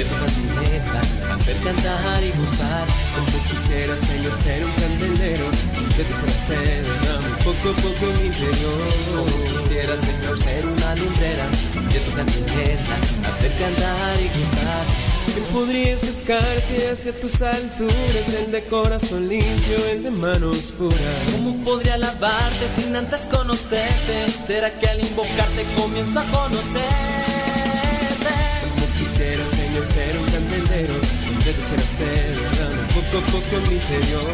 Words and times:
de 0.00 0.06
tu 0.06 0.14
cantineta, 0.14 1.34
hacer 1.34 1.56
cantar 1.58 2.24
y 2.24 2.30
gustar. 2.30 2.86
Como 3.14 3.44
quisiera, 3.50 3.94
Señor, 3.98 4.34
ser 4.34 4.64
un 4.64 4.72
candelero, 4.72 5.44
de 5.96 6.04
tu 6.04 6.14
ser 6.14 6.84
derrame 6.86 7.28
poco 7.44 7.68
a 7.68 7.74
poco 7.84 8.06
mi 8.18 8.26
interior. 8.28 8.80
Como 9.12 9.58
quisiera, 9.58 9.94
Señor, 9.98 10.38
ser 10.38 10.64
una 10.64 10.94
lumbrera, 10.94 11.46
de 11.92 12.00
tu 12.00 12.12
cantineta, 12.16 12.94
hacer 13.28 13.52
cantar 13.58 14.20
y 14.22 14.28
gustar. 14.38 14.86
¿Quién 15.34 15.44
podría 15.52 15.94
acercarse 15.94 16.90
hacia 16.90 17.12
tus 17.12 17.42
alturas? 17.42 18.34
El 18.34 18.52
de 18.52 18.62
corazón 18.62 19.28
limpio, 19.28 19.86
el 19.92 20.02
de 20.04 20.10
manos 20.12 20.72
puras. 20.78 21.32
¿Cómo 21.32 21.62
podría 21.62 21.94
alabarte 21.94 22.66
sin 22.74 22.96
antes 22.96 23.20
conocerte? 23.30 24.30
¿Será 24.30 24.70
que 24.70 24.86
al 24.88 25.00
invocarte 25.00 25.66
comienzo 25.76 26.20
a 26.20 26.24
conocerte? 26.24 27.40
quisiera, 29.00 29.44
Ser 29.80 30.16
un 30.18 30.26
candelero 30.26 30.94
de 31.44 31.52
tu 31.54 31.62
ser 31.62 31.80
hacer 31.80 32.36
poco 32.94 33.18
a 33.18 33.26
poco 33.32 33.56
en 33.56 33.68
mi 33.68 33.74
interior. 33.76 34.30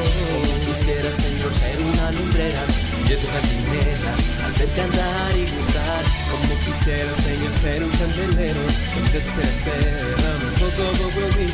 Quisiera, 0.66 1.10
Señor, 1.12 1.52
ser 1.54 1.80
una 1.80 2.10
lumbrera 2.10 2.62
de 3.08 3.16
tu 3.16 3.26
jardinera, 3.28 4.12
hacer 4.46 4.68
cantar 4.74 5.36
y 5.36 5.46
gustar. 5.46 6.02
Como 6.30 6.54
quisiera, 6.64 7.14
Señor, 7.14 7.54
ser 7.60 7.82
un 7.84 7.90
candelero 7.90 8.62
de 9.12 9.20
tu 9.20 9.30
ser 9.30 9.44
hacer 9.44 10.16
poco 10.58 10.82
a 10.82 10.92
poco 10.98 11.20
en 11.20 11.46
mi. 11.46 11.52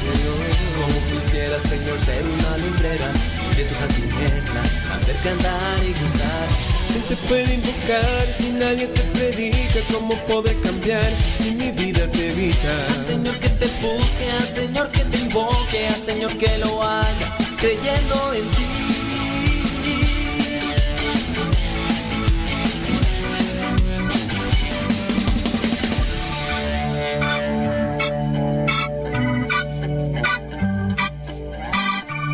Como 0.79 0.99
quisiera, 1.13 1.61
Señor, 1.61 1.99
ser 1.99 2.23
una 2.25 2.57
lumbrera 2.59 3.09
de 3.57 3.65
tu 3.65 3.75
jardinera, 3.75 4.63
hacer 4.95 5.17
cantar 5.17 5.85
y 5.85 5.93
gustar. 5.93 6.49
¿Quién 6.89 7.05
te 7.05 7.17
puede 7.29 7.55
invocar 7.55 8.33
si 8.33 8.51
nadie 8.53 8.87
te 8.87 9.03
predica? 9.17 9.81
¿Cómo 9.93 10.15
podré 10.27 10.59
cambiar 10.61 11.11
si 11.37 11.51
mi 11.53 11.71
vida 11.71 12.07
te 12.13 12.31
evita? 12.31 12.91
Señor 13.07 13.37
que 13.37 13.49
te 13.51 13.67
busque, 13.83 14.31
a 14.39 14.41
Señor 14.41 14.91
que 14.91 15.05
te 15.05 15.19
invoque, 15.19 15.87
a 15.87 15.93
Señor 15.93 16.33
que 16.39 16.59
lo 16.59 16.83
haga, 16.83 17.37
creyendo 17.59 18.33
en 18.33 18.51
ti. 18.53 18.82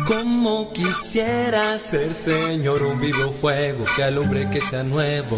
Como 0.09 0.73
quisiera 0.73 1.77
ser 1.77 2.15
Señor 2.15 2.81
un 2.81 2.99
vivo 2.99 3.31
fuego 3.31 3.85
que 3.95 4.03
alumbre 4.03 4.49
que 4.49 4.59
sea 4.59 4.81
nuevo 4.81 5.37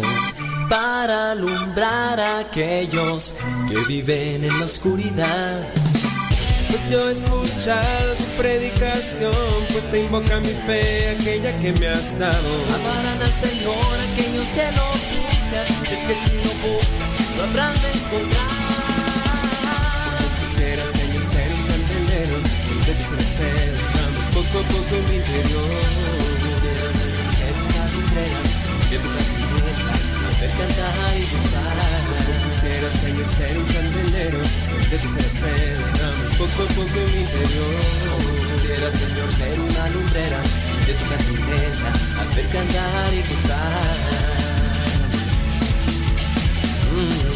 para 0.70 1.32
alumbrar 1.32 2.18
a 2.18 2.38
aquellos 2.38 3.34
que 3.68 3.76
viven 3.86 4.44
en 4.44 4.58
la 4.58 4.64
oscuridad. 4.64 5.60
Pues 6.68 6.90
yo 6.90 7.06
he 7.06 7.12
escuchado 7.12 8.14
tu 8.14 8.24
predicación, 8.38 9.34
pues 9.70 9.90
te 9.90 10.04
invoca 10.04 10.40
mi 10.40 10.48
fe, 10.48 11.18
aquella 11.20 11.54
que 11.56 11.72
me 11.74 11.88
has 11.88 12.18
dado. 12.18 12.64
Amarán 12.74 13.20
al 13.20 13.32
Señor 13.46 14.00
aquellos 14.10 14.48
que 14.48 14.72
lo 14.72 14.88
buscan, 15.20 15.66
es 15.92 15.98
que 15.98 16.14
si 16.14 16.34
no 16.36 16.50
buscan, 16.64 17.36
lo 17.36 17.42
habrán 17.42 17.74
de 17.74 17.88
encontrar. 17.90 18.46
Quisiera, 20.40 20.86
Señor, 20.86 21.24
ser 21.26 21.52
un 21.52 21.62
candelero, 21.66 22.36
de 22.86 22.92
quisiera 22.96 23.22
ser 23.22 24.01
poco 24.32 24.58
a 24.58 24.62
poco 24.62 24.96
en 24.96 25.04
mi 25.08 25.16
interior. 25.16 25.68
Quisiera 26.42 26.86
ser 27.36 27.54
una 27.68 27.84
lumbrera 27.92 28.40
de 28.90 28.96
tu 28.98 29.08
cantineta, 29.14 29.92
hacer 30.28 30.50
cantar 30.50 31.16
y 31.16 31.24
gozar. 31.32 31.76
Quisiera, 32.44 32.88
Señor, 32.90 33.28
ser 33.28 33.58
un 33.58 33.66
candelero 33.74 34.40
de 34.90 34.96
tu 34.98 35.08
ser 35.08 35.76
poco 36.38 36.62
a 36.62 36.68
poco 36.76 36.98
en 37.04 37.14
mi 37.14 37.20
interior. 37.20 37.76
Quisiera, 38.48 38.90
Señor, 38.90 39.28
ser 39.32 39.60
una 39.60 39.88
lumbrera 39.90 40.40
de 40.86 40.92
tu 40.94 41.04
cantineta, 41.10 41.88
hacer 42.22 42.46
cantar 42.48 43.14
y 43.14 43.20
gozar. 43.28 44.32
Mm. 46.92 47.31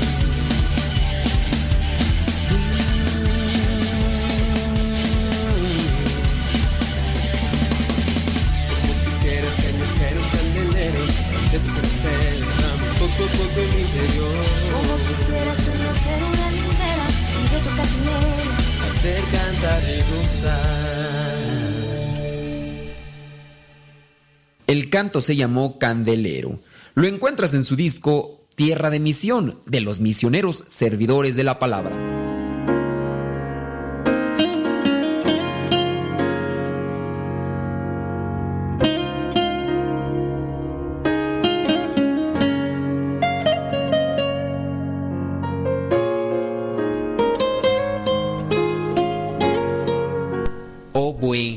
Poco 13.56 13.60
a 13.60 13.60
poco 13.60 13.60
en 13.60 13.70
mi 13.74 13.82
interior. 13.82 14.34
Como 14.72 14.92
quisiera 15.08 15.54
ser 15.54 16.22
una 16.22 16.50
lumbrera 16.50 17.06
de 17.52 17.58
tu 17.60 17.70
candelero, 17.76 18.52
hacer 18.88 19.20
cantar 19.32 19.82
y 19.82 20.20
gustar. 20.20 20.86
El 24.66 24.90
canto 24.90 25.20
se 25.20 25.36
llamó 25.36 25.78
Candelero. 25.78 26.58
Lo 26.94 27.06
encuentras 27.06 27.54
en 27.54 27.62
su 27.62 27.76
disco 27.76 28.46
Tierra 28.56 28.90
de 28.90 28.98
Misión, 28.98 29.60
de 29.66 29.80
los 29.80 30.00
misioneros 30.00 30.64
servidores 30.66 31.36
de 31.36 31.44
la 31.44 31.58
palabra. 31.58 32.15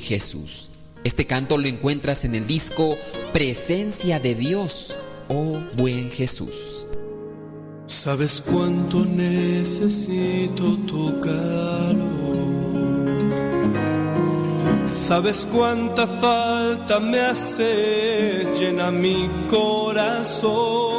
Jesús. 0.10 0.72
Este 1.04 1.28
canto 1.28 1.56
lo 1.60 1.68
encuentras 1.68 2.26
en 2.26 2.34
el 2.34 2.48
disco 2.48 2.98
Presencia 3.32 4.20
de 4.20 4.34
Dios, 4.34 4.98
oh 5.28 5.60
buen 5.78 6.10
Jesús. 6.10 6.88
Sabes 7.86 8.42
cuánto 8.42 9.06
necesito 9.06 10.78
tu 10.88 11.22
calor. 11.22 12.10
Sabes 14.86 15.48
cuánta 15.52 16.08
falta 16.08 17.00
me 17.00 17.20
hace, 17.20 18.48
llena 18.56 18.90
mi 18.90 19.30
corazón. 19.48 20.99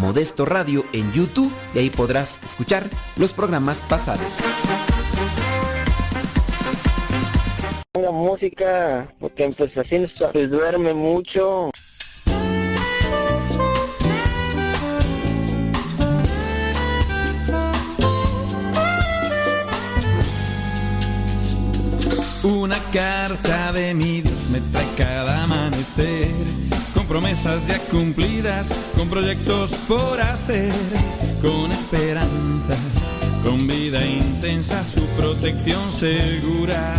Modesto 0.00 0.44
Radio 0.44 0.84
en 0.92 1.12
YouTube 1.12 1.52
y 1.74 1.78
ahí 1.78 1.90
podrás 1.90 2.40
escuchar 2.44 2.88
los 3.16 3.32
programas 3.32 3.82
pasados. 3.88 4.26
La 7.94 8.10
música, 8.12 9.12
porque 9.18 9.50
pues 9.56 9.76
así 9.76 10.06
se 10.32 10.46
duerme 10.46 10.94
mucho. 10.94 11.70
Una 22.44 22.78
carta 22.92 23.72
de 23.72 23.94
mi 23.94 24.22
Dios 24.22 24.48
me 24.50 24.60
trae 24.60 24.86
cada 24.96 25.44
amanecer, 25.44 26.30
promesas 27.08 27.66
ya 27.66 27.78
cumplidas, 27.90 28.70
con 28.96 29.08
proyectos 29.08 29.72
por 29.88 30.20
hacer, 30.20 30.72
con 31.40 31.72
esperanza, 31.72 32.76
con 33.42 33.66
vida 33.66 34.04
intensa, 34.04 34.84
su 34.84 35.00
protección 35.16 35.90
segura 35.90 36.94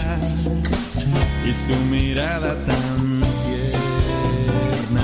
y 1.47 1.53
su 1.53 1.75
mirada 1.91 2.55
tan 2.65 3.21
tierna. 3.45 5.01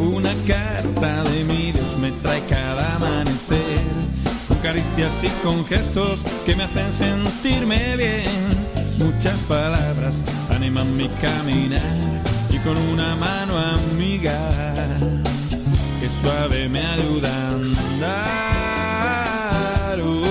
Una 0.00 0.32
carta 0.46 1.24
de 1.24 1.44
mi 1.44 1.72
Dios 1.72 1.98
me 1.98 2.10
trae 2.22 2.42
cada 2.48 2.96
amanecer, 2.96 3.82
con 4.48 4.56
caricias 4.58 5.22
y 5.24 5.28
con 5.44 5.66
gestos 5.66 6.22
que 6.46 6.56
me 6.56 6.64
hacen 6.64 6.90
sentirme 6.90 7.96
bien 7.96 8.64
muchas 8.98 9.38
palabras 9.40 10.22
animan 10.54 10.96
mi 10.96 11.08
caminar 11.20 11.82
y 12.50 12.58
con 12.58 12.76
una 12.76 13.16
mano 13.16 13.58
amiga 13.58 14.38
que 16.00 16.08
suave 16.08 16.68
me 16.68 16.80
ayuda 16.80 17.28
a 17.28 17.50
andar. 17.50 18.84
Oh. 20.00 20.24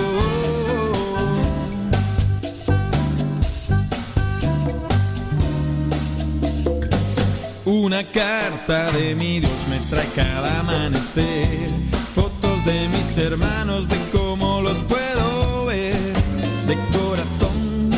Una 7.65 8.03
carta 8.11 8.91
de 8.91 9.15
mi 9.15 9.39
Dios 9.39 9.51
me 9.69 9.79
trae 9.89 10.07
cada 10.15 10.59
amanecer, 10.61 11.69
fotos 12.15 12.65
de 12.65 12.87
mis 12.87 13.17
hermanos, 13.17 13.89
de 13.89 13.97
cómo 14.11 14.61
los 14.61 14.77
puedo 14.83 15.65
ver, 15.65 15.95
de 16.67 16.77
corazón 16.97 17.91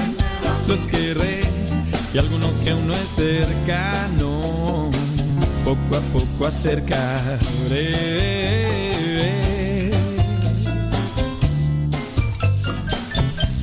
los 0.67 0.87
querré 0.87 1.44
y 2.15 2.17
alguno 2.17 2.47
que 2.63 2.71
aún 2.71 2.87
no 2.87 2.93
es 2.93 3.09
cercano, 3.17 4.89
poco 5.65 5.97
a 5.97 6.01
poco 6.13 6.45
acercaré. 6.47 7.91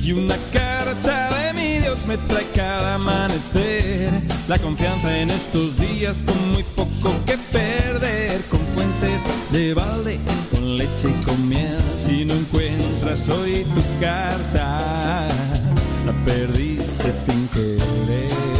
Y 0.03 0.11
una 0.11 0.35
carta 0.51 1.31
de 1.35 1.53
mi 1.53 1.79
Dios 1.79 2.05
me 2.05 2.15
trae 2.15 2.45
cada 2.53 2.93
amanecer. 2.93 4.11
La 4.47 4.59
confianza 4.59 5.17
en 5.17 5.31
estos 5.31 5.79
días 5.79 6.21
con 6.23 6.51
muy 6.51 6.61
poco 6.75 7.15
que 7.25 7.39
perder. 7.51 8.39
Con 8.51 8.59
fuentes 8.59 9.23
de 9.51 9.73
balde, 9.73 10.19
con 10.51 10.77
leche 10.77 11.09
y 11.09 11.23
con 11.23 11.49
miel. 11.49 11.81
Si 11.97 12.23
no 12.23 12.35
encuentras 12.35 13.27
hoy 13.29 13.65
tu 13.73 13.81
carta, 13.99 15.27
la 16.05 16.13
perdiste 16.25 17.11
sin 17.13 17.47
querer. 17.49 18.52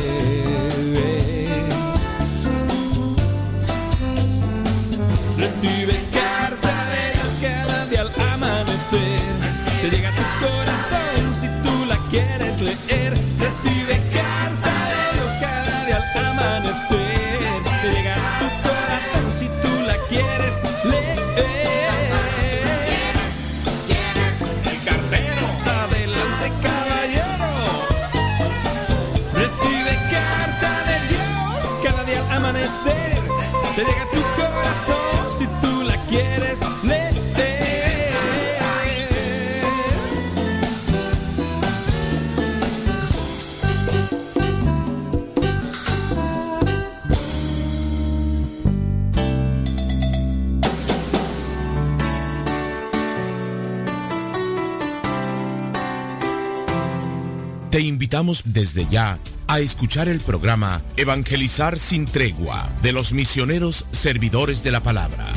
Desde 58.45 58.87
ya 58.91 59.17
a 59.47 59.59
escuchar 59.59 60.07
el 60.07 60.19
programa 60.19 60.83
Evangelizar 60.97 61.79
sin 61.79 62.05
tregua 62.05 62.69
de 62.83 62.91
los 62.91 63.11
misioneros 63.11 63.87
servidores 63.89 64.61
de 64.61 64.69
la 64.69 64.83
palabra. 64.83 65.33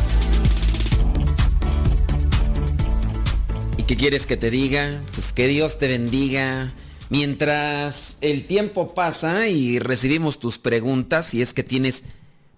¿Y 3.79 3.85
qué 3.85 3.97
quieres 3.97 4.27
que 4.27 4.37
te 4.37 4.51
diga? 4.51 5.01
Pues 5.15 5.33
que 5.33 5.49
Dios 5.49 5.79
te 5.79 5.89
bendiga. 5.89 6.75
Mientras 7.09 8.19
el 8.21 8.47
tiempo 8.47 8.93
pasa 8.93 9.49
y 9.49 9.79
recibimos 9.79 10.39
tus 10.39 10.59
preguntas, 10.59 11.29
si 11.29 11.41
es 11.41 11.55
que 11.55 11.63
tienes 11.63 12.05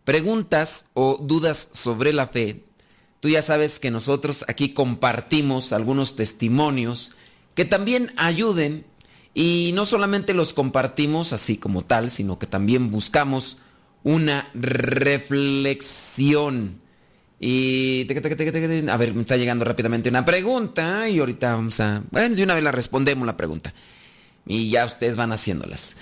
preguntas 0.03 0.87
o 0.95 1.19
dudas 1.23 1.69
sobre 1.73 2.13
la 2.13 2.27
fe, 2.27 2.65
tú 3.21 3.29
ya 3.29 3.41
sabes 3.41 3.79
que 3.79 3.93
nosotros 3.93 4.45
aquí 4.49 4.71
compartimos 4.71 5.73
algunos 5.73 6.17
testimonios 6.17 7.13
que 7.55 7.65
también 7.65 8.11
ayuden 8.17 8.85
y 9.35 9.73
no 9.75 9.87
solamente 9.87 10.35
los 10.35 10.53
compartimos 10.53 11.33
así 11.33 11.57
como 11.57 11.85
tal, 11.85 12.11
sino 12.11 12.39
que 12.39 12.47
también 12.47 12.91
buscamos 12.91 13.59
una 14.03 14.51
reflexión. 14.55 15.69
Y 17.41 18.07
a 18.11 18.97
ver, 18.97 19.15
me 19.15 19.23
está 19.23 19.37
llegando 19.37 19.65
rápidamente 19.65 20.09
una 20.09 20.25
pregunta 20.25 21.09
y 21.09 21.21
ahorita 21.21 21.55
vamos 21.55 21.79
a, 21.79 22.03
bueno, 22.11 22.35
de 22.35 22.43
una 22.43 22.55
vez 22.55 22.65
la 22.65 22.73
respondemos 22.73 23.27
la 23.27 23.37
pregunta. 23.37 23.73
Y 24.47 24.71
ya 24.71 24.87
ustedes 24.87 25.17
van 25.17 25.31
haciéndolas. 25.33 25.95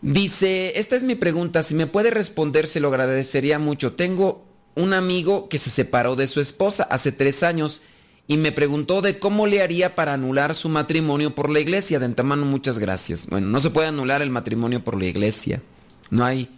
Dice, 0.00 0.78
esta 0.78 0.94
es 0.94 1.02
mi 1.02 1.16
pregunta, 1.16 1.64
si 1.64 1.74
me 1.74 1.88
puede 1.88 2.10
responder 2.10 2.68
se 2.68 2.78
lo 2.78 2.88
agradecería 2.88 3.58
mucho. 3.58 3.94
Tengo 3.94 4.46
un 4.76 4.92
amigo 4.92 5.48
que 5.48 5.58
se 5.58 5.70
separó 5.70 6.14
de 6.14 6.28
su 6.28 6.40
esposa 6.40 6.84
hace 6.84 7.10
tres 7.10 7.42
años 7.42 7.82
y 8.30 8.36
me 8.36 8.52
preguntó 8.52 9.00
de 9.00 9.18
cómo 9.18 9.46
le 9.46 9.62
haría 9.62 9.94
para 9.94 10.12
anular 10.12 10.54
su 10.54 10.68
matrimonio 10.68 11.34
por 11.34 11.48
la 11.48 11.60
iglesia. 11.60 11.98
De 11.98 12.04
antemano, 12.04 12.44
muchas 12.44 12.78
gracias. 12.78 13.26
Bueno, 13.26 13.46
no 13.46 13.58
se 13.58 13.70
puede 13.70 13.88
anular 13.88 14.20
el 14.20 14.28
matrimonio 14.28 14.84
por 14.84 14.98
la 14.98 15.06
iglesia. 15.06 15.62
No 16.10 16.26
hay, 16.26 16.50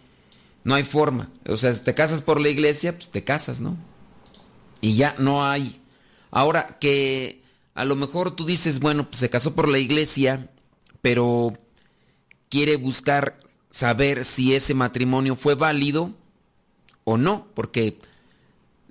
no 0.64 0.74
hay 0.74 0.82
forma. 0.82 1.30
O 1.46 1.56
sea, 1.56 1.72
si 1.72 1.84
te 1.84 1.94
casas 1.94 2.22
por 2.22 2.40
la 2.40 2.48
iglesia, 2.48 2.92
pues 2.92 3.10
te 3.10 3.22
casas, 3.22 3.60
¿no? 3.60 3.76
Y 4.80 4.96
ya 4.96 5.14
no 5.18 5.46
hay. 5.46 5.80
Ahora 6.32 6.76
que 6.80 7.44
a 7.74 7.84
lo 7.84 7.94
mejor 7.94 8.34
tú 8.34 8.44
dices, 8.44 8.80
bueno, 8.80 9.08
pues 9.08 9.18
se 9.18 9.30
casó 9.30 9.54
por 9.54 9.68
la 9.68 9.78
iglesia, 9.78 10.50
pero 11.00 11.56
quiere 12.48 12.78
buscar 12.78 13.38
saber 13.70 14.24
si 14.24 14.56
ese 14.56 14.74
matrimonio 14.74 15.36
fue 15.36 15.54
válido 15.54 16.14
o 17.04 17.16
no, 17.16 17.46
porque 17.54 17.96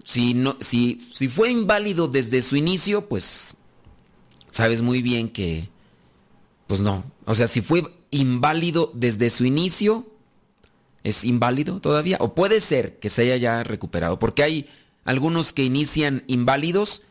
si, 0.09 0.33
no, 0.33 0.57
si, 0.59 0.99
si 1.13 1.27
fue 1.27 1.51
inválido 1.51 2.07
desde 2.07 2.41
su 2.41 2.55
inicio, 2.55 3.07
pues 3.07 3.55
sabes 4.49 4.81
muy 4.81 5.03
bien 5.03 5.29
que, 5.29 5.69
pues 6.65 6.81
no. 6.81 7.03
O 7.25 7.35
sea, 7.35 7.47
si 7.47 7.61
fue 7.61 7.83
inválido 8.09 8.91
desde 8.95 9.29
su 9.29 9.45
inicio, 9.45 10.07
es 11.03 11.23
inválido 11.23 11.79
todavía. 11.79 12.17
O 12.21 12.33
puede 12.33 12.59
ser 12.59 12.97
que 12.97 13.11
se 13.11 13.21
haya 13.21 13.37
ya 13.37 13.63
recuperado, 13.63 14.17
porque 14.17 14.41
hay 14.41 14.67
algunos 15.05 15.53
que 15.53 15.63
inician 15.63 16.23
inválidos 16.25 17.03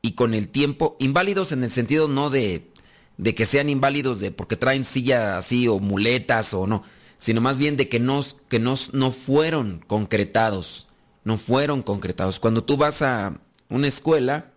y 0.00 0.12
con 0.12 0.32
el 0.32 0.48
tiempo, 0.48 0.96
inválidos 1.00 1.50
en 1.50 1.64
el 1.64 1.70
sentido 1.72 2.06
no 2.06 2.30
de, 2.30 2.70
de 3.16 3.34
que 3.34 3.44
sean 3.44 3.68
inválidos 3.68 4.20
de 4.20 4.30
porque 4.30 4.54
traen 4.54 4.84
silla 4.84 5.36
así 5.36 5.66
o 5.66 5.80
muletas 5.80 6.54
o 6.54 6.68
no, 6.68 6.84
sino 7.18 7.40
más 7.40 7.58
bien 7.58 7.76
de 7.76 7.88
que 7.88 7.98
no, 7.98 8.24
que 8.48 8.60
no, 8.60 8.76
no 8.92 9.10
fueron 9.10 9.82
concretados 9.88 10.85
no 11.26 11.38
fueron 11.38 11.82
concretados. 11.82 12.38
Cuando 12.38 12.62
tú 12.62 12.76
vas 12.76 13.02
a 13.02 13.36
una 13.68 13.88
escuela, 13.88 14.52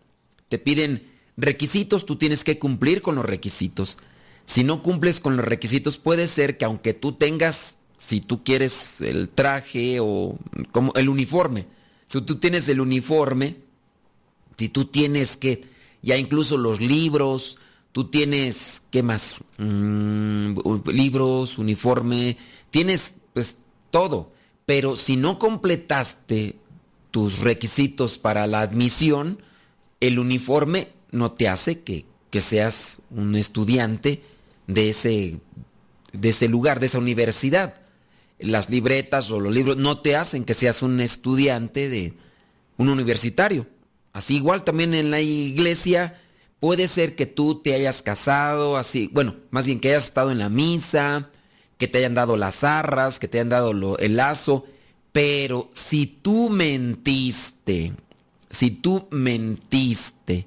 te 0.49 0.59
piden 0.59 1.11
requisitos, 1.35 2.05
tú 2.05 2.15
tienes 2.15 2.43
que 2.43 2.59
cumplir 2.59 3.01
con 3.01 3.15
los 3.15 3.25
requisitos. 3.25 3.97
Si 4.45 4.63
no 4.63 4.83
cumples 4.83 5.19
con 5.19 5.35
los 5.35 5.45
requisitos, 5.47 5.97
puede 5.97 6.27
ser 6.27 6.59
que 6.59 6.65
aunque 6.65 6.93
tú 6.93 7.13
tengas, 7.13 7.77
si 7.97 8.21
tú 8.21 8.43
quieres 8.43 9.01
el 9.01 9.29
traje 9.29 9.97
o 9.99 10.37
como 10.71 10.93
el 10.93 11.09
uniforme, 11.09 11.65
si 12.05 12.21
tú 12.21 12.35
tienes 12.35 12.69
el 12.69 12.81
uniforme, 12.81 13.55
si 14.55 14.69
tú 14.69 14.85
tienes 14.85 15.37
que, 15.37 15.61
ya 16.03 16.17
incluso 16.17 16.55
los 16.55 16.81
libros, 16.81 17.57
tú 17.93 18.11
tienes, 18.11 18.83
¿qué 18.91 19.01
más? 19.01 19.43
Mm, 19.57 20.55
libros, 20.93 21.57
uniforme, 21.57 22.37
tienes 22.69 23.15
pues 23.33 23.57
todo. 23.89 24.37
Pero 24.69 24.95
si 24.95 25.15
no 25.15 25.39
completaste 25.39 26.55
tus 27.09 27.39
requisitos 27.39 28.19
para 28.19 28.45
la 28.45 28.61
admisión, 28.61 29.41
el 29.99 30.19
uniforme 30.19 30.89
no 31.09 31.31
te 31.31 31.47
hace 31.47 31.79
que, 31.79 32.05
que 32.29 32.39
seas 32.39 33.01
un 33.09 33.33
estudiante 33.33 34.21
de 34.67 34.89
ese, 34.89 35.39
de 36.13 36.29
ese 36.29 36.47
lugar, 36.47 36.79
de 36.79 36.85
esa 36.85 36.99
universidad. 36.99 37.81
Las 38.37 38.69
libretas 38.69 39.31
o 39.31 39.39
los 39.39 39.51
libros 39.51 39.77
no 39.77 40.01
te 40.01 40.15
hacen 40.15 40.45
que 40.45 40.53
seas 40.53 40.83
un 40.83 40.99
estudiante 40.99 41.89
de 41.89 42.13
un 42.77 42.89
universitario. 42.89 43.65
Así 44.13 44.35
igual 44.35 44.63
también 44.63 44.93
en 44.93 45.09
la 45.09 45.19
iglesia 45.19 46.21
puede 46.59 46.87
ser 46.87 47.15
que 47.15 47.25
tú 47.25 47.59
te 47.63 47.73
hayas 47.73 48.03
casado, 48.03 48.77
así, 48.77 49.09
bueno, 49.13 49.35
más 49.49 49.65
bien 49.65 49.79
que 49.79 49.89
hayas 49.89 50.05
estado 50.05 50.29
en 50.29 50.37
la 50.37 50.49
misa, 50.49 51.31
que 51.79 51.87
te 51.87 51.97
hayan 51.97 52.13
dado 52.13 52.37
las 52.37 52.63
arras, 52.63 53.17
que 53.17 53.27
te 53.27 53.39
hayan 53.39 53.49
dado 53.49 53.97
el 53.97 54.15
lazo, 54.15 54.67
pero 55.11 55.69
si 55.73 56.05
tú 56.05 56.49
mentiste, 56.49 57.93
si 58.51 58.69
tú 58.69 59.07
mentiste, 59.09 60.45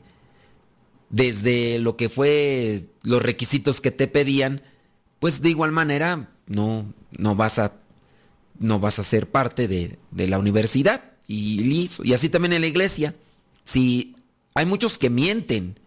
desde 1.11 1.81
lo 1.81 1.97
que 1.97 2.09
fue 2.09 2.87
los 3.03 3.23
requisitos 3.23 3.81
que 3.81 3.91
te 3.91 4.07
pedían, 4.07 4.63
pues 5.19 5.43
de 5.43 5.51
igual 5.51 5.73
manera 5.73 6.31
no, 6.47 6.93
no 7.11 7.35
vas 7.35 7.59
a 7.59 7.73
no 8.59 8.79
vas 8.79 8.99
a 8.99 9.03
ser 9.03 9.29
parte 9.29 9.67
de, 9.67 9.99
de 10.13 10.29
la 10.29 10.39
universidad 10.39 11.03
y. 11.27 11.89
Y 12.05 12.13
así 12.13 12.29
también 12.29 12.53
en 12.53 12.61
la 12.61 12.69
iglesia. 12.69 13.15
Si 13.65 14.15
hay 14.55 14.67
muchos 14.67 14.99
que 14.99 15.11
mienten 15.11 15.79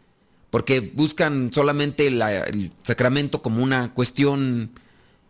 porque 0.49 0.79
buscan 0.79 1.51
solamente 1.53 2.07
el 2.07 2.71
sacramento 2.83 3.41
como 3.41 3.61
una 3.61 3.93
cuestión, 3.93 4.71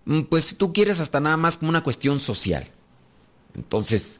mm, 0.06 0.22
pues 0.22 0.56
tú 0.58 0.74
quieres 0.74 1.00
hasta 1.00 1.20
nada 1.20 1.38
más 1.38 1.58
como 1.58 1.70
una 1.70 1.84
cuestión 1.84 2.20
social. 2.20 2.68
Entonces, 3.56 4.20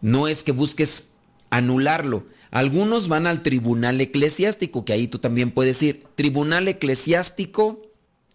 no 0.00 0.28
es 0.28 0.42
que 0.42 0.52
busques 0.52 1.04
anularlo. 1.50 2.24
Algunos 2.50 3.08
van 3.08 3.26
al 3.26 3.42
tribunal 3.42 4.00
eclesiástico, 4.00 4.84
que 4.84 4.92
ahí 4.92 5.08
tú 5.08 5.18
también 5.18 5.50
puedes 5.50 5.82
ir. 5.82 6.04
Tribunal 6.14 6.68
eclesiástico 6.68 7.82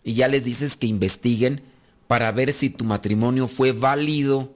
y 0.03 0.13
ya 0.13 0.27
les 0.27 0.43
dices 0.43 0.75
que 0.75 0.87
investiguen 0.87 1.61
para 2.07 2.31
ver 2.31 2.51
si 2.51 2.69
tu 2.69 2.85
matrimonio 2.85 3.47
fue 3.47 3.71
válido 3.71 4.53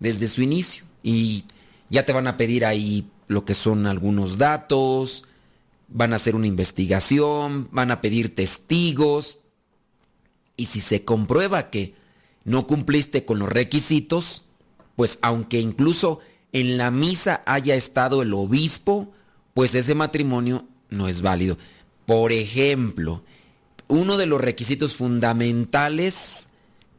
desde 0.00 0.26
su 0.26 0.42
inicio. 0.42 0.84
Y 1.02 1.44
ya 1.90 2.04
te 2.04 2.12
van 2.12 2.26
a 2.26 2.36
pedir 2.36 2.64
ahí 2.64 3.06
lo 3.28 3.44
que 3.44 3.54
son 3.54 3.86
algunos 3.86 4.38
datos, 4.38 5.24
van 5.88 6.12
a 6.12 6.16
hacer 6.16 6.34
una 6.34 6.46
investigación, 6.46 7.68
van 7.70 7.90
a 7.90 8.00
pedir 8.00 8.34
testigos. 8.34 9.38
Y 10.56 10.66
si 10.66 10.80
se 10.80 11.04
comprueba 11.04 11.70
que 11.70 11.94
no 12.44 12.66
cumpliste 12.66 13.24
con 13.24 13.38
los 13.38 13.48
requisitos, 13.48 14.42
pues 14.96 15.18
aunque 15.22 15.60
incluso 15.60 16.20
en 16.52 16.76
la 16.76 16.90
misa 16.90 17.42
haya 17.46 17.74
estado 17.74 18.22
el 18.22 18.34
obispo, 18.34 19.12
pues 19.54 19.74
ese 19.74 19.94
matrimonio 19.94 20.66
no 20.90 21.08
es 21.08 21.22
válido. 21.22 21.58
Por 22.06 22.32
ejemplo, 22.32 23.22
uno 23.88 24.16
de 24.16 24.26
los 24.26 24.40
requisitos 24.40 24.94
fundamentales 24.94 26.48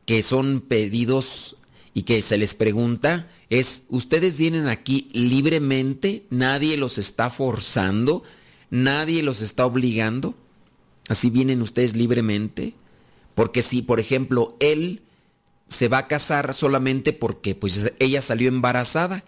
que 0.06 0.22
son 0.22 0.62
pedidos 0.62 1.56
y 1.94 2.04
que 2.04 2.22
se 2.22 2.38
les 2.38 2.56
pregunta 2.56 3.28
es, 3.50 3.84
¿ustedes 3.90 4.38
vienen 4.38 4.68
aquí 4.68 5.10
libremente? 5.14 6.26
¿Nadie 6.30 6.78
los 6.78 6.98
está 6.98 7.30
forzando? 7.30 8.24
¿Nadie 8.70 9.22
los 9.22 9.42
está 9.42 9.66
obligando? 9.66 10.36
¿Así 11.08 11.30
vienen 11.30 11.62
ustedes 11.62 11.96
libremente? 11.96 12.74
Porque 13.36 13.62
si, 13.62 13.82
por 13.82 14.00
ejemplo, 14.00 14.56
él 14.60 15.02
se 15.68 15.88
va 15.88 16.00
a 16.00 16.08
casar 16.08 16.54
solamente 16.54 17.14
porque 17.14 17.56
pues 17.56 17.92
ella 18.00 18.22
salió 18.22 18.48
embarazada 18.48 19.24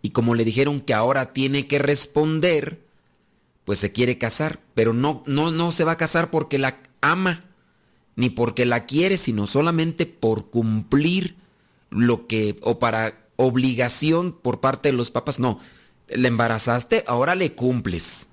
y 0.00 0.10
como 0.10 0.34
le 0.34 0.44
dijeron 0.44 0.80
que 0.80 0.94
ahora 0.94 1.32
tiene 1.32 1.66
que 1.66 1.78
responder, 1.78 2.80
pues 3.64 3.78
se 3.78 3.92
quiere 3.92 4.16
casar, 4.16 4.60
pero 4.74 4.94
no 4.94 5.22
no 5.26 5.50
no 5.50 5.70
se 5.72 5.84
va 5.84 5.92
a 5.92 5.98
casar 5.98 6.30
porque 6.30 6.58
la 6.58 6.80
ama 7.00 7.44
ni 8.18 8.30
porque 8.30 8.66
la 8.66 8.84
quiere, 8.84 9.16
sino 9.16 9.46
solamente 9.46 10.04
por 10.04 10.50
cumplir 10.50 11.36
lo 11.90 12.26
que, 12.26 12.58
o 12.62 12.80
para 12.80 13.28
obligación 13.36 14.32
por 14.32 14.58
parte 14.58 14.90
de 14.90 14.96
los 14.96 15.12
papás, 15.12 15.38
no, 15.38 15.60
le 16.08 16.26
embarazaste, 16.26 17.04
ahora 17.06 17.36
le 17.36 17.52
cumples. 17.52 18.28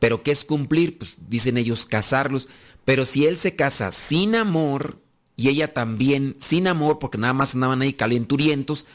Pero 0.00 0.24
¿qué 0.24 0.32
es 0.32 0.44
cumplir? 0.44 0.98
Pues 0.98 1.18
dicen 1.28 1.56
ellos 1.56 1.86
casarlos. 1.86 2.48
Pero 2.84 3.04
si 3.04 3.26
él 3.26 3.36
se 3.36 3.54
casa 3.54 3.92
sin 3.92 4.34
amor 4.34 4.98
y 5.36 5.48
ella 5.48 5.72
también 5.72 6.34
sin 6.40 6.66
amor, 6.66 6.98
porque 6.98 7.18
nada 7.18 7.34
más 7.34 7.54
andaban 7.54 7.82
ahí 7.82 7.92
calenturientos, 7.92 8.86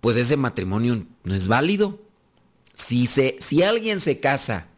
pues 0.00 0.16
ese 0.16 0.36
matrimonio 0.36 1.06
no 1.24 1.34
es 1.34 1.48
válido. 1.48 1.98
Si, 2.74 3.06
se, 3.06 3.36
si 3.40 3.62
alguien 3.62 4.00
se 4.00 4.20
casa 4.20 4.68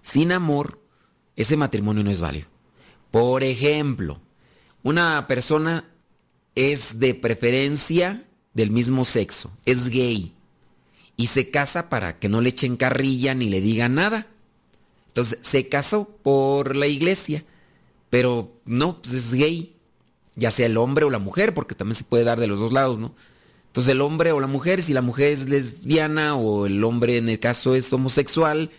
sin 0.00 0.30
amor, 0.32 0.80
ese 1.34 1.56
matrimonio 1.56 2.04
no 2.04 2.10
es 2.10 2.20
válido. 2.20 2.46
Por 3.10 3.42
ejemplo, 3.42 4.20
una 4.82 5.26
persona 5.26 5.84
es 6.54 6.98
de 6.98 7.14
preferencia 7.14 8.24
del 8.54 8.70
mismo 8.70 9.04
sexo, 9.04 9.50
es 9.64 9.90
gay, 9.90 10.34
y 11.16 11.26
se 11.28 11.50
casa 11.50 11.88
para 11.88 12.18
que 12.18 12.28
no 12.28 12.40
le 12.40 12.50
echen 12.50 12.76
carrilla 12.76 13.34
ni 13.34 13.48
le 13.48 13.60
digan 13.60 13.94
nada. 13.94 14.26
Entonces 15.16 15.38
se 15.40 15.66
casó 15.70 16.10
por 16.22 16.76
la 16.76 16.86
iglesia, 16.86 17.42
pero 18.10 18.52
no, 18.66 19.00
pues 19.00 19.14
es 19.14 19.32
gay, 19.32 19.74
ya 20.34 20.50
sea 20.50 20.66
el 20.66 20.76
hombre 20.76 21.06
o 21.06 21.10
la 21.10 21.18
mujer, 21.18 21.54
porque 21.54 21.74
también 21.74 21.94
se 21.94 22.04
puede 22.04 22.22
dar 22.22 22.38
de 22.38 22.46
los 22.46 22.58
dos 22.58 22.70
lados, 22.70 22.98
¿no? 22.98 23.14
Entonces 23.68 23.92
el 23.92 24.02
hombre 24.02 24.32
o 24.32 24.40
la 24.40 24.46
mujer, 24.46 24.82
si 24.82 24.92
la 24.92 25.00
mujer 25.00 25.28
es 25.28 25.48
lesbiana 25.48 26.36
o 26.36 26.66
el 26.66 26.84
hombre 26.84 27.16
en 27.16 27.30
el 27.30 27.40
caso 27.40 27.74
es 27.74 27.90
homosexual, 27.94 28.70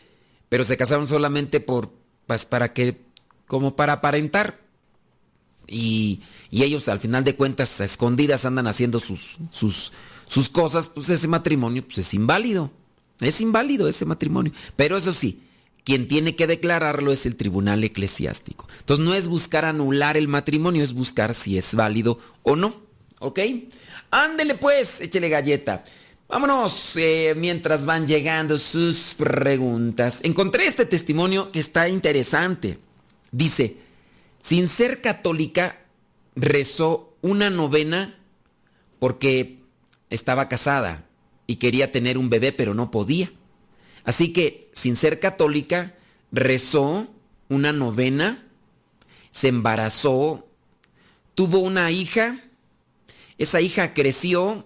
pero 0.48 0.64
se 0.64 0.78
casaron 0.78 1.08
solamente 1.08 1.60
por, 1.60 1.92
pues 2.28 2.46
para 2.46 2.72
que, 2.72 3.02
como 3.48 3.76
para 3.76 3.94
aparentar, 3.94 4.60
y, 5.68 6.22
ellos 6.52 6.88
al 6.88 7.00
final 7.00 7.24
de 7.24 7.36
cuentas 7.36 7.82
a 7.82 7.86
escondidas 7.86 8.46
andan 8.46 8.68
haciendo 8.68 9.00
sus, 9.00 9.40
sus, 9.50 9.92
sus 10.28 10.50
cosas, 10.50 10.88
pues 10.88 11.10
ese 11.10 11.28
matrimonio 11.28 11.82
pues 11.82 11.98
es 11.98 12.14
inválido. 12.14 12.70
Es 13.22 13.42
inválido 13.42 13.88
ese 13.88 14.06
matrimonio. 14.06 14.54
Pero 14.76 14.98
eso 14.98 15.12
sí, 15.12 15.42
quien 15.88 16.10
tiene 16.10 16.36
que 16.36 16.48
declararlo 16.48 17.14
es 17.14 17.26
el 17.26 17.38
tribunal 17.38 17.82
eclesiástico. 17.82 18.68
Entonces 18.80 19.06
no 19.06 19.14
es 19.14 19.30
buscar 19.30 19.64
anular 19.64 20.18
el 20.18 20.28
matrimonio, 20.28 20.84
es 20.84 20.92
buscar 20.92 21.34
si 21.34 21.58
es 21.58 21.76
válido 21.76 22.20
o 22.44 22.58
no. 22.58 22.76
¿Ok? 23.22 23.40
Ándele 24.12 24.56
pues, 24.56 25.00
échele 25.00 25.30
galleta. 25.30 25.86
Vámonos, 26.28 26.92
eh, 26.98 27.36
mientras 27.38 27.86
van 27.86 28.06
llegando 28.06 28.58
sus 28.58 29.16
preguntas. 29.18 30.20
Encontré 30.24 30.66
este 30.68 30.86
testimonio 30.86 31.54
que 31.54 31.60
está 31.62 31.88
interesante. 31.88 32.80
Dice, 33.32 33.78
sin 34.42 34.68
ser 34.68 35.00
católica, 35.00 35.86
rezó 36.36 37.16
una 37.22 37.50
novena 37.50 38.20
porque 39.00 39.60
estaba 40.10 40.50
casada 40.50 41.06
y 41.48 41.56
quería 41.56 41.94
tener 41.94 42.18
un 42.18 42.30
bebé, 42.30 42.52
pero 42.52 42.74
no 42.74 42.92
podía. 42.92 43.32
Así 44.08 44.32
que, 44.32 44.72
sin 44.72 44.96
ser 44.96 45.20
católica, 45.20 45.94
rezó 46.32 47.10
una 47.50 47.74
novena, 47.74 48.48
se 49.32 49.50
embarazó, 49.50 50.48
tuvo 51.36 51.60
una 51.60 51.92
hija, 51.92 52.40
esa 53.38 53.60
hija 53.60 53.94
creció, 53.94 54.64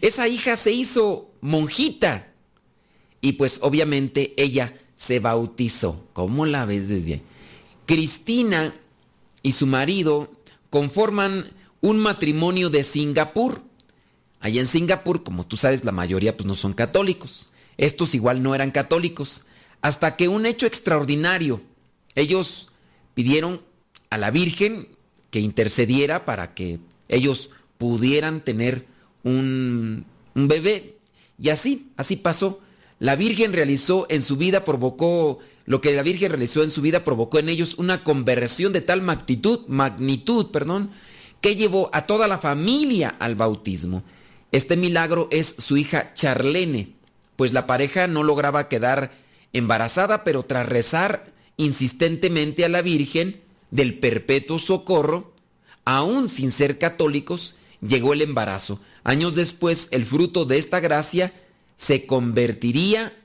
esa 0.00 0.26
hija 0.26 0.56
se 0.56 0.72
hizo 0.72 1.30
monjita 1.40 2.32
y 3.20 3.34
pues 3.34 3.60
obviamente 3.62 4.34
ella 4.36 4.76
se 4.96 5.20
bautizó. 5.20 6.08
¿Cómo 6.12 6.44
la 6.44 6.64
ves 6.64 6.88
desde 6.88 7.14
ahí? 7.14 7.22
Cristina 7.86 8.74
y 9.40 9.52
su 9.52 9.68
marido 9.68 10.32
conforman 10.68 11.46
un 11.80 11.98
matrimonio 11.98 12.70
de 12.70 12.82
Singapur. 12.82 13.62
Allá 14.40 14.60
en 14.60 14.66
Singapur, 14.66 15.22
como 15.22 15.46
tú 15.46 15.56
sabes, 15.56 15.84
la 15.84 15.92
mayoría 15.92 16.36
pues 16.36 16.48
no 16.48 16.56
son 16.56 16.72
católicos. 16.72 17.50
Estos 17.76 18.14
igual 18.14 18.42
no 18.42 18.54
eran 18.54 18.70
católicos. 18.70 19.46
Hasta 19.82 20.16
que 20.16 20.28
un 20.28 20.46
hecho 20.46 20.66
extraordinario, 20.66 21.60
ellos 22.14 22.68
pidieron 23.14 23.60
a 24.10 24.18
la 24.18 24.30
Virgen 24.30 24.88
que 25.30 25.40
intercediera 25.40 26.24
para 26.24 26.54
que 26.54 26.78
ellos 27.08 27.50
pudieran 27.78 28.40
tener 28.40 28.86
un, 29.22 30.04
un 30.34 30.48
bebé. 30.48 30.96
Y 31.40 31.48
así, 31.50 31.90
así 31.96 32.16
pasó. 32.16 32.60
La 32.98 33.16
Virgen 33.16 33.52
realizó 33.52 34.06
en 34.08 34.22
su 34.22 34.36
vida, 34.36 34.64
provocó 34.64 35.40
lo 35.66 35.80
que 35.80 35.92
la 35.92 36.02
Virgen 36.02 36.30
realizó 36.30 36.62
en 36.62 36.70
su 36.70 36.82
vida 36.82 37.04
provocó 37.04 37.38
en 37.38 37.48
ellos 37.48 37.74
una 37.78 38.04
conversión 38.04 38.72
de 38.72 38.82
tal 38.82 39.00
magnitud, 39.02 39.60
magnitud, 39.66 40.50
perdón, 40.50 40.90
que 41.40 41.56
llevó 41.56 41.90
a 41.92 42.06
toda 42.06 42.28
la 42.28 42.38
familia 42.38 43.16
al 43.18 43.34
bautismo. 43.34 44.02
Este 44.52 44.76
milagro 44.76 45.28
es 45.30 45.54
su 45.58 45.76
hija 45.76 46.12
Charlene, 46.14 46.92
pues 47.36 47.52
la 47.52 47.66
pareja 47.66 48.06
no 48.06 48.22
lograba 48.22 48.68
quedar 48.68 49.12
embarazada, 49.52 50.24
pero 50.24 50.44
tras 50.44 50.68
rezar 50.68 51.32
insistentemente 51.56 52.64
a 52.64 52.68
la 52.68 52.82
Virgen 52.82 53.40
del 53.70 53.94
perpetuo 53.98 54.58
socorro, 54.58 55.32
aún 55.84 56.28
sin 56.28 56.50
ser 56.50 56.78
católicos, 56.78 57.56
llegó 57.80 58.12
el 58.12 58.22
embarazo. 58.22 58.80
Años 59.04 59.34
después, 59.34 59.88
el 59.90 60.06
fruto 60.06 60.44
de 60.44 60.58
esta 60.58 60.80
gracia 60.80 61.32
se 61.76 62.06
convertiría 62.06 63.16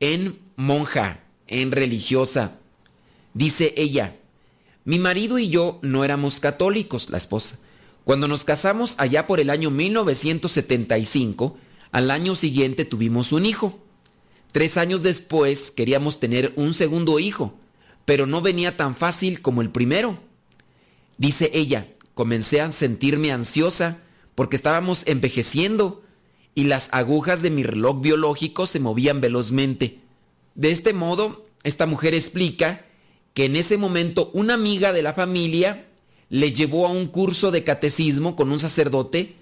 en 0.00 0.38
monja 0.56 1.20
en 1.46 1.72
religiosa. 1.72 2.58
Dice 3.34 3.74
ella, 3.76 4.16
mi 4.84 4.98
marido 4.98 5.38
y 5.38 5.48
yo 5.48 5.78
no 5.82 6.04
éramos 6.04 6.40
católicos, 6.40 7.10
la 7.10 7.18
esposa. 7.18 7.58
Cuando 8.04 8.26
nos 8.26 8.44
casamos 8.44 8.94
allá 8.98 9.26
por 9.26 9.38
el 9.38 9.48
año 9.48 9.70
1975, 9.70 11.56
al 11.92 12.10
año 12.10 12.34
siguiente 12.34 12.84
tuvimos 12.84 13.32
un 13.32 13.46
hijo. 13.46 13.78
Tres 14.50 14.76
años 14.76 15.02
después 15.02 15.70
queríamos 15.70 16.18
tener 16.18 16.52
un 16.56 16.74
segundo 16.74 17.18
hijo, 17.18 17.54
pero 18.04 18.26
no 18.26 18.40
venía 18.40 18.76
tan 18.76 18.96
fácil 18.96 19.42
como 19.42 19.62
el 19.62 19.70
primero. 19.70 20.18
Dice 21.18 21.50
ella, 21.52 21.88
comencé 22.14 22.60
a 22.60 22.72
sentirme 22.72 23.30
ansiosa 23.30 23.98
porque 24.34 24.56
estábamos 24.56 25.02
envejeciendo 25.06 26.02
y 26.54 26.64
las 26.64 26.88
agujas 26.92 27.42
de 27.42 27.50
mi 27.50 27.62
reloj 27.62 28.00
biológico 28.00 28.66
se 28.66 28.80
movían 28.80 29.20
velozmente. 29.20 30.00
De 30.54 30.70
este 30.70 30.94
modo, 30.94 31.46
esta 31.62 31.86
mujer 31.86 32.14
explica 32.14 32.84
que 33.34 33.44
en 33.44 33.56
ese 33.56 33.76
momento 33.76 34.30
una 34.32 34.54
amiga 34.54 34.92
de 34.92 35.02
la 35.02 35.12
familia 35.12 35.88
le 36.30 36.52
llevó 36.52 36.86
a 36.86 36.90
un 36.90 37.06
curso 37.06 37.50
de 37.50 37.64
catecismo 37.64 38.34
con 38.34 38.50
un 38.50 38.58
sacerdote 38.58 39.36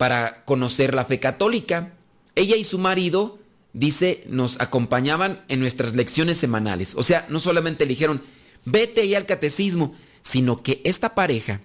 para 0.00 0.46
conocer 0.46 0.94
la 0.94 1.04
fe 1.04 1.20
católica. 1.20 1.92
Ella 2.34 2.56
y 2.56 2.64
su 2.64 2.78
marido, 2.78 3.38
dice, 3.74 4.24
nos 4.28 4.58
acompañaban 4.58 5.44
en 5.48 5.60
nuestras 5.60 5.94
lecciones 5.94 6.38
semanales. 6.38 6.94
O 6.94 7.02
sea, 7.02 7.26
no 7.28 7.38
solamente 7.38 7.84
le 7.84 7.90
dijeron, 7.90 8.22
vete 8.64 9.02
ahí 9.02 9.14
al 9.14 9.26
catecismo, 9.26 9.94
sino 10.22 10.62
que 10.62 10.80
esta 10.86 11.14
pareja 11.14 11.60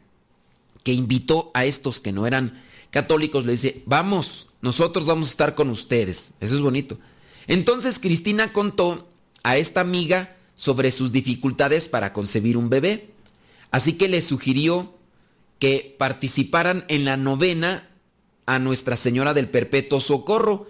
que 0.84 0.92
invitó 0.92 1.50
a 1.54 1.64
estos 1.64 2.02
que 2.02 2.12
no 2.12 2.28
eran 2.28 2.62
católicos 2.90 3.46
le 3.46 3.54
dice, 3.54 3.84
vamos, 3.86 4.48
nosotros 4.62 5.06
vamos 5.08 5.28
a 5.28 5.32
estar 5.32 5.56
con 5.56 5.70
ustedes. 5.70 6.32
Eso 6.42 6.56
es 6.56 6.62
bonito. 6.62 7.00
Entonces 7.48 8.00
Cristina 8.00 8.52
contó 8.52 9.08
a 9.44 9.56
esta 9.56 9.80
amiga 9.80 10.36
sobre 10.58 10.92
sus 10.92 11.14
dificultades 11.14 11.88
para 11.88 12.12
concebir 12.12 12.58
un 12.58 12.70
bebé. 12.70 13.12
Así 13.72 13.94
que 13.94 14.10
le 14.10 14.22
sugirió 14.22 14.94
que 15.58 15.96
participaran 15.98 16.84
en 16.90 17.06
la 17.06 17.16
novena 17.16 17.88
a 18.46 18.60
Nuestra 18.60 18.96
Señora 18.96 19.34
del 19.34 19.50
Perpetuo 19.50 20.00
Socorro 20.00 20.68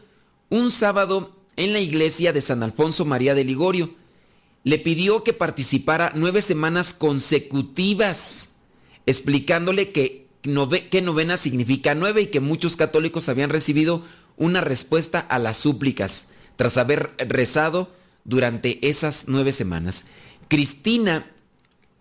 un 0.50 0.72
sábado 0.72 1.36
en 1.56 1.74
la 1.74 1.80
iglesia 1.80 2.34
de 2.34 2.42
San 2.42 2.64
Alfonso 2.64 3.06
María 3.06 3.36
de 3.36 3.44
Ligorio. 3.44 3.96
Le 4.64 4.80
pidió 4.80 5.24
que 5.24 5.34
participara 5.34 6.12
nueve 6.16 6.42
semanas 6.42 6.94
consecutivas, 6.94 8.52
explicándole 9.06 9.92
que, 9.92 10.28
que 10.42 11.02
novena 11.02 11.38
significa 11.38 11.96
nueve 11.96 12.22
y 12.22 12.28
que 12.28 12.40
muchos 12.40 12.76
católicos 12.76 13.30
habían 13.30 13.50
recibido 13.50 14.04
una 14.38 14.62
respuesta 14.62 15.20
a 15.20 15.40
las 15.40 15.58
súplicas 15.58 16.28
tras 16.56 16.78
haber 16.78 17.14
rezado 17.18 17.92
durante 18.24 18.88
esas 18.88 19.26
nueve 19.28 19.52
semanas. 19.52 20.06
Cristina 20.48 21.32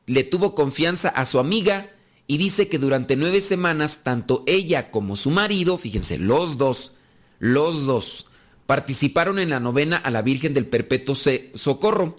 le 0.07 0.25
tuvo 0.25 0.55
confianza 0.55 1.09
a 1.09 1.25
su 1.25 1.39
amiga 1.39 1.94
y 2.27 2.39
dice 2.39 2.69
que 2.69 2.79
durante 2.79 3.17
nueve 3.17 3.41
semanas 3.41 4.01
tanto 4.03 4.45
ella 4.47 4.91
como 4.91 5.17
su 5.17 5.31
marido, 5.31 5.77
fíjense, 5.79 6.19
los 6.19 6.57
dos, 6.57 6.93
los 7.39 7.85
dos, 7.85 8.27
participaron 8.67 9.39
en 9.39 9.51
la 9.51 9.61
novena 9.61 9.97
a 9.97 10.11
la 10.11 10.23
Virgen 10.23 10.55
del 10.55 10.67
Perpetuo 10.67 11.15
Socorro. 11.15 12.17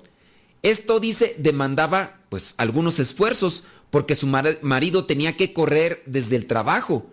Esto 0.62 1.00
dice 1.00 1.36
demandaba 1.40 2.20
pues 2.30 2.56
algunos 2.58 3.00
esfuerzos 3.00 3.64
porque 3.90 4.16
su 4.16 4.28
marido 4.28 5.06
tenía 5.06 5.38
que 5.38 5.54
correr 5.54 6.04
desde 6.06 6.36
el 6.36 6.48
trabajo 6.48 7.10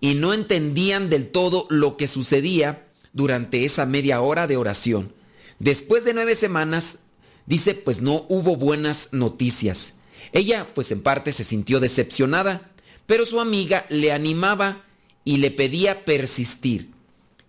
y 0.00 0.14
no 0.14 0.34
entendían 0.34 1.10
del 1.10 1.28
todo 1.28 1.66
lo 1.70 1.96
que 1.96 2.08
sucedía 2.08 2.86
durante 3.12 3.64
esa 3.64 3.86
media 3.86 4.20
hora 4.20 4.46
de 4.46 4.56
oración. 4.56 5.12
Después 5.58 6.04
de 6.04 6.14
nueve 6.14 6.34
semanas, 6.34 6.98
dice, 7.46 7.74
pues 7.74 8.00
no 8.00 8.26
hubo 8.28 8.56
buenas 8.56 9.10
noticias. 9.12 9.94
Ella, 10.32 10.66
pues 10.74 10.90
en 10.92 11.02
parte 11.02 11.32
se 11.32 11.44
sintió 11.44 11.80
decepcionada, 11.80 12.70
pero 13.06 13.24
su 13.24 13.40
amiga 13.40 13.84
le 13.88 14.12
animaba 14.12 14.82
y 15.24 15.38
le 15.38 15.50
pedía 15.50 16.04
persistir, 16.04 16.90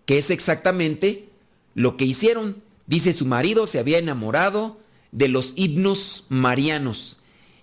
que 0.06 0.18
es 0.18 0.30
exactamente 0.30 1.28
lo 1.74 1.96
que 1.96 2.04
hicieron. 2.04 2.62
Dice, 2.86 3.12
su 3.12 3.24
marido 3.24 3.66
se 3.66 3.78
había 3.78 3.98
enamorado 3.98 4.78
de 5.12 5.28
los 5.28 5.54
himnos 5.56 6.26
marianos 6.28 7.18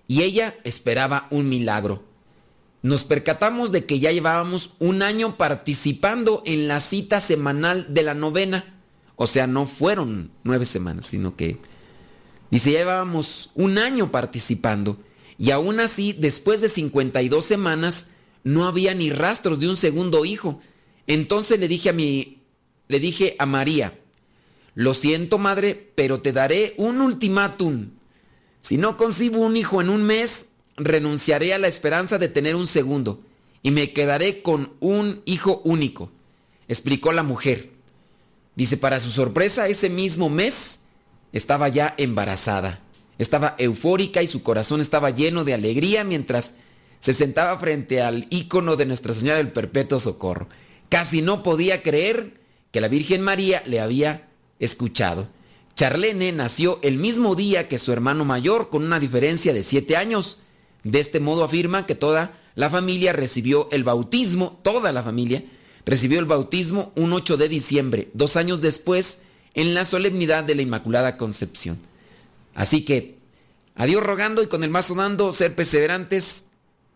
y 0.08 0.22
ella 0.22 0.56
esperaba 0.64 1.28
un 1.30 1.48
milagro. 1.48 2.02
Nos 2.82 3.04
percatamos 3.04 3.70
de 3.70 3.84
que 3.84 4.00
ya 4.00 4.10
llevábamos 4.10 4.72
un 4.80 5.02
año 5.02 5.36
participando 5.36 6.42
en 6.44 6.66
la 6.66 6.80
cita 6.80 7.20
semanal 7.20 7.86
de 7.94 8.02
la 8.02 8.14
novena. 8.14 8.74
O 9.14 9.28
sea, 9.28 9.46
no 9.46 9.66
fueron 9.66 10.32
nueve 10.42 10.66
semanas, 10.66 11.06
sino 11.06 11.36
que... 11.36 11.58
Dice, 12.50 12.72
ya 12.72 12.80
llevábamos 12.80 13.50
un 13.54 13.78
año 13.78 14.10
participando. 14.10 14.98
Y 15.38 15.50
aún 15.50 15.80
así, 15.80 16.12
después 16.12 16.60
de 16.60 16.68
52 16.68 17.44
semanas, 17.44 18.08
no 18.44 18.66
había 18.66 18.94
ni 18.94 19.10
rastros 19.10 19.60
de 19.60 19.68
un 19.68 19.76
segundo 19.76 20.24
hijo. 20.24 20.60
Entonces 21.06 21.58
le 21.58 21.68
dije 21.68 21.90
a 21.90 21.92
mi, 21.92 22.38
le 22.88 23.00
dije 23.00 23.36
a 23.38 23.46
María, 23.46 23.98
lo 24.74 24.94
siento 24.94 25.38
madre, 25.38 25.92
pero 25.94 26.20
te 26.20 26.32
daré 26.32 26.74
un 26.76 27.00
ultimátum. 27.00 27.90
Si 28.60 28.76
no 28.76 28.96
concibo 28.96 29.38
un 29.38 29.56
hijo 29.56 29.80
en 29.80 29.90
un 29.90 30.02
mes, 30.02 30.46
renunciaré 30.76 31.52
a 31.52 31.58
la 31.58 31.68
esperanza 31.68 32.18
de 32.18 32.28
tener 32.28 32.56
un 32.56 32.66
segundo 32.66 33.20
y 33.62 33.70
me 33.70 33.92
quedaré 33.92 34.42
con 34.42 34.72
un 34.80 35.22
hijo 35.24 35.60
único, 35.64 36.10
explicó 36.68 37.12
la 37.12 37.22
mujer. 37.22 37.70
Dice, 38.54 38.76
para 38.76 39.00
su 39.00 39.10
sorpresa, 39.10 39.68
ese 39.68 39.88
mismo 39.88 40.28
mes 40.28 40.80
estaba 41.32 41.68
ya 41.68 41.94
embarazada. 41.96 42.82
Estaba 43.22 43.54
eufórica 43.56 44.20
y 44.20 44.26
su 44.26 44.42
corazón 44.42 44.80
estaba 44.80 45.10
lleno 45.10 45.44
de 45.44 45.54
alegría 45.54 46.02
mientras 46.02 46.54
se 46.98 47.12
sentaba 47.12 47.56
frente 47.56 48.02
al 48.02 48.26
ícono 48.30 48.74
de 48.74 48.84
Nuestra 48.84 49.14
Señora 49.14 49.36
del 49.36 49.52
Perpetuo 49.52 50.00
Socorro. 50.00 50.48
Casi 50.88 51.22
no 51.22 51.44
podía 51.44 51.84
creer 51.84 52.40
que 52.72 52.80
la 52.80 52.88
Virgen 52.88 53.22
María 53.22 53.62
le 53.64 53.78
había 53.78 54.28
escuchado. 54.58 55.28
Charlene 55.76 56.32
nació 56.32 56.80
el 56.82 56.96
mismo 56.96 57.36
día 57.36 57.68
que 57.68 57.78
su 57.78 57.92
hermano 57.92 58.24
mayor, 58.24 58.70
con 58.70 58.82
una 58.82 58.98
diferencia 58.98 59.52
de 59.52 59.62
siete 59.62 59.96
años. 59.96 60.38
De 60.82 60.98
este 60.98 61.20
modo 61.20 61.44
afirma 61.44 61.86
que 61.86 61.94
toda 61.94 62.40
la 62.56 62.70
familia 62.70 63.12
recibió 63.12 63.68
el 63.70 63.84
bautismo, 63.84 64.58
toda 64.64 64.90
la 64.90 65.04
familia 65.04 65.44
recibió 65.84 66.18
el 66.18 66.26
bautismo 66.26 66.90
un 66.96 67.12
8 67.12 67.36
de 67.36 67.48
diciembre, 67.48 68.08
dos 68.14 68.34
años 68.34 68.60
después, 68.60 69.18
en 69.54 69.74
la 69.74 69.84
solemnidad 69.84 70.42
de 70.42 70.56
la 70.56 70.62
Inmaculada 70.62 71.16
Concepción. 71.16 71.91
Así 72.54 72.84
que, 72.84 73.18
a 73.74 73.86
Dios 73.86 74.02
rogando 74.02 74.42
y 74.42 74.46
con 74.46 74.64
el 74.64 74.70
más 74.70 74.86
sonando, 74.86 75.32
ser 75.32 75.54
perseverantes 75.54 76.44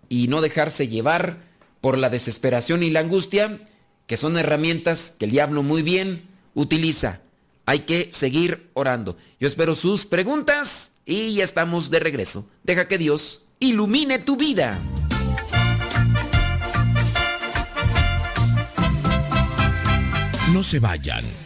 y 0.08 0.28
no 0.28 0.40
dejarse 0.40 0.88
llevar 0.88 1.44
por 1.80 1.98
la 1.98 2.10
desesperación 2.10 2.82
y 2.82 2.90
la 2.90 3.00
angustia, 3.00 3.56
que 4.06 4.16
son 4.16 4.36
herramientas 4.36 5.14
que 5.18 5.24
el 5.24 5.30
diablo 5.30 5.62
muy 5.62 5.82
bien 5.82 6.28
utiliza. 6.54 7.20
Hay 7.64 7.80
que 7.80 8.10
seguir 8.12 8.70
orando. 8.74 9.16
Yo 9.40 9.48
espero 9.48 9.74
sus 9.74 10.06
preguntas 10.06 10.92
y 11.04 11.34
ya 11.34 11.44
estamos 11.44 11.90
de 11.90 12.00
regreso. 12.00 12.48
Deja 12.62 12.88
que 12.88 12.98
Dios 12.98 13.42
ilumine 13.58 14.18
tu 14.20 14.36
vida. 14.36 14.80
No 20.52 20.62
se 20.62 20.78
vayan. 20.78 21.45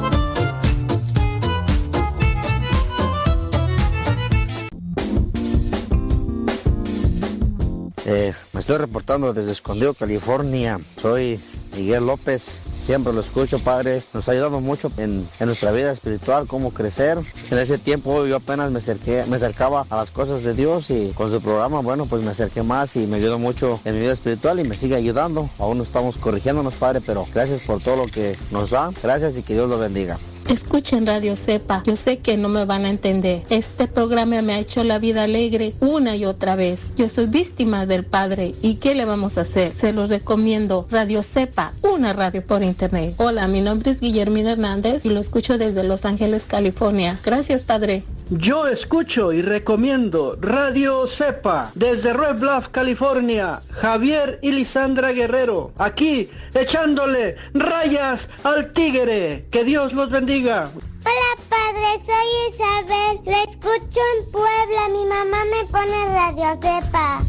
Eh, 8.13 8.33
me 8.51 8.59
estoy 8.59 8.75
reportando 8.75 9.33
desde 9.33 9.53
Escondido, 9.53 9.93
California. 9.93 10.77
Soy 11.01 11.39
Miguel 11.77 12.05
López. 12.05 12.57
Siempre 12.75 13.13
lo 13.13 13.21
escucho, 13.21 13.57
Padre. 13.59 14.01
Nos 14.13 14.27
ha 14.27 14.33
ayudado 14.33 14.59
mucho 14.59 14.91
en, 14.97 15.25
nuestra 15.39 15.71
vida 15.71 15.93
espiritual, 15.93 16.45
cómo 16.45 16.73
crecer. 16.73 17.17
En 17.49 17.57
ese 17.57 17.77
tiempo 17.77 18.25
yo 18.25 18.35
apenas 18.35 18.69
me, 18.69 18.79
acerqué, 18.79 19.23
me 19.29 19.37
acercaba 19.37 19.85
a 19.89 19.95
las 19.95 20.11
cosas 20.11 20.43
de 20.43 20.53
Dios 20.53 20.89
y 20.89 21.13
con 21.15 21.31
su 21.31 21.39
programa, 21.39 21.79
bueno, 21.79 22.05
pues 22.05 22.21
me 22.21 22.31
acerqué 22.31 22.63
más 22.63 22.97
y 22.97 23.07
me 23.07 23.15
ayudó 23.15 23.39
mucho 23.39 23.79
en 23.85 23.95
mi 23.95 24.01
vida 24.01 24.11
espiritual 24.11 24.59
y 24.59 24.65
me 24.65 24.75
sigue 24.75 24.95
ayudando. 24.95 25.49
Aún 25.57 25.77
no 25.77 25.83
estamos 25.83 26.17
corrigiéndonos, 26.17 26.73
Padre, 26.73 26.99
pero 26.99 27.25
gracias 27.33 27.61
por 27.61 27.81
todo 27.81 27.95
lo 27.95 28.07
que 28.07 28.37
nos 28.51 28.71
da. 28.71 28.91
Gracias 29.01 29.37
y 29.37 29.43
que 29.43 29.53
Dios 29.53 29.69
lo 29.69 29.79
bendiga. 29.79 30.17
Escuchen 30.51 31.07
Radio 31.07 31.37
Sepa. 31.37 31.81
Yo 31.85 31.95
sé 31.95 32.17
que 32.17 32.35
no 32.35 32.49
me 32.49 32.65
van 32.65 32.83
a 32.83 32.89
entender. 32.89 33.41
Este 33.49 33.87
programa 33.87 34.41
me 34.41 34.51
ha 34.51 34.59
hecho 34.59 34.83
la 34.83 34.99
vida 34.99 35.23
alegre 35.23 35.73
una 35.79 36.17
y 36.17 36.25
otra 36.25 36.57
vez. 36.57 36.91
Yo 36.97 37.07
soy 37.07 37.27
víctima 37.27 37.85
del 37.85 38.03
Padre. 38.03 38.53
¿Y 38.61 38.75
qué 38.75 38.93
le 38.93 39.05
vamos 39.05 39.37
a 39.37 39.41
hacer? 39.41 39.71
Se 39.71 39.93
los 39.93 40.09
recomiendo. 40.09 40.87
Radio 40.91 41.23
Sepa, 41.23 41.71
una 41.83 42.11
radio 42.11 42.45
por 42.45 42.63
internet. 42.63 43.13
Hola, 43.15 43.47
mi 43.47 43.61
nombre 43.61 43.91
es 43.91 44.01
Guillermina 44.01 44.51
Hernández 44.51 45.05
y 45.05 45.09
lo 45.09 45.21
escucho 45.21 45.57
desde 45.57 45.83
Los 45.83 46.03
Ángeles, 46.03 46.43
California. 46.43 47.17
Gracias, 47.23 47.61
Padre. 47.61 48.03
Yo 48.33 48.65
escucho 48.65 49.33
y 49.33 49.41
recomiendo 49.41 50.37
Radio 50.39 51.05
Cepa 51.05 51.69
desde 51.75 52.13
Red 52.13 52.39
Bluff, 52.39 52.69
California. 52.69 53.61
Javier 53.71 54.39
y 54.41 54.53
Lisandra 54.53 55.11
Guerrero, 55.11 55.73
aquí 55.77 56.29
echándole 56.53 57.35
rayas 57.53 58.29
al 58.45 58.71
tigre. 58.71 59.47
Que 59.51 59.65
Dios 59.65 59.91
los 59.91 60.09
bendiga. 60.09 60.71
Hola 60.73 61.43
padre, 61.49 62.05
soy 62.05 62.53
Isabel. 62.53 63.19
Le 63.25 63.51
escucho 63.51 63.99
en 64.17 64.31
Puebla. 64.31 64.87
Mi 64.93 65.05
mamá 65.05 65.43
me 65.43 65.67
pone 65.69 66.05
Radio 66.13 66.57
Cepa. 66.61 67.21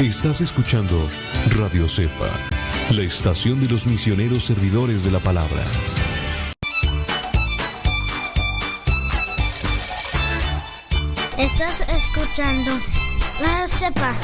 Estás 0.00 0.40
escuchando 0.40 0.96
Radio 1.58 1.90
Cepa, 1.90 2.30
la 2.96 3.02
estación 3.02 3.60
de 3.60 3.68
los 3.68 3.86
misioneros 3.86 4.46
servidores 4.46 5.04
de 5.04 5.10
la 5.10 5.20
palabra. 5.20 5.62
Estás 11.38 11.80
escuchando 11.88 12.70
Radio 13.40 13.68
Cepa, 13.68 14.14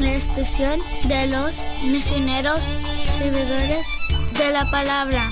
la 0.00 0.12
estación 0.12 0.80
de 1.04 1.26
los 1.26 1.56
misioneros 1.84 2.62
servidores 3.06 3.86
de 4.36 4.50
la 4.52 4.70
palabra. 4.70 5.30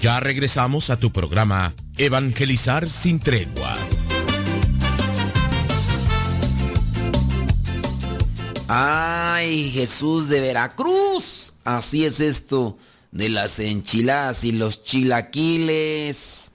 Ya 0.00 0.20
regresamos 0.20 0.88
a 0.88 0.98
tu 0.98 1.12
programa 1.12 1.74
Evangelizar 1.98 2.88
sin 2.88 3.20
tregua. 3.20 3.76
Ay, 8.70 9.70
Jesús 9.70 10.28
de 10.28 10.40
Veracruz. 10.40 11.54
Así 11.64 12.04
es 12.04 12.20
esto 12.20 12.76
de 13.12 13.30
las 13.30 13.60
enchiladas 13.60 14.44
y 14.44 14.52
los 14.52 14.84
chilaquiles. 14.84 16.52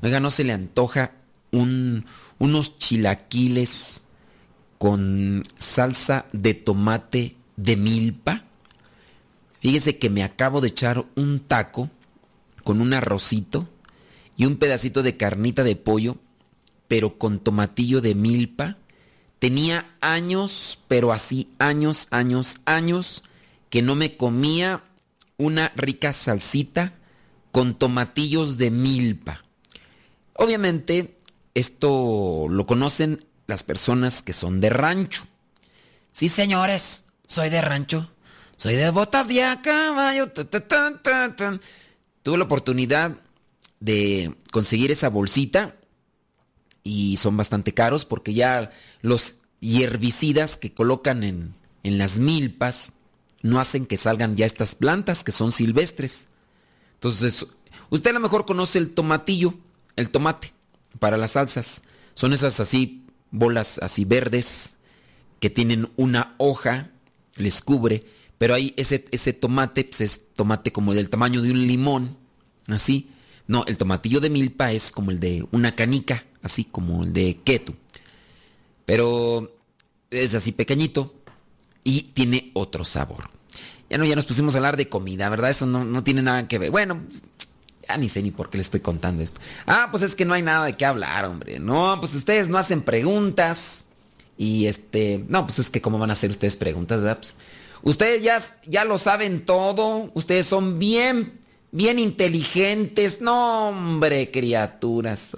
Oiga, 0.00 0.20
¿no 0.20 0.30
se 0.30 0.44
le 0.44 0.54
antoja 0.54 1.12
un, 1.50 2.06
unos 2.38 2.78
chilaquiles 2.78 4.00
con 4.78 5.42
salsa 5.58 6.24
de 6.32 6.54
tomate 6.54 7.36
de 7.56 7.76
milpa? 7.76 8.44
Fíjese 9.60 9.98
que 9.98 10.08
me 10.08 10.24
acabo 10.24 10.62
de 10.62 10.68
echar 10.68 11.04
un 11.14 11.40
taco 11.40 11.90
con 12.64 12.80
un 12.80 12.94
arrocito 12.94 13.68
y 14.34 14.46
un 14.46 14.56
pedacito 14.56 15.02
de 15.02 15.18
carnita 15.18 15.62
de 15.62 15.76
pollo, 15.76 16.16
pero 16.88 17.18
con 17.18 17.38
tomatillo 17.38 18.00
de 18.00 18.14
milpa. 18.14 18.78
Tenía 19.40 19.96
años, 20.02 20.78
pero 20.86 21.12
así 21.12 21.48
años, 21.58 22.08
años, 22.10 22.60
años, 22.66 23.24
que 23.70 23.80
no 23.80 23.96
me 23.96 24.18
comía 24.18 24.84
una 25.38 25.72
rica 25.74 26.12
salsita 26.12 26.92
con 27.50 27.74
tomatillos 27.74 28.58
de 28.58 28.70
milpa. 28.70 29.40
Obviamente, 30.34 31.16
esto 31.54 32.48
lo 32.50 32.66
conocen 32.66 33.24
las 33.46 33.62
personas 33.62 34.20
que 34.20 34.34
son 34.34 34.60
de 34.60 34.68
rancho. 34.68 35.26
Sí, 36.12 36.28
señores, 36.28 37.04
soy 37.26 37.48
de 37.48 37.62
rancho. 37.62 38.10
Soy 38.56 38.76
de 38.76 38.90
botas 38.90 39.26
de 39.26 39.42
caballo. 39.62 40.30
Tuve 40.30 42.36
la 42.36 42.44
oportunidad 42.44 43.16
de 43.80 44.34
conseguir 44.52 44.90
esa 44.90 45.08
bolsita 45.08 45.79
y 46.82 47.16
son 47.16 47.36
bastante 47.36 47.74
caros 47.74 48.04
porque 48.04 48.34
ya 48.34 48.70
los 49.02 49.36
herbicidas 49.60 50.56
que 50.56 50.72
colocan 50.72 51.22
en, 51.22 51.54
en 51.82 51.98
las 51.98 52.18
milpas 52.18 52.92
no 53.42 53.60
hacen 53.60 53.86
que 53.86 53.96
salgan 53.96 54.36
ya 54.36 54.46
estas 54.46 54.74
plantas 54.74 55.24
que 55.24 55.32
son 55.32 55.52
silvestres. 55.52 56.28
Entonces, 56.94 57.46
usted 57.88 58.10
a 58.10 58.14
lo 58.14 58.20
mejor 58.20 58.44
conoce 58.44 58.78
el 58.78 58.90
tomatillo, 58.90 59.54
el 59.96 60.10
tomate 60.10 60.52
para 60.98 61.16
las 61.16 61.32
salsas. 61.32 61.82
Son 62.14 62.32
esas 62.32 62.60
así 62.60 63.06
bolas 63.30 63.78
así 63.78 64.04
verdes 64.04 64.74
que 65.38 65.50
tienen 65.50 65.88
una 65.96 66.34
hoja, 66.38 66.90
les 67.36 67.62
cubre, 67.62 68.04
pero 68.38 68.54
ahí 68.54 68.74
ese, 68.76 69.06
ese 69.10 69.32
tomate 69.32 69.84
pues 69.84 70.00
es 70.00 70.24
tomate 70.34 70.72
como 70.72 70.94
del 70.94 71.08
tamaño 71.08 71.40
de 71.42 71.50
un 71.50 71.66
limón, 71.66 72.16
así. 72.68 73.10
No, 73.46 73.64
el 73.66 73.78
tomatillo 73.78 74.20
de 74.20 74.30
milpa 74.30 74.72
es 74.72 74.92
como 74.92 75.10
el 75.10 75.18
de 75.18 75.46
una 75.50 75.74
canica, 75.74 76.24
así 76.42 76.64
como 76.64 77.02
el 77.02 77.12
de 77.12 77.38
ketu. 77.44 77.74
Pero 78.84 79.56
es 80.10 80.34
así 80.34 80.52
pequeñito 80.52 81.14
y 81.84 82.02
tiene 82.02 82.50
otro 82.54 82.84
sabor. 82.84 83.30
Ya 83.88 83.98
no, 83.98 84.04
ya 84.04 84.14
nos 84.14 84.26
pusimos 84.26 84.54
a 84.54 84.58
hablar 84.58 84.76
de 84.76 84.88
comida, 84.88 85.28
¿verdad? 85.28 85.50
Eso 85.50 85.66
no, 85.66 85.84
no 85.84 86.04
tiene 86.04 86.22
nada 86.22 86.46
que 86.46 86.58
ver. 86.58 86.70
Bueno, 86.70 87.00
ya 87.88 87.96
ni 87.96 88.08
sé 88.08 88.22
ni 88.22 88.30
por 88.30 88.50
qué 88.50 88.58
le 88.58 88.62
estoy 88.62 88.80
contando 88.80 89.22
esto. 89.22 89.40
Ah, 89.66 89.88
pues 89.90 90.02
es 90.02 90.14
que 90.14 90.24
no 90.24 90.34
hay 90.34 90.42
nada 90.42 90.66
de 90.66 90.74
qué 90.74 90.84
hablar, 90.86 91.24
hombre. 91.24 91.58
No, 91.58 91.96
pues 91.98 92.14
ustedes 92.14 92.48
no 92.48 92.58
hacen 92.58 92.82
preguntas. 92.82 93.84
Y 94.36 94.66
este, 94.66 95.24
no, 95.28 95.44
pues 95.44 95.58
es 95.58 95.70
que 95.70 95.82
cómo 95.82 95.98
van 95.98 96.10
a 96.10 96.14
hacer 96.14 96.30
ustedes 96.30 96.56
preguntas, 96.56 97.00
¿verdad? 97.00 97.18
Pues, 97.18 97.36
ustedes 97.82 98.22
ya, 98.22 98.40
ya 98.66 98.84
lo 98.84 98.96
saben 98.96 99.44
todo. 99.44 100.10
Ustedes 100.14 100.46
son 100.46 100.78
bien, 100.78 101.32
bien 101.72 101.98
inteligentes. 101.98 103.20
No, 103.20 103.70
hombre, 103.70 104.30
criaturas. 104.30 105.36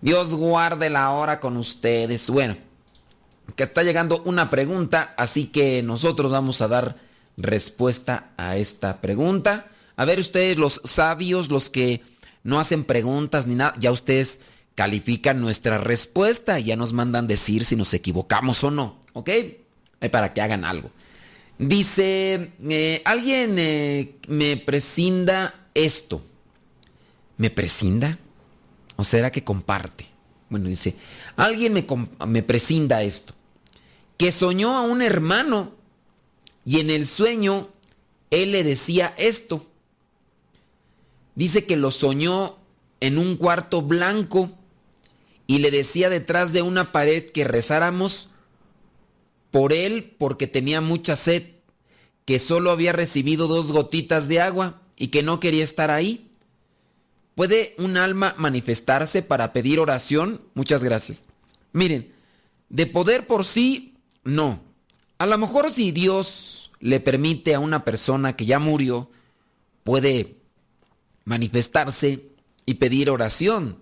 Dios 0.00 0.34
guarde 0.34 0.90
la 0.90 1.10
hora 1.10 1.40
con 1.40 1.56
ustedes. 1.56 2.30
Bueno, 2.30 2.56
que 3.56 3.64
está 3.64 3.82
llegando 3.82 4.22
una 4.24 4.50
pregunta, 4.50 5.14
así 5.16 5.46
que 5.46 5.82
nosotros 5.82 6.30
vamos 6.30 6.60
a 6.60 6.68
dar 6.68 6.96
respuesta 7.36 8.30
a 8.36 8.56
esta 8.56 9.00
pregunta. 9.00 9.66
A 9.96 10.04
ver 10.04 10.20
ustedes, 10.20 10.56
los 10.56 10.80
sabios, 10.84 11.50
los 11.50 11.70
que 11.70 12.02
no 12.44 12.60
hacen 12.60 12.84
preguntas 12.84 13.46
ni 13.46 13.54
nada, 13.54 13.74
ya 13.78 13.90
ustedes 13.90 14.40
califican 14.74 15.40
nuestra 15.40 15.78
respuesta 15.78 16.60
y 16.60 16.64
ya 16.64 16.76
nos 16.76 16.92
mandan 16.92 17.26
decir 17.26 17.64
si 17.64 17.74
nos 17.74 17.92
equivocamos 17.94 18.62
o 18.62 18.70
no, 18.70 19.00
¿ok? 19.12 19.30
Para 20.12 20.32
que 20.32 20.40
hagan 20.40 20.64
algo. 20.64 20.92
Dice, 21.58 22.52
eh, 22.68 23.02
alguien 23.04 23.56
eh, 23.58 24.14
me 24.28 24.56
prescinda 24.56 25.68
esto. 25.74 26.22
¿Me 27.36 27.50
prescinda? 27.50 28.18
¿O 29.00 29.04
será 29.04 29.30
que 29.30 29.44
comparte? 29.44 30.06
Bueno, 30.50 30.68
dice, 30.68 30.96
alguien 31.36 31.72
me, 31.72 31.86
me 32.26 32.42
prescinda 32.42 33.04
esto. 33.04 33.32
Que 34.16 34.32
soñó 34.32 34.76
a 34.76 34.80
un 34.80 35.02
hermano 35.02 35.72
y 36.66 36.80
en 36.80 36.90
el 36.90 37.06
sueño 37.06 37.68
él 38.32 38.50
le 38.50 38.64
decía 38.64 39.14
esto. 39.16 39.64
Dice 41.36 41.64
que 41.64 41.76
lo 41.76 41.92
soñó 41.92 42.56
en 42.98 43.18
un 43.18 43.36
cuarto 43.36 43.82
blanco 43.82 44.50
y 45.46 45.58
le 45.58 45.70
decía 45.70 46.10
detrás 46.10 46.52
de 46.52 46.62
una 46.62 46.90
pared 46.90 47.30
que 47.30 47.44
rezáramos 47.44 48.30
por 49.52 49.72
él 49.72 50.16
porque 50.18 50.48
tenía 50.48 50.80
mucha 50.80 51.14
sed, 51.14 51.44
que 52.24 52.40
solo 52.40 52.72
había 52.72 52.92
recibido 52.92 53.46
dos 53.46 53.70
gotitas 53.70 54.26
de 54.26 54.40
agua 54.40 54.82
y 54.96 55.08
que 55.08 55.22
no 55.22 55.38
quería 55.38 55.62
estar 55.62 55.92
ahí. 55.92 56.27
¿Puede 57.38 57.76
un 57.78 57.96
alma 57.96 58.34
manifestarse 58.36 59.22
para 59.22 59.52
pedir 59.52 59.78
oración? 59.78 60.40
Muchas 60.54 60.82
gracias. 60.82 61.26
Miren, 61.72 62.12
de 62.68 62.86
poder 62.86 63.28
por 63.28 63.44
sí, 63.44 63.94
no. 64.24 64.60
A 65.18 65.26
lo 65.26 65.38
mejor 65.38 65.70
si 65.70 65.92
Dios 65.92 66.72
le 66.80 66.98
permite 66.98 67.54
a 67.54 67.60
una 67.60 67.84
persona 67.84 68.34
que 68.34 68.44
ya 68.44 68.58
murió, 68.58 69.08
puede 69.84 70.34
manifestarse 71.26 72.24
y 72.66 72.74
pedir 72.74 73.08
oración. 73.08 73.78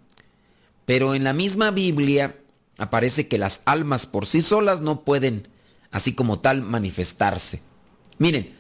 Pero 0.85 1.15
en 1.15 1.25
la 1.25 1.33
misma 1.33 1.71
Biblia 1.71 2.37
aparece 2.77 3.27
que 3.27 3.39
las 3.39 3.63
almas 3.65 4.05
por 4.05 4.27
sí 4.27 4.43
solas 4.43 4.83
no 4.83 5.01
pueden, 5.03 5.49
así 5.91 6.13
como 6.13 6.41
tal, 6.41 6.61
manifestarse. 6.61 7.63
Miren, 8.19 8.55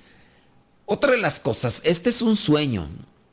otra 0.86 1.10
de 1.10 1.18
las 1.18 1.38
cosas, 1.38 1.82
este 1.84 2.08
es 2.08 2.22
un 2.22 2.34
sueño. 2.34 2.88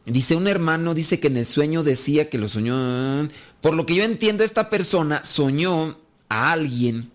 Dice 0.06 0.36
un 0.36 0.48
hermano, 0.48 0.94
dice 0.94 1.20
que 1.20 1.28
en 1.28 1.38
el 1.38 1.46
sueño 1.46 1.84
decía 1.84 2.30
que 2.30 2.38
lo 2.38 2.50
soñó. 2.50 3.30
Por 3.62 3.74
lo 3.74 3.86
que 3.86 3.96
yo 3.96 4.04
entiendo, 4.04 4.44
esta 4.44 4.70
persona 4.70 5.24
soñó 5.24 5.98
a 6.28 6.52
alguien 6.52 7.12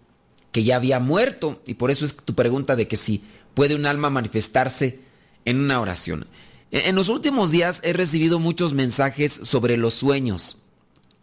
que 0.53 0.65
ya 0.65 0.77
había 0.77 0.99
muerto. 0.99 1.61
Y 1.67 1.75
por 1.75 1.91
eso 1.91 2.07
es 2.07 2.17
tu 2.17 2.35
pregunta 2.35 2.77
de 2.77 2.89
que 2.89 2.97
si 2.97 3.23
puede 3.53 3.75
un 3.75 3.85
alma 3.85 4.09
manifestarse 4.09 5.01
en 5.45 5.61
una 5.61 5.81
oración. 5.81 6.27
En 6.71 6.95
los 6.97 7.09
últimos 7.09 7.51
días 7.51 7.81
he 7.83 7.93
recibido 7.93 8.39
muchos 8.39 8.73
mensajes 8.73 9.33
sobre 9.33 9.77
los 9.77 9.95
sueños. 9.95 10.59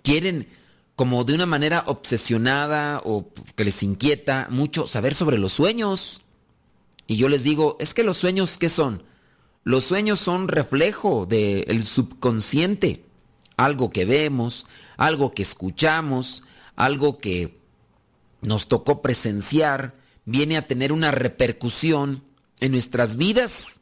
Quieren, 0.03 0.47
como 0.95 1.23
de 1.23 1.33
una 1.33 1.45
manera 1.47 1.83
obsesionada 1.87 3.01
o 3.03 3.31
que 3.55 3.65
les 3.65 3.81
inquieta 3.81 4.47
mucho, 4.51 4.85
saber 4.85 5.15
sobre 5.15 5.39
los 5.39 5.51
sueños. 5.51 6.21
Y 7.07 7.17
yo 7.17 7.27
les 7.27 7.43
digo, 7.43 7.77
es 7.79 7.93
que 7.93 8.03
los 8.03 8.17
sueños, 8.17 8.57
¿qué 8.57 8.69
son? 8.69 9.01
Los 9.65 9.85
sueños 9.85 10.19
son 10.19 10.47
reflejo 10.47 11.25
del 11.25 11.83
subconsciente. 11.83 13.03
Algo 13.57 13.89
que 13.89 14.05
vemos, 14.05 14.67
algo 14.95 15.33
que 15.33 15.41
escuchamos, 15.41 16.43
algo 16.75 17.17
que 17.17 17.57
nos 18.41 18.67
tocó 18.67 19.01
presenciar 19.01 19.95
viene 20.25 20.57
a 20.57 20.67
tener 20.67 20.91
una 20.91 21.09
repercusión 21.09 22.23
en 22.59 22.73
nuestras 22.73 23.17
vidas 23.17 23.79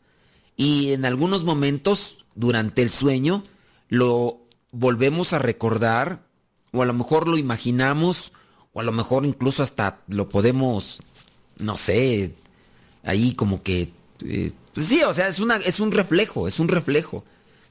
y 0.56 0.94
en 0.94 1.04
algunos 1.04 1.44
momentos 1.44 2.26
durante 2.34 2.82
el 2.82 2.90
sueño 2.90 3.44
lo 3.90 4.40
volvemos 4.72 5.34
a 5.34 5.40
recordar 5.40 6.24
o 6.72 6.82
a 6.82 6.86
lo 6.86 6.94
mejor 6.94 7.28
lo 7.28 7.38
imaginamos 7.38 8.32
o 8.72 8.80
a 8.80 8.84
lo 8.84 8.94
mejor 8.94 9.26
incluso 9.26 9.62
hasta 9.64 10.00
lo 10.08 10.30
podemos, 10.30 11.02
no 11.58 11.76
sé, 11.76 12.36
ahí 13.04 13.34
como 13.34 13.62
que... 13.64 13.92
Eh, 14.24 14.54
pues 14.74 14.88
sí, 14.88 15.04
o 15.04 15.14
sea, 15.14 15.28
es, 15.28 15.40
una, 15.40 15.58
es 15.58 15.80
un 15.80 15.92
reflejo, 15.92 16.48
es 16.48 16.60
un 16.60 16.68
reflejo. 16.68 17.24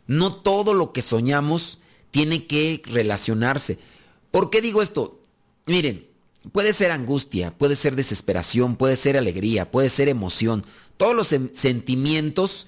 No 0.07 0.33
todo 0.35 0.75
lo 0.75 0.93
que 0.93 1.03
soñamos 1.03 1.79
tiene 2.11 2.47
que 2.47 2.83
relacionarse. 2.85 3.79
¿Por 4.31 4.51
qué 4.51 4.61
digo 4.61 4.83
esto? 4.83 5.21
Miren, 5.67 6.07
puede 6.53 6.73
ser 6.73 6.91
angustia, 6.91 7.57
puede 7.57 7.77
ser 7.77 7.97
desesperación, 7.97 8.77
puede 8.77 8.97
ser 8.97 9.17
alegría, 9.17 9.71
puede 9.71 9.89
ser 9.89 10.09
emoción. 10.09 10.65
Todos 10.97 11.15
los 11.15 11.29
sentimientos 11.29 12.67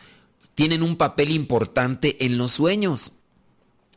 tienen 0.54 0.82
un 0.82 0.96
papel 0.96 1.30
importante 1.30 2.24
en 2.24 2.38
los 2.38 2.52
sueños. 2.52 3.12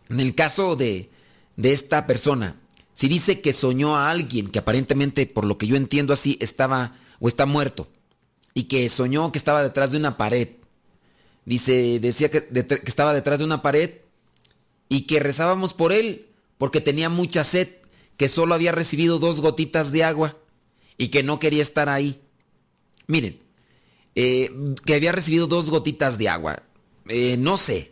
En 0.10 0.20
el 0.20 0.36
caso 0.36 0.76
de, 0.76 1.10
de 1.56 1.74
esta 1.74 2.08
persona, 2.08 2.60
si 2.94 3.08
dice 3.08 3.42
que 3.42 3.54
soñó 3.54 3.96
a 3.96 4.10
alguien 4.10 4.48
que 4.48 4.60
aparentemente, 4.60 5.26
por 5.28 5.46
lo 5.46 5.58
que 5.58 5.68
yo 5.68 5.76
entiendo 5.76 6.14
así, 6.14 6.38
estaba 6.42 6.96
o 7.20 7.28
está 7.28 7.46
muerto, 7.46 7.88
y 8.58 8.64
que 8.64 8.90
soñó 8.90 9.32
que 9.32 9.38
estaba 9.38 9.62
detrás 9.62 9.92
de 9.92 10.00
una 10.00 10.18
pared, 10.18 10.50
dice, 11.46 12.00
decía 12.00 12.32
que, 12.32 12.48
estaba 12.88 13.14
detrás 13.14 13.38
de 13.38 13.46
una 13.46 13.62
pared 13.62 13.92
y 14.90 15.02
que 15.02 15.20
rezábamos 15.20 15.76
por 15.76 15.94
él 15.94 16.26
porque 16.58 16.82
tenía 16.82 17.08
mucha 17.08 17.44
sed, 17.44 17.68
que 18.18 18.28
solo 18.28 18.56
había 18.56 18.72
recibido 18.72 19.20
dos 19.20 19.42
gotitas 19.42 19.92
de 19.92 20.04
agua 20.04 20.38
y 20.98 21.10
que 21.10 21.22
no 21.22 21.38
quería 21.38 21.62
estar 21.62 21.88
ahí. 21.88 22.20
Miren, 23.06 23.40
eh, 24.16 24.50
que 24.84 24.96
había 24.96 25.12
recibido 25.12 25.46
dos 25.46 25.70
gotitas 25.70 26.18
de 26.18 26.28
agua. 26.28 26.64
Eh, 27.10 27.38
no 27.38 27.58
sé. 27.58 27.92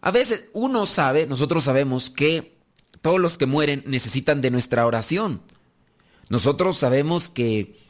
A 0.00 0.12
veces 0.12 0.46
uno 0.54 0.86
sabe, 0.86 1.26
nosotros 1.26 1.62
sabemos 1.62 2.08
que 2.08 2.56
todos 3.02 3.20
los 3.20 3.36
que 3.36 3.44
mueren 3.44 3.84
necesitan 3.86 4.40
de 4.40 4.50
nuestra 4.50 4.86
oración. 4.86 5.42
Nosotros 6.30 6.78
sabemos 6.78 7.28
que, 7.28 7.84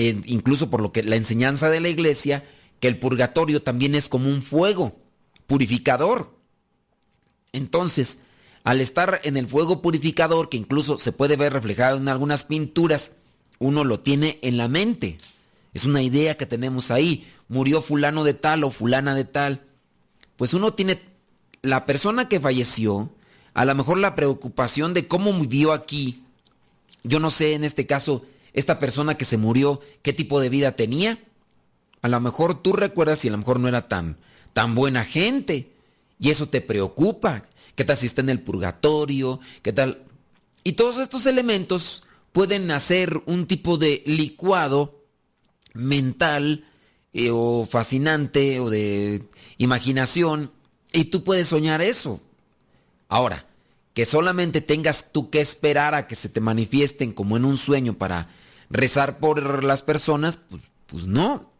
eh, 0.00 0.22
incluso 0.26 0.70
por 0.70 0.80
lo 0.80 0.92
que 0.92 1.02
la 1.02 1.16
enseñanza 1.16 1.70
de 1.70 1.80
la 1.80 1.88
iglesia, 1.88 2.44
que 2.78 2.86
el 2.86 3.00
purgatorio 3.00 3.64
también 3.64 3.96
es 3.96 4.08
como 4.08 4.28
un 4.28 4.42
fuego 4.42 4.94
purificador. 5.48 6.38
Entonces, 7.50 8.20
al 8.62 8.80
estar 8.80 9.20
en 9.24 9.36
el 9.36 9.48
fuego 9.48 9.82
purificador, 9.82 10.50
que 10.50 10.56
incluso 10.56 10.98
se 10.98 11.10
puede 11.10 11.34
ver 11.34 11.52
reflejado 11.52 11.96
en 11.96 12.08
algunas 12.08 12.44
pinturas, 12.44 13.14
uno 13.58 13.82
lo 13.82 13.98
tiene 13.98 14.38
en 14.42 14.56
la 14.56 14.68
mente. 14.68 15.18
Es 15.74 15.84
una 15.84 16.00
idea 16.00 16.36
que 16.36 16.46
tenemos 16.46 16.92
ahí. 16.92 17.26
Murió 17.48 17.82
fulano 17.82 18.22
de 18.22 18.34
tal 18.34 18.62
o 18.62 18.70
fulana 18.70 19.16
de 19.16 19.24
tal. 19.24 19.64
Pues 20.36 20.54
uno 20.54 20.74
tiene 20.74 21.02
la 21.62 21.86
persona 21.86 22.28
que 22.28 22.38
falleció, 22.38 23.10
a 23.52 23.64
lo 23.64 23.74
mejor 23.74 23.98
la 23.98 24.14
preocupación 24.14 24.94
de 24.94 25.08
cómo 25.08 25.32
murió 25.32 25.72
aquí. 25.72 26.22
Yo 27.02 27.18
no 27.18 27.30
sé 27.30 27.54
en 27.54 27.64
este 27.64 27.84
caso, 27.84 28.24
esta 28.58 28.78
persona 28.78 29.16
que 29.16 29.24
se 29.24 29.36
murió, 29.36 29.80
qué 30.02 30.12
tipo 30.12 30.40
de 30.40 30.48
vida 30.48 30.72
tenía. 30.72 31.18
A 32.02 32.08
lo 32.08 32.20
mejor 32.20 32.62
tú 32.62 32.72
recuerdas 32.72 33.24
y 33.24 33.28
a 33.28 33.32
lo 33.32 33.38
mejor 33.38 33.60
no 33.60 33.68
era 33.68 33.88
tan, 33.88 34.18
tan 34.52 34.74
buena 34.74 35.04
gente. 35.04 35.72
Y 36.18 36.30
eso 36.30 36.48
te 36.48 36.60
preocupa. 36.60 37.46
¿Qué 37.74 37.84
tal 37.84 37.96
si 37.96 38.06
está 38.06 38.20
en 38.20 38.30
el 38.30 38.40
purgatorio? 38.40 39.40
¿Qué 39.62 39.72
tal? 39.72 40.02
Y 40.64 40.72
todos 40.72 40.98
estos 40.98 41.26
elementos 41.26 42.02
pueden 42.32 42.70
hacer 42.70 43.22
un 43.26 43.46
tipo 43.46 43.78
de 43.78 44.02
licuado 44.06 45.04
mental 45.74 46.64
eh, 47.12 47.30
o 47.32 47.66
fascinante 47.66 48.60
o 48.60 48.70
de 48.70 49.22
imaginación 49.58 50.50
y 50.92 51.06
tú 51.06 51.22
puedes 51.24 51.46
soñar 51.46 51.80
eso. 51.80 52.20
Ahora, 53.08 53.46
que 53.94 54.06
solamente 54.06 54.60
tengas 54.60 55.12
tú 55.12 55.30
que 55.30 55.40
esperar 55.40 55.94
a 55.94 56.06
que 56.06 56.14
se 56.14 56.28
te 56.28 56.40
manifiesten 56.40 57.12
como 57.12 57.36
en 57.36 57.44
un 57.44 57.56
sueño 57.56 57.94
para 57.94 58.28
rezar 58.70 59.18
por 59.18 59.64
las 59.64 59.82
personas, 59.82 60.36
pues, 60.36 60.62
pues 60.86 61.06
no, 61.06 61.52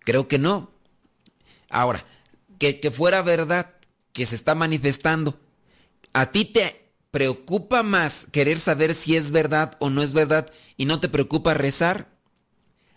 creo 0.00 0.28
que 0.28 0.38
no. 0.38 0.70
Ahora, 1.70 2.04
que, 2.58 2.80
que 2.80 2.90
fuera 2.90 3.22
verdad, 3.22 3.74
que 4.12 4.26
se 4.26 4.34
está 4.34 4.54
manifestando, 4.54 5.38
¿a 6.12 6.30
ti 6.32 6.44
te 6.44 6.90
preocupa 7.10 7.82
más 7.82 8.26
querer 8.32 8.58
saber 8.58 8.94
si 8.94 9.16
es 9.16 9.30
verdad 9.30 9.76
o 9.78 9.90
no 9.90 10.02
es 10.02 10.12
verdad 10.12 10.50
y 10.76 10.86
no 10.86 11.00
te 11.00 11.08
preocupa 11.08 11.54
rezar? 11.54 12.08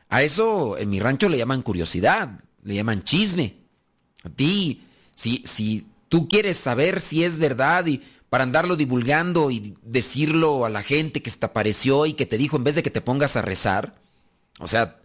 A 0.10 0.24
eso 0.24 0.78
en 0.78 0.90
mi 0.90 1.00
rancho 1.00 1.30
le 1.30 1.38
llaman 1.38 1.62
curiosidad, 1.62 2.44
le 2.64 2.76
llaman 2.76 3.04
chisme. 3.04 3.58
A 4.24 4.30
ti, 4.30 4.84
si, 5.16 5.44
si 5.46 5.88
tú 6.10 6.28
quieres 6.28 6.58
saber 6.58 7.00
si 7.00 7.24
es 7.24 7.38
verdad 7.38 7.86
y 7.86 8.02
para 8.30 8.44
andarlo 8.44 8.76
divulgando 8.76 9.52
y 9.52 9.76
decirlo 9.82 10.66
a 10.66 10.70
la 10.70 10.84
gente 10.84 11.22
que 11.22 11.30
se 11.30 11.40
te 11.40 11.46
apareció 11.48 12.06
y 12.06 12.14
que 12.14 12.26
te 12.26 12.38
dijo 12.38 12.58
en 12.58 12.64
vez 12.64 12.76
de 12.76 12.84
que 12.84 12.92
te 12.92 13.02
pongas 13.02 13.36
a 13.36 13.42
rezar. 13.42 13.94
O 14.60 14.68
sea, 14.68 15.00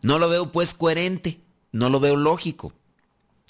no 0.00 0.18
lo 0.18 0.28
veo 0.28 0.52
pues 0.52 0.74
coherente, 0.74 1.40
no 1.70 1.90
lo 1.90 2.00
veo 2.00 2.16
lógico. 2.16 2.72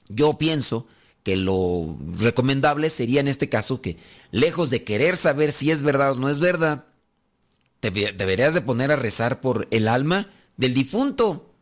Yo 0.09 0.39
pienso 0.39 0.87
que 1.23 1.37
lo 1.37 1.97
recomendable 2.19 2.91
sería 2.91 3.21
en 3.21 3.29
este 3.29 3.49
caso 3.49 3.81
que, 3.81 3.97
lejos 4.33 4.71
de 4.71 4.83
querer 4.83 5.17
saber 5.17 5.53
si 5.53 5.71
es 5.71 5.83
verdad 5.83 6.13
o 6.13 6.17
no 6.17 6.29
es 6.29 6.41
verdad, 6.41 6.85
te 7.81 7.91
deberías 7.91 8.55
de 8.55 8.61
poner 8.61 8.91
a 8.91 8.97
rezar 8.97 9.41
por 9.41 9.69
el 9.71 9.89
alma 9.89 10.31
del 10.57 10.75
difunto 10.75 11.53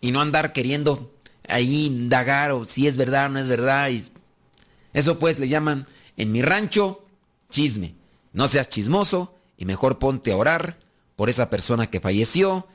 y 0.00 0.10
no 0.10 0.20
andar 0.20 0.52
queriendo 0.52 1.14
ahí 1.48 1.86
indagar 1.86 2.50
o 2.50 2.64
si 2.64 2.86
es 2.86 2.96
verdad 2.96 3.26
o 3.26 3.28
no 3.30 3.38
es 3.38 3.48
verdad. 3.48 3.90
Y 3.90 4.02
eso 4.92 5.18
pues 5.18 5.38
le 5.38 5.48
llaman 5.48 5.86
en 6.16 6.32
mi 6.32 6.42
rancho, 6.42 7.04
chisme. 7.50 7.94
No 8.32 8.48
seas 8.48 8.68
chismoso 8.68 9.34
y 9.56 9.64
mejor 9.64 9.98
ponte 9.98 10.32
a 10.32 10.36
orar 10.36 10.78
por 11.16 11.30
esa 11.30 11.48
persona 11.48 11.90
que 11.90 12.00
falleció 12.00 12.66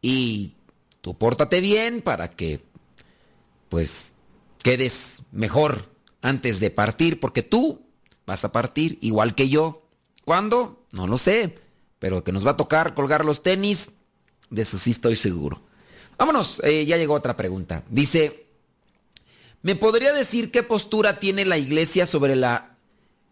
y 0.00 0.54
tú 1.00 1.16
pórtate 1.18 1.60
bien 1.60 2.02
para 2.02 2.30
que 2.30 2.62
pues 3.68 4.14
quedes 4.62 5.22
mejor 5.32 5.90
antes 6.22 6.60
de 6.60 6.70
partir 6.70 7.18
porque 7.20 7.42
tú 7.42 7.82
vas 8.26 8.44
a 8.44 8.52
partir 8.52 8.98
igual 9.00 9.34
que 9.34 9.48
yo. 9.48 9.82
¿Cuándo? 10.24 10.84
No 10.92 11.06
lo 11.06 11.18
sé, 11.18 11.56
pero 11.98 12.22
que 12.22 12.32
nos 12.32 12.46
va 12.46 12.52
a 12.52 12.56
tocar 12.56 12.94
colgar 12.94 13.24
los 13.24 13.42
tenis, 13.42 13.90
de 14.50 14.62
eso 14.62 14.78
sí 14.78 14.90
estoy 14.90 15.16
seguro. 15.16 15.60
Vámonos, 16.18 16.60
eh, 16.64 16.84
ya 16.84 16.96
llegó 16.96 17.14
otra 17.14 17.36
pregunta. 17.36 17.82
Dice, 17.88 18.46
¿me 19.62 19.74
podría 19.74 20.12
decir 20.12 20.50
qué 20.50 20.62
postura 20.62 21.18
tiene 21.18 21.44
la 21.44 21.56
iglesia 21.56 22.06
sobre 22.06 22.36
la 22.36 22.69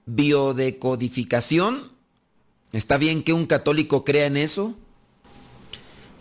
biodecodificación. 0.09 1.93
¿Está 2.73 2.99
bien 2.99 3.23
que 3.23 3.33
un 3.33 3.47
católico 3.47 4.05
crea 4.05 4.27
en 4.27 4.37
eso? 4.37 4.75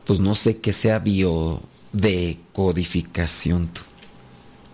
Pues 0.05 0.19
no 0.19 0.35
sé 0.35 0.59
qué 0.59 0.73
sea 0.73 0.99
biodecodificación. 0.99 3.71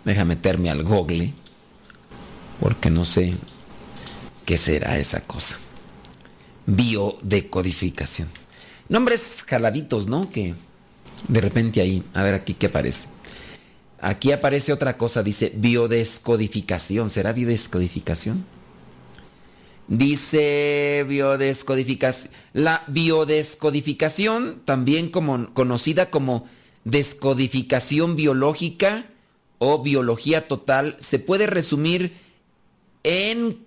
Deja 0.04 0.26
meterme 0.26 0.70
al 0.70 0.84
google. 0.84 1.32
Porque 2.60 2.90
no 2.90 3.06
sé 3.06 3.36
qué 4.46 4.58
será 4.58 4.98
esa 4.98 5.22
cosa. 5.22 5.58
Biodecodificación. 6.66 8.28
Nombres 8.90 9.44
jaladitos, 9.46 10.08
¿no? 10.08 10.30
Que 10.30 10.56
de 11.28 11.42
repente 11.42 11.82
ahí, 11.82 12.04
a 12.14 12.24
ver 12.24 12.36
aquí 12.36 12.54
qué 12.54 12.68
aparece. 12.68 13.08
Aquí 14.02 14.32
aparece 14.32 14.72
otra 14.74 14.98
cosa, 14.98 15.24
dice 15.24 15.52
biodescodificación. 15.56 17.10
¿Será 17.10 17.32
biodescodificación? 17.32 18.46
Dice 19.94 21.06
biodescodificación. 21.08 22.32
La 22.54 22.84
biodescodificación, 22.88 24.64
también 24.66 25.10
conocida 25.10 26.10
como 26.10 26.48
descodificación 26.84 28.16
biológica 28.16 29.06
o 29.60 29.84
biología 29.84 30.48
total, 30.48 30.98
se 31.00 31.20
puede 31.20 31.46
resumir 31.46 32.18
en, 33.04 33.60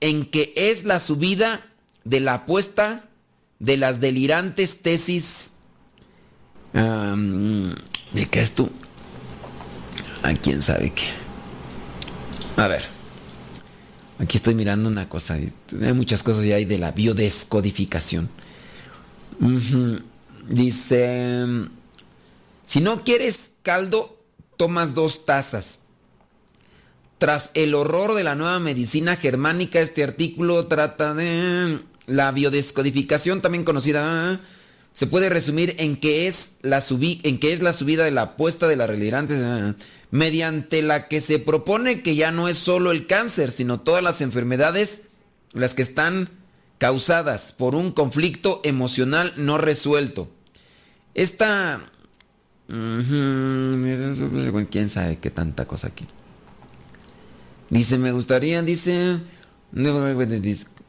en 0.00 0.24
que 0.24 0.54
es 0.56 0.84
la 0.84 0.98
subida 0.98 1.66
de 2.04 2.20
la 2.20 2.34
apuesta 2.34 3.04
de 3.58 3.76
las 3.76 4.00
delirantes 4.00 4.80
tesis. 4.80 5.50
¿De 6.72 8.26
qué 8.30 8.40
es 8.40 8.52
tú? 8.52 8.70
¿A 10.22 10.32
quién 10.32 10.62
sabe 10.62 10.90
qué? 10.94 11.08
A 12.56 12.66
ver. 12.66 12.99
Aquí 14.20 14.36
estoy 14.36 14.54
mirando 14.54 14.90
una 14.90 15.08
cosa. 15.08 15.34
Hay 15.34 15.92
muchas 15.94 16.22
cosas 16.22 16.44
ya 16.44 16.56
hay 16.56 16.66
de 16.66 16.76
la 16.76 16.92
biodescodificación. 16.92 18.28
Dice, 20.46 21.46
si 22.66 22.80
no 22.82 23.02
quieres 23.02 23.52
caldo, 23.62 24.18
tomas 24.58 24.94
dos 24.94 25.24
tazas. 25.24 25.78
Tras 27.16 27.50
el 27.54 27.74
horror 27.74 28.14
de 28.14 28.24
la 28.24 28.34
nueva 28.34 28.60
medicina 28.60 29.16
germánica, 29.16 29.80
este 29.80 30.04
artículo 30.04 30.66
trata 30.66 31.14
de 31.14 31.80
la 32.06 32.30
biodescodificación, 32.30 33.40
también 33.40 33.64
conocida 33.64 34.38
se 34.92 35.06
puede 35.06 35.30
resumir 35.30 35.76
en 35.78 35.96
que 35.96 36.28
es 36.28 36.50
la, 36.60 36.84
en 36.90 37.38
que 37.38 37.52
es 37.54 37.62
la 37.62 37.72
subida 37.72 38.04
de 38.04 38.10
la 38.10 38.22
apuesta 38.22 38.68
de 38.68 38.76
la 38.76 38.86
realidad 38.86 39.24
eh, 39.30 39.74
mediante 40.10 40.82
la 40.82 41.08
que 41.08 41.20
se 41.20 41.38
propone 41.38 42.02
que 42.02 42.16
ya 42.16 42.32
no 42.32 42.48
es 42.48 42.58
solo 42.58 42.90
el 42.90 43.06
cáncer, 43.06 43.52
sino 43.52 43.80
todas 43.80 44.02
las 44.02 44.20
enfermedades 44.20 45.02
las 45.52 45.74
que 45.74 45.82
están 45.82 46.30
causadas 46.78 47.52
por 47.52 47.74
un 47.74 47.92
conflicto 47.92 48.60
emocional 48.64 49.32
no 49.36 49.58
resuelto. 49.58 50.30
Esta... 51.14 51.90
¿Quién 52.68 54.88
sabe 54.88 55.18
qué 55.18 55.30
tanta 55.30 55.66
cosa 55.66 55.88
aquí? 55.88 56.06
Dice, 57.68 57.98
me 57.98 58.12
gustaría, 58.12 58.62
dice... 58.62 59.18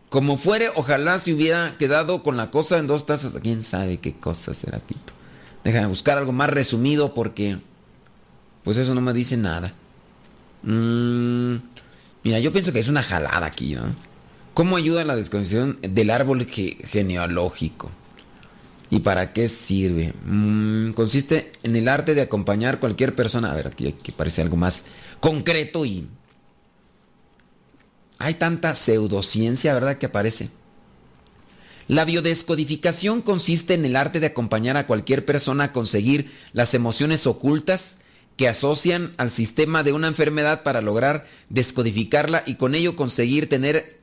Como 0.09 0.37
fuere, 0.37 0.69
ojalá 0.75 1.19
se 1.19 1.33
hubiera 1.33 1.77
quedado 1.77 2.23
con 2.23 2.35
la 2.35 2.51
cosa 2.51 2.77
en 2.77 2.87
dos 2.87 3.05
tazas. 3.05 3.33
¿Quién 3.41 3.63
sabe 3.63 3.99
qué 3.99 4.13
cosa 4.13 4.53
será, 4.53 4.79
Pito? 4.79 5.13
Déjame 5.63 5.87
buscar 5.87 6.17
algo 6.17 6.31
más 6.31 6.49
resumido 6.49 7.13
porque... 7.13 7.59
Pues 8.63 8.77
eso 8.77 8.93
no 8.93 9.01
me 9.01 9.13
dice 9.13 9.37
nada. 9.37 9.73
Mm, 10.63 11.55
mira, 12.23 12.39
yo 12.39 12.51
pienso 12.51 12.71
que 12.71 12.79
es 12.79 12.89
una 12.89 13.03
jalada 13.03 13.45
aquí, 13.45 13.75
¿no? 13.75 13.95
¿Cómo 14.53 14.77
ayuda 14.77 15.05
la 15.05 15.15
desconexión 15.15 15.79
del 15.81 16.09
árbol 16.09 16.45
genealógico? 16.45 17.89
¿Y 18.89 18.99
para 18.99 19.31
qué 19.31 19.47
sirve? 19.47 20.13
Mm, 20.25 20.91
consiste 20.91 21.53
en 21.63 21.75
el 21.77 21.87
arte 21.87 22.13
de 22.13 22.21
acompañar 22.21 22.79
cualquier 22.79 23.15
persona. 23.15 23.51
A 23.51 23.55
ver, 23.55 23.67
aquí, 23.67 23.87
aquí 23.87 24.11
parece 24.11 24.41
algo 24.41 24.57
más 24.57 24.85
concreto 25.19 25.85
y... 25.85 26.07
Hay 28.19 28.35
tanta 28.35 28.75
pseudociencia, 28.75 29.73
¿verdad? 29.73 29.97
Que 29.97 30.05
aparece. 30.05 30.49
La 31.87 32.05
biodescodificación 32.05 33.21
consiste 33.21 33.73
en 33.73 33.85
el 33.85 33.95
arte 33.95 34.19
de 34.19 34.27
acompañar 34.27 34.77
a 34.77 34.85
cualquier 34.85 35.25
persona 35.25 35.65
a 35.65 35.73
conseguir 35.73 36.31
las 36.53 36.73
emociones 36.73 37.25
ocultas 37.25 37.97
que 38.37 38.47
asocian 38.47 39.13
al 39.17 39.31
sistema 39.31 39.83
de 39.83 39.93
una 39.93 40.07
enfermedad 40.07 40.63
para 40.63 40.81
lograr 40.81 41.25
descodificarla 41.49 42.43
y 42.45 42.55
con 42.55 42.75
ello 42.75 42.95
conseguir 42.95 43.49
tener 43.49 43.99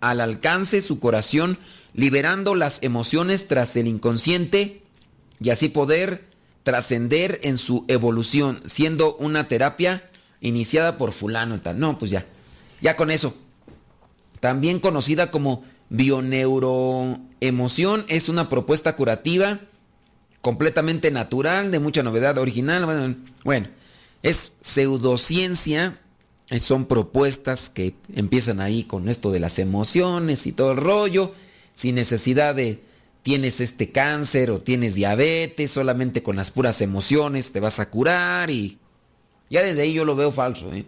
al 0.00 0.20
alcance 0.20 0.80
su 0.80 0.98
corazón, 0.98 1.58
liberando 1.94 2.54
las 2.54 2.78
emociones 2.82 3.48
tras 3.48 3.76
el 3.76 3.86
inconsciente 3.86 4.82
y 5.40 5.50
así 5.50 5.68
poder 5.68 6.24
trascender 6.62 7.40
en 7.42 7.58
su 7.58 7.84
evolución, 7.88 8.60
siendo 8.64 9.16
una 9.16 9.48
terapia 9.48 10.08
iniciada 10.40 10.96
por 10.98 11.12
fulano 11.12 11.60
tal. 11.60 11.78
No, 11.78 11.98
pues 11.98 12.10
ya, 12.10 12.26
ya 12.80 12.96
con 12.96 13.10
eso. 13.10 13.34
También 14.40 14.80
conocida 14.80 15.30
como 15.30 15.64
bioneuroemoción, 15.90 18.06
es 18.08 18.28
una 18.28 18.48
propuesta 18.48 18.96
curativa 18.96 19.60
completamente 20.40 21.10
natural, 21.10 21.70
de 21.70 21.80
mucha 21.80 22.02
novedad 22.02 22.38
original. 22.38 23.16
Bueno, 23.44 23.68
es 24.22 24.52
pseudociencia 24.60 25.98
son 26.58 26.86
propuestas 26.86 27.70
que 27.70 27.94
empiezan 28.12 28.60
ahí 28.60 28.82
con 28.82 29.08
esto 29.08 29.30
de 29.30 29.38
las 29.38 29.60
emociones 29.60 30.46
y 30.46 30.52
todo 30.52 30.72
el 30.72 30.78
rollo, 30.78 31.32
sin 31.74 31.94
necesidad 31.94 32.56
de 32.56 32.80
tienes 33.22 33.60
este 33.60 33.92
cáncer 33.92 34.50
o 34.50 34.60
tienes 34.60 34.94
diabetes, 34.94 35.70
solamente 35.70 36.22
con 36.22 36.34
las 36.34 36.50
puras 36.50 36.80
emociones 36.80 37.52
te 37.52 37.60
vas 37.60 37.78
a 37.78 37.88
curar 37.88 38.50
y 38.50 38.78
ya 39.48 39.62
desde 39.62 39.82
ahí 39.82 39.92
yo 39.92 40.04
lo 40.04 40.16
veo 40.16 40.32
falso. 40.32 40.72
¿eh? 40.72 40.86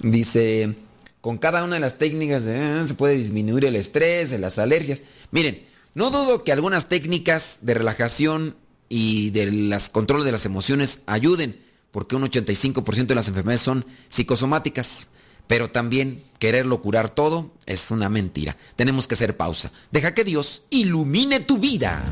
Dice, 0.00 0.74
con 1.22 1.38
cada 1.38 1.64
una 1.64 1.76
de 1.76 1.80
las 1.80 1.96
técnicas 1.96 2.44
eh, 2.46 2.82
se 2.86 2.94
puede 2.94 3.14
disminuir 3.14 3.64
el 3.64 3.76
estrés, 3.76 4.38
las 4.38 4.58
alergias. 4.58 5.00
Miren, 5.30 5.64
no 5.98 6.12
dudo 6.12 6.44
que 6.44 6.52
algunas 6.52 6.86
técnicas 6.86 7.58
de 7.60 7.74
relajación 7.74 8.54
y 8.88 9.30
de 9.30 9.50
las 9.50 9.90
control 9.90 10.24
de 10.24 10.30
las 10.30 10.46
emociones 10.46 11.00
ayuden, 11.06 11.60
porque 11.90 12.14
un 12.14 12.22
85% 12.22 13.06
de 13.06 13.14
las 13.16 13.26
enfermedades 13.26 13.62
son 13.62 13.84
psicosomáticas. 14.08 15.08
Pero 15.48 15.70
también 15.70 16.22
quererlo 16.38 16.82
curar 16.82 17.10
todo 17.10 17.50
es 17.66 17.90
una 17.90 18.08
mentira. 18.08 18.56
Tenemos 18.76 19.08
que 19.08 19.16
hacer 19.16 19.36
pausa. 19.36 19.72
Deja 19.90 20.14
que 20.14 20.22
Dios 20.22 20.62
ilumine 20.70 21.40
tu 21.40 21.58
vida. 21.58 22.04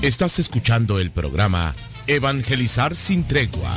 Estás 0.00 0.38
escuchando 0.38 1.00
el 1.00 1.10
programa 1.10 1.74
Evangelizar 2.06 2.94
sin 2.94 3.24
tregua 3.24 3.76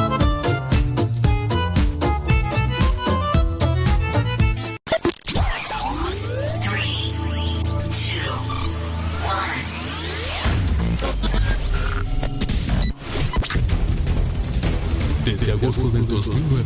Agosto 15.61 15.89
del 15.89 16.07
2009, 16.07 16.63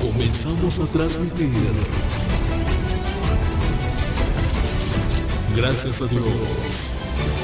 comenzamos 0.00 0.80
a 0.80 0.86
transmitir. 0.86 1.52
Gracias 5.54 6.02
a 6.02 6.06
Dios 6.06 6.24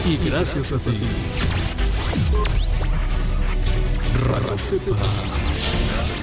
y 0.04 0.28
gracias 0.28 0.72
a 0.72 0.78
ti. 0.78 0.98
Radio 4.26 4.58
Cepa, 4.58 4.96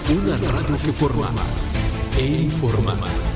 una 0.09 0.37
radio 0.37 0.77
que 0.79 0.91
formaba 0.91 1.43
e 2.17 2.25
informaba. 2.25 3.30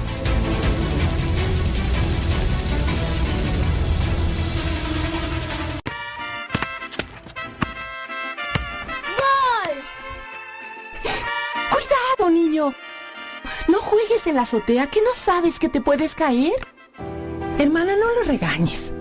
En 14.26 14.34
la 14.34 14.42
azotea 14.42 14.88
que 14.88 15.02
no 15.02 15.14
sabes 15.14 15.60
que 15.60 15.70
te 15.70 15.82
puedes 15.82 16.16
caer. 16.16 16.54
Hermana, 17.60 17.94
no 17.96 18.12
lo 18.16 18.24
regañes. 18.28 18.92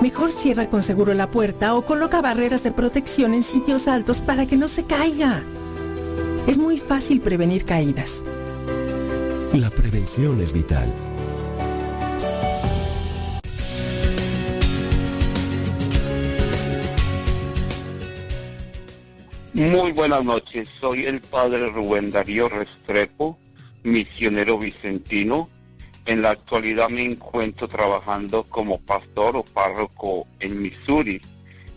Mejor 0.00 0.30
cierra 0.30 0.70
con 0.70 0.84
seguro 0.84 1.12
la 1.12 1.28
puerta 1.28 1.74
o 1.74 1.84
coloca 1.84 2.22
barreras 2.22 2.62
de 2.62 2.70
protección 2.70 3.34
en 3.34 3.42
sitios 3.42 3.88
altos 3.88 4.20
para 4.20 4.46
que 4.46 4.56
no 4.56 4.68
se 4.68 4.84
caiga. 4.84 5.42
Es 6.46 6.56
muy 6.56 6.78
fácil 6.78 7.20
prevenir 7.20 7.64
caídas. 7.64 8.22
La 9.54 9.70
prevención 9.70 10.40
es 10.40 10.52
vital. 10.52 10.94
Muy 19.52 19.90
buenas 19.90 20.24
noches, 20.24 20.68
soy 20.80 21.06
el 21.06 21.20
padre 21.20 21.70
Rubén 21.70 22.12
Darío 22.12 22.48
Restrepo, 22.48 23.36
misionero 23.82 24.58
vicentino. 24.58 25.48
En 26.06 26.22
la 26.22 26.30
actualidad 26.30 26.88
me 26.88 27.04
encuentro 27.04 27.68
trabajando 27.68 28.44
como 28.44 28.80
pastor 28.80 29.36
o 29.36 29.42
párroco 29.42 30.26
en 30.40 30.60
Missouri, 30.60 31.20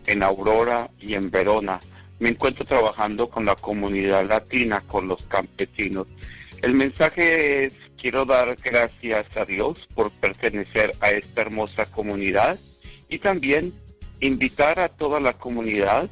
en 0.07 0.23
Aurora 0.23 0.89
y 0.99 1.13
en 1.13 1.29
Verona. 1.29 1.79
Me 2.19 2.29
encuentro 2.29 2.65
trabajando 2.65 3.29
con 3.29 3.45
la 3.45 3.55
comunidad 3.55 4.27
latina, 4.27 4.81
con 4.87 5.07
los 5.07 5.21
campesinos. 5.25 6.07
El 6.61 6.73
mensaje 6.73 7.65
es, 7.65 7.73
quiero 7.97 8.25
dar 8.25 8.55
gracias 8.63 9.25
a 9.35 9.45
Dios 9.45 9.77
por 9.93 10.11
pertenecer 10.11 10.95
a 11.01 11.11
esta 11.11 11.41
hermosa 11.41 11.85
comunidad 11.85 12.57
y 13.09 13.19
también 13.19 13.73
invitar 14.21 14.79
a 14.79 14.89
toda 14.89 15.19
la 15.19 15.33
comunidad 15.33 16.09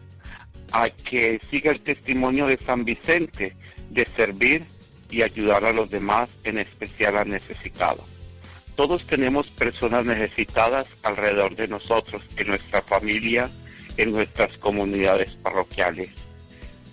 a 0.73 0.89
que 0.89 1.39
siga 1.49 1.71
el 1.71 1.81
testimonio 1.81 2.47
de 2.47 2.57
San 2.57 2.83
Vicente 2.85 3.55
de 3.89 4.07
servir 4.15 4.63
y 5.11 5.21
ayudar 5.21 5.65
a 5.65 5.73
los 5.73 5.89
demás, 5.89 6.29
en 6.43 6.57
especial 6.57 7.17
a 7.17 7.25
necesitados. 7.25 8.05
Todos 8.75 9.05
tenemos 9.05 9.49
personas 9.49 10.05
necesitadas 10.05 10.87
alrededor 11.03 11.55
de 11.55 11.67
nosotros, 11.67 12.23
en 12.37 12.47
nuestra 12.47 12.81
familia, 12.81 13.51
en 13.97 14.11
nuestras 14.11 14.57
comunidades 14.57 15.31
parroquiales. 15.43 16.09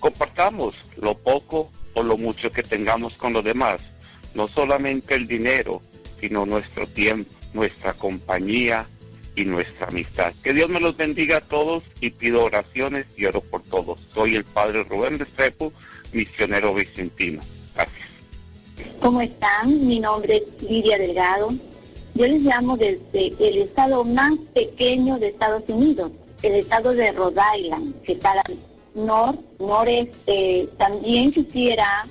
Compartamos 0.01 0.75
lo 0.97 1.17
poco 1.17 1.71
o 1.95 2.03
lo 2.03 2.19
mucho 2.19 2.53
que 2.53 2.63
tengamos 2.63 3.15
con 3.15 3.33
los 3.33 3.45
demás. 3.45 3.81
No 4.35 4.49
solamente 4.49 5.15
el 5.15 5.27
dinero, 5.27 5.81
sino 6.21 6.45
nuestro 6.45 6.87
tiempo, 6.87 7.31
nuestra 7.55 7.95
compañía 7.95 8.87
y 9.35 9.45
nuestra 9.45 9.87
amistad. 9.87 10.35
Que 10.43 10.53
Dios 10.53 10.69
me 10.69 10.81
los 10.81 10.97
bendiga 10.97 11.39
a 11.39 11.41
todos 11.41 11.85
y 12.01 12.11
pido 12.11 12.45
oraciones 12.45 13.07
y 13.17 13.25
oro 13.27 13.41
por 13.41 13.63
todos. 13.63 14.01
Soy 14.13 14.37
el 14.37 14.45
Padre 14.45 14.85
Rubén 14.85 15.19
Restrepo, 15.19 15.73
misionero 16.13 16.75
vicentino. 16.75 17.41
¿Cómo 19.01 19.21
están? 19.21 19.87
Mi 19.87 20.01
nombre 20.01 20.39
es 20.39 20.63
Lidia 20.63 20.99
Delgado. 20.99 21.51
Yo 22.15 22.27
les 22.27 22.43
llamo 22.43 22.77
desde 22.77 23.33
el 23.39 23.59
estado 23.59 24.05
más 24.05 24.33
pequeño 24.53 25.19
de 25.19 25.29
Estados 25.29 25.63
Unidos, 25.69 26.11
el 26.43 26.55
estado 26.57 26.93
de 26.93 27.13
Rhode 27.13 27.41
Island, 27.59 28.03
que 28.03 28.13
está 28.13 28.33
al 28.33 28.57
nor, 28.95 29.39
noreste. 29.61 30.69
También 30.79 31.31
quisiera 31.31 32.07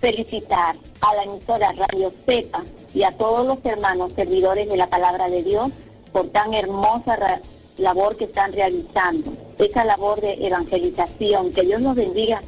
felicitar 0.00 0.76
a 1.00 1.14
la 1.14 1.22
emisora 1.24 1.72
Radio 1.72 2.12
Cepa 2.26 2.62
y 2.92 3.04
a 3.04 3.12
todos 3.12 3.46
los 3.46 3.58
hermanos 3.64 4.12
servidores 4.14 4.68
de 4.68 4.76
la 4.76 4.90
palabra 4.90 5.28
de 5.28 5.42
Dios 5.42 5.70
por 6.12 6.28
tan 6.28 6.52
hermosa 6.52 7.40
labor 7.78 8.16
que 8.16 8.24
están 8.24 8.52
realizando, 8.52 9.32
esa 9.58 9.84
labor 9.84 10.20
de 10.20 10.34
evangelización. 10.46 11.52
Que 11.52 11.62
Dios 11.62 11.80
nos 11.80 11.94
bendiga 11.94 12.42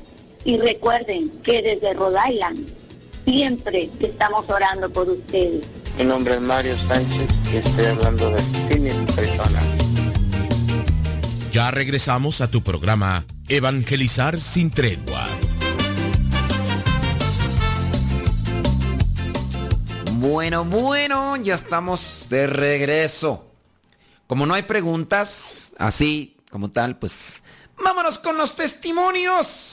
y 0.44 0.58
recuerden 0.58 1.30
que 1.42 1.62
desde 1.62 1.94
Rhode 1.94 2.18
Island 2.28 2.79
siempre 3.24 3.90
estamos 4.00 4.48
orando 4.48 4.90
por 4.90 5.08
ustedes. 5.08 5.64
Mi 5.96 6.04
nombre 6.04 6.34
es 6.34 6.40
Mario 6.40 6.76
Sánchez 6.88 7.28
y 7.52 7.56
estoy 7.56 7.86
hablando 7.86 8.30
de 8.30 8.42
Phoenix, 8.68 9.18
Arizona. 9.18 9.60
Ya 11.52 11.70
regresamos 11.70 12.40
a 12.40 12.50
tu 12.50 12.62
programa 12.62 13.24
Evangelizar 13.48 14.38
sin 14.38 14.70
tregua. 14.70 15.26
Bueno, 20.20 20.64
bueno, 20.64 21.36
ya 21.36 21.54
estamos 21.54 22.26
de 22.28 22.46
regreso. 22.46 23.50
Como 24.26 24.46
no 24.46 24.54
hay 24.54 24.62
preguntas, 24.62 25.72
así 25.78 26.36
como 26.50 26.70
tal, 26.70 26.98
pues 26.98 27.42
vámonos 27.82 28.18
con 28.18 28.36
los 28.36 28.54
testimonios. 28.54 29.69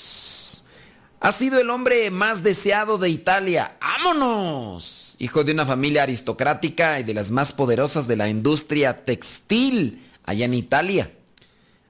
Ha 1.19 1.31
sido 1.31 1.59
el 1.59 1.71
hombre 1.71 2.11
más 2.11 2.43
deseado 2.43 2.99
de 2.99 3.09
Italia. 3.09 3.75
¡Vámonos! 3.81 5.15
Hijo 5.17 5.43
de 5.43 5.51
una 5.51 5.65
familia 5.65 6.03
aristocrática 6.03 6.99
y 6.99 7.03
de 7.03 7.15
las 7.15 7.31
más 7.31 7.53
poderosas 7.53 8.07
de 8.07 8.15
la 8.15 8.29
industria 8.29 9.03
textil 9.03 9.99
allá 10.25 10.45
en 10.45 10.53
Italia. 10.53 11.11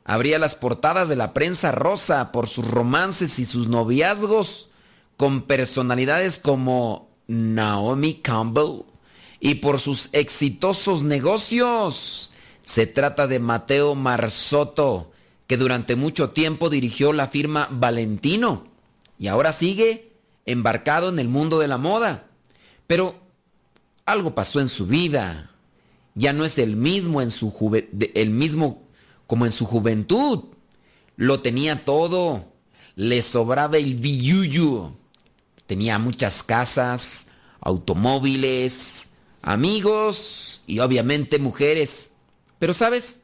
Abría 0.06 0.40
las 0.40 0.56
portadas 0.56 1.10
de 1.10 1.18
la 1.18 1.34
prensa 1.34 1.74
rosa 1.74 2.32
por 2.32 2.48
sus 2.48 2.72
romances 2.72 3.38
y 3.40 3.46
sus 3.46 3.68
noviazgos 3.68 4.70
con 5.18 5.42
personalidades 5.42 6.38
como 6.38 7.10
Naomi 7.28 8.14
Campbell 8.16 8.84
y 9.42 9.56
por 9.56 9.82
sus 9.82 10.08
exitosos 10.14 11.04
negocios. 11.04 12.32
Se 12.64 12.88
trata 12.88 13.28
de 13.28 13.40
Mateo 13.40 13.94
Marzotto, 13.94 15.12
que 15.48 15.58
durante 15.58 15.98
mucho 15.98 16.30
tiempo 16.30 16.70
dirigió 16.70 17.12
la 17.12 17.28
firma 17.28 17.68
Valentino 17.70 18.77
y 19.20 19.28
ahora 19.28 19.52
sigue 19.52 20.14
embarcado 20.46 21.10
en 21.10 21.20
el 21.20 21.28
mundo 21.28 21.60
de 21.60 21.68
la 21.68 21.78
moda. 21.78 22.28
Pero 22.88 23.16
algo 24.06 24.36
pasó 24.36 24.60
en 24.60 24.70
su 24.70 24.88
vida. 24.88 25.52
Ya 26.16 26.34
no 26.34 26.46
es 26.46 26.58
el 26.58 26.76
mismo 26.76 27.22
en 27.22 27.30
su 27.30 27.54
el 28.14 28.30
mismo 28.30 28.84
como 29.28 29.46
en 29.46 29.52
su 29.52 29.66
juventud. 29.66 30.46
Lo 31.16 31.42
tenía 31.42 31.86
todo. 31.86 32.54
Le 32.96 33.22
sobraba 33.22 33.78
el 33.78 33.96
billuyo. 33.96 34.94
Tenía 35.66 36.00
muchas 36.00 36.44
casas, 36.44 37.28
automóviles, 37.60 39.10
amigos 39.42 40.64
y 40.66 40.80
obviamente 40.80 41.40
mujeres. 41.40 42.12
Pero 42.58 42.74
sabes, 42.74 43.20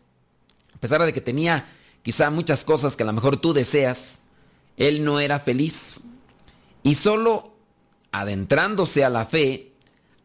a 0.74 0.78
pesar 0.80 1.02
de 1.04 1.14
que 1.14 1.22
tenía 1.22 1.68
quizá 2.02 2.30
muchas 2.30 2.66
cosas 2.66 2.96
que 2.96 3.04
a 3.04 3.06
lo 3.06 3.14
mejor 3.14 3.38
tú 3.38 3.54
deseas, 3.54 4.23
él 4.78 5.04
no 5.04 5.20
era 5.20 5.40
feliz. 5.40 6.02
Y 6.84 6.96
solo 6.96 7.54
adentrándose 8.12 9.04
a 9.04 9.10
la 9.10 9.26
fe, 9.26 9.72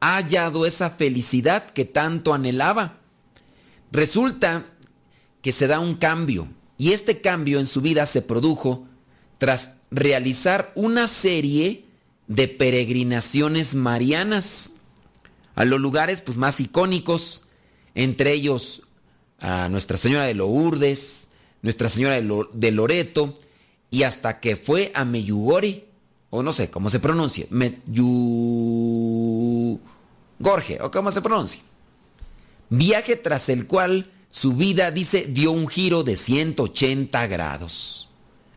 ha 0.01 0.17
hallado 0.17 0.67
esa 0.67 0.91
felicidad 0.91 1.71
que 1.71 1.85
tanto 1.85 2.35
anhelaba. 2.35 2.99
Resulta 3.91 4.67
que 5.43 5.53
se 5.53 5.67
da 5.67 5.81
un 5.81 5.97
cambio 5.97 6.49
y 6.77 6.93
este 6.93 7.21
cambio 7.21 7.59
en 7.59 7.67
su 7.67 7.81
vida 7.81 8.07
se 8.07 8.23
produjo 8.23 8.87
tras 9.39 9.73
realizar 9.91 10.73
una 10.75 11.09
serie 11.09 11.85
de 12.27 12.47
peregrinaciones 12.47 13.75
marianas 13.75 14.71
a 15.55 15.65
los 15.65 15.81
lugares 15.81 16.21
pues, 16.21 16.37
más 16.37 16.61
icónicos, 16.61 17.45
entre 17.95 18.33
ellos 18.33 18.83
a 19.41 19.69
Nuestra 19.69 19.97
Señora 19.97 20.25
de 20.25 20.35
Lourdes, 20.35 21.29
Nuestra 21.63 21.89
Señora 21.89 22.21
de, 22.21 22.71
Loreto 22.71 23.35
y 23.91 24.03
hasta 24.03 24.41
que 24.41 24.57
fue 24.57 24.93
a 24.95 25.05
Meyugori, 25.05 25.85
o 26.31 26.43
no 26.43 26.53
sé 26.53 26.71
cómo 26.71 26.91
se 26.91 27.01
pronuncia, 27.01 27.47
Meyugorje, 27.51 27.89
o 30.83 30.91
cómo 30.91 31.11
se 31.11 31.23
pronuncia. 31.23 31.63
Viaje 32.71 33.17
tras 33.17 33.49
el 33.49 33.67
cual 33.67 34.11
su 34.29 34.55
vida, 34.55 34.91
dice, 34.91 35.27
dio 35.29 35.53
un 35.53 35.69
giro 35.69 36.03
de 36.05 36.17
180 36.17 37.27
grados. 37.29 38.11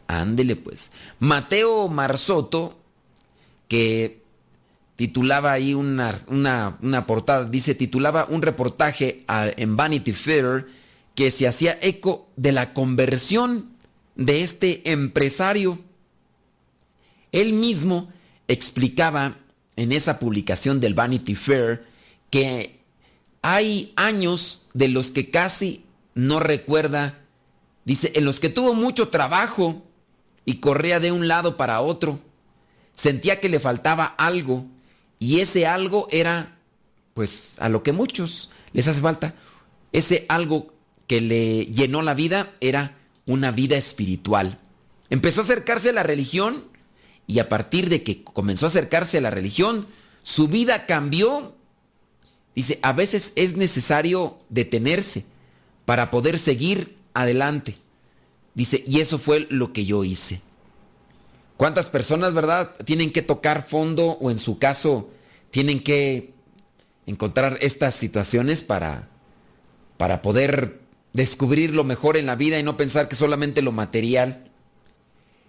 Ándele 0.07 0.57
pues. 0.57 0.91
Mateo 1.19 1.87
Marzotto, 1.87 2.77
que 3.69 4.21
titulaba 4.97 5.53
ahí 5.53 5.73
una, 5.73 6.19
una, 6.27 7.05
portada, 7.07 7.45
dice, 7.45 7.73
titulaba 7.73 8.25
un 8.29 8.41
reportaje 8.41 9.23
en 9.27 9.77
Vanity 9.77 10.11
Fair 10.11 10.67
que 11.15 11.31
se 11.31 11.47
hacía 11.47 11.79
eco 11.81 12.27
de 12.35 12.51
la 12.51 12.73
conversión 12.73 13.70
de 14.25 14.43
este 14.43 14.91
empresario. 14.91 15.79
Él 17.31 17.53
mismo 17.53 18.11
explicaba 18.47 19.37
en 19.75 19.91
esa 19.91 20.19
publicación 20.19 20.79
del 20.79 20.93
Vanity 20.93 21.35
Fair 21.35 21.85
que 22.29 22.79
hay 23.41 23.93
años 23.95 24.67
de 24.73 24.89
los 24.89 25.11
que 25.11 25.31
casi 25.31 25.85
no 26.13 26.39
recuerda, 26.39 27.19
dice, 27.85 28.11
en 28.15 28.25
los 28.25 28.39
que 28.39 28.49
tuvo 28.49 28.73
mucho 28.73 29.07
trabajo 29.07 29.83
y 30.45 30.55
corría 30.55 30.99
de 30.99 31.11
un 31.11 31.27
lado 31.27 31.57
para 31.57 31.81
otro. 31.81 32.19
Sentía 32.93 33.39
que 33.39 33.49
le 33.49 33.59
faltaba 33.59 34.05
algo 34.05 34.65
y 35.17 35.39
ese 35.39 35.65
algo 35.65 36.07
era, 36.11 36.57
pues, 37.13 37.55
a 37.59 37.69
lo 37.69 37.81
que 37.81 37.93
muchos 37.93 38.51
les 38.73 38.87
hace 38.87 39.01
falta. 39.01 39.33
Ese 39.93 40.25
algo 40.29 40.73
que 41.07 41.21
le 41.21 41.65
llenó 41.65 42.01
la 42.01 42.13
vida 42.13 42.53
era 42.59 42.97
una 43.25 43.51
vida 43.51 43.77
espiritual. 43.77 44.59
Empezó 45.09 45.41
a 45.41 45.43
acercarse 45.43 45.89
a 45.89 45.93
la 45.93 46.03
religión 46.03 46.65
y 47.27 47.39
a 47.39 47.49
partir 47.49 47.89
de 47.89 48.03
que 48.03 48.23
comenzó 48.23 48.65
a 48.65 48.69
acercarse 48.69 49.17
a 49.17 49.21
la 49.21 49.29
religión, 49.29 49.87
su 50.23 50.47
vida 50.47 50.85
cambió 50.85 51.55
Dice, 52.55 52.79
a 52.81 52.93
veces 52.93 53.31
es 53.35 53.55
necesario 53.55 54.37
detenerse 54.49 55.23
para 55.85 56.11
poder 56.11 56.37
seguir 56.37 56.97
adelante. 57.13 57.75
Dice, 58.53 58.83
y 58.85 58.99
eso 58.99 59.19
fue 59.19 59.47
lo 59.49 59.71
que 59.71 59.85
yo 59.85 60.03
hice. 60.03 60.41
¿Cuántas 61.55 61.89
personas, 61.89 62.33
verdad, 62.33 62.75
tienen 62.85 63.13
que 63.13 63.21
tocar 63.21 63.63
fondo 63.63 64.17
o 64.19 64.31
en 64.31 64.39
su 64.39 64.57
caso 64.57 65.09
tienen 65.49 65.81
que 65.81 66.33
encontrar 67.05 67.57
estas 67.61 67.93
situaciones 67.93 68.61
para, 68.61 69.07
para 69.97 70.21
poder 70.21 70.80
descubrir 71.13 71.73
lo 71.75 71.83
mejor 71.83 72.17
en 72.17 72.25
la 72.25 72.35
vida 72.35 72.59
y 72.59 72.63
no 72.63 72.77
pensar 72.77 73.07
que 73.07 73.15
solamente 73.15 73.61
lo 73.61 73.71
material? 73.71 74.45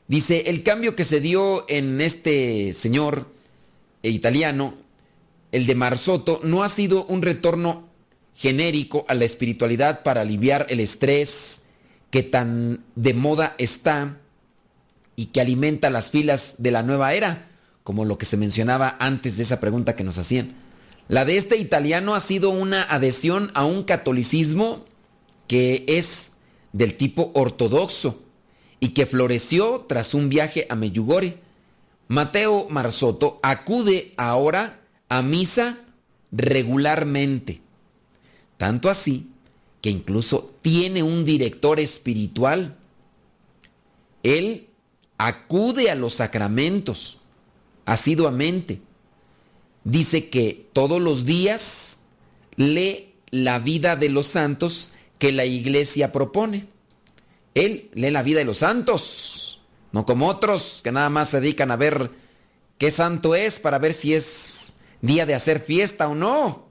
Dice, 0.09 0.45
el 0.47 0.63
cambio 0.63 0.97
que 0.97 1.05
se 1.05 1.21
dio 1.21 1.65
en 1.69 2.01
este 2.01 2.75
señor 2.75 3.29
italiano 4.03 4.75
el 5.53 5.67
de 5.67 5.75
Marzotto, 5.75 6.41
no 6.43 6.65
ha 6.65 6.69
sido 6.69 7.05
un 7.05 7.23
retorno 7.23 7.89
genérico 8.35 9.05
a 9.09 9.15
la 9.15 9.27
espiritualidad 9.27 10.03
para 10.03 10.23
aliviar 10.23 10.67
el 10.71 10.81
estrés 10.81 11.61
que 12.11 12.23
tan 12.23 12.85
de 12.97 13.15
moda 13.15 13.55
está 13.59 14.17
y 15.15 15.27
que 15.27 15.43
alimenta 15.43 15.91
las 15.91 16.11
filas 16.11 16.57
de 16.59 16.71
la 16.71 16.83
nueva 16.83 17.13
era, 17.13 17.49
como 17.85 18.07
lo 18.07 18.17
que 18.17 18.25
se 18.25 18.39
mencionaba 18.39 18.97
antes 18.99 19.37
de 19.37 19.43
esa 19.43 19.61
pregunta 19.61 19.95
que 19.95 20.05
nos 20.05 20.17
hacían. 20.17 20.55
La 21.09 21.27
de 21.27 21.37
este 21.37 21.59
italiano 21.59 22.15
ha 22.15 22.21
sido 22.21 22.51
una 22.51 22.83
adhesión 22.83 23.51
a 23.55 23.67
un 23.67 23.83
catolicismo 23.83 24.87
que 25.47 25.85
es 25.87 26.33
del 26.73 26.97
tipo 26.97 27.31
ortodoxo 27.35 28.23
y 28.81 28.89
que 28.91 29.07
floreció 29.07 29.85
tras 29.89 30.15
un 30.15 30.29
viaje 30.29 30.67
a 30.69 30.75
Meyugore. 30.75 31.39
Mateo 32.09 32.67
Marzotto 32.69 33.39
acude 33.43 34.13
ahora 34.17 34.81
a 35.09 35.23
misa 35.23 35.79
regularmente. 36.33 37.61
Tanto 38.57 38.91
así 38.91 39.29
que 39.81 39.91
incluso 39.91 40.55
tiene 40.63 41.03
un 41.03 41.25
director 41.25 41.81
espiritual. 41.81 42.77
Él 44.23 44.69
acude 45.19 45.91
a 45.91 45.95
los 45.95 46.15
sacramentos, 46.15 47.19
asiduamente. 47.85 48.81
Dice 49.85 50.31
que 50.31 50.69
todos 50.73 51.01
los 51.01 51.25
días 51.25 51.99
lee 52.57 53.15
la 53.31 53.59
vida 53.59 53.97
de 53.97 54.09
los 54.09 54.27
santos 54.29 54.93
que 55.23 55.31
la 55.31 55.45
iglesia 55.45 56.11
propone. 56.11 56.67
Él 57.55 57.91
lee 57.95 58.11
la 58.11 58.25
vida 58.25 58.41
de 58.41 58.45
los 58.45 58.57
santos, 58.57 59.61
no 59.93 60.05
como 60.05 60.27
otros 60.27 60.81
que 60.83 60.91
nada 60.91 61.11
más 61.11 61.29
se 61.29 61.41
dedican 61.41 61.71
a 61.71 61.77
ver 61.77 62.11
qué 62.77 62.91
santo 62.91 63.37
es 63.37 63.61
para 63.61 63.79
ver 63.79 63.95
si 63.95 64.15
es 64.15 64.73
día 65.01 65.25
de 65.25 65.37
hacer 65.37 65.61
fiesta 65.61 66.09
o 66.09 66.17
no. 66.17 66.67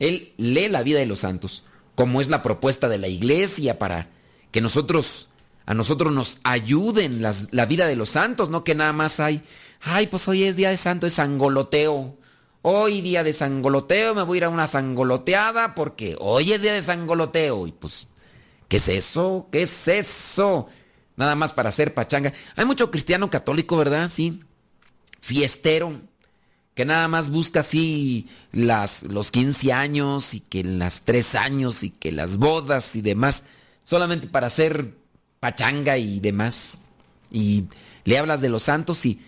Él 0.00 0.34
lee 0.36 0.68
la 0.68 0.82
vida 0.82 0.98
de 0.98 1.06
los 1.06 1.20
santos, 1.20 1.64
como 1.94 2.20
es 2.20 2.28
la 2.28 2.42
propuesta 2.42 2.90
de 2.90 2.98
la 2.98 3.08
iglesia 3.08 3.78
para 3.78 4.10
que 4.50 4.60
nosotros, 4.60 5.30
a 5.64 5.72
nosotros 5.72 6.12
nos 6.12 6.40
ayuden 6.44 7.22
la 7.22 7.64
vida 7.64 7.86
de 7.86 7.96
los 7.96 8.10
santos, 8.10 8.50
no 8.50 8.64
que 8.64 8.74
nada 8.74 8.92
más 8.92 9.18
hay, 9.18 9.42
ay, 9.80 10.08
pues 10.08 10.28
hoy 10.28 10.42
es 10.42 10.56
día 10.56 10.68
de 10.68 10.76
santo, 10.76 11.06
es 11.06 11.14
sangoloteo. 11.14 12.17
Hoy 12.62 13.00
día 13.00 13.22
de 13.22 13.32
sangoloteo, 13.32 14.14
me 14.14 14.22
voy 14.22 14.36
a 14.36 14.38
ir 14.38 14.44
a 14.44 14.48
una 14.48 14.66
sangoloteada 14.66 15.74
porque 15.74 16.16
hoy 16.18 16.52
es 16.52 16.62
día 16.62 16.72
de 16.72 16.82
sangoloteo. 16.82 17.66
Y 17.66 17.72
pues, 17.72 18.08
¿qué 18.68 18.78
es 18.78 18.88
eso? 18.88 19.48
¿Qué 19.52 19.62
es 19.62 19.88
eso? 19.88 20.68
Nada 21.16 21.34
más 21.34 21.52
para 21.52 21.68
hacer 21.68 21.94
pachanga. 21.94 22.32
Hay 22.56 22.64
mucho 22.64 22.90
cristiano 22.90 23.30
católico, 23.30 23.76
¿verdad? 23.76 24.08
Sí. 24.08 24.42
Fiestero 25.20 26.00
que 26.78 26.84
nada 26.84 27.08
más 27.08 27.30
busca 27.30 27.58
así 27.58 28.28
las, 28.52 29.02
los 29.02 29.32
15 29.32 29.72
años 29.72 30.32
y 30.34 30.38
que 30.38 30.62
las 30.62 31.00
3 31.00 31.34
años 31.34 31.82
y 31.82 31.90
que 31.90 32.12
las 32.12 32.36
bodas 32.36 32.94
y 32.94 33.00
demás, 33.02 33.42
solamente 33.82 34.28
para 34.28 34.46
hacer 34.46 34.94
pachanga 35.40 35.98
y 35.98 36.20
demás. 36.20 36.80
Y 37.32 37.64
le 38.04 38.16
hablas 38.16 38.40
de 38.40 38.48
los 38.48 38.62
santos 38.62 39.04
y 39.06 39.20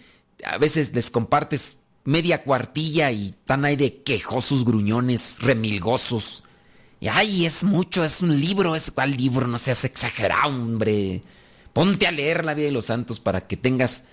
a 0.44 0.58
veces 0.58 0.94
les 0.94 1.10
compartes 1.10 1.78
media 2.04 2.42
cuartilla 2.42 3.10
y 3.10 3.34
tan 3.44 3.64
ahí 3.64 3.76
de 3.76 4.02
quejosos 4.02 4.64
gruñones, 4.64 5.36
remilgosos. 5.38 6.44
Y 7.00 7.08
ay, 7.08 7.46
es 7.46 7.64
mucho, 7.64 8.04
es 8.04 8.20
un 8.20 8.38
libro, 8.38 8.76
es 8.76 8.90
cuál 8.90 9.16
libro, 9.16 9.46
no 9.46 9.58
seas 9.58 9.84
exagerado, 9.84 10.48
hombre. 10.48 11.22
Ponte 11.72 12.06
a 12.06 12.12
leer 12.12 12.44
la 12.44 12.54
vida 12.54 12.66
de 12.66 12.72
los 12.72 12.86
santos 12.86 13.20
para 13.20 13.46
que 13.46 13.56
tengas 13.56 14.04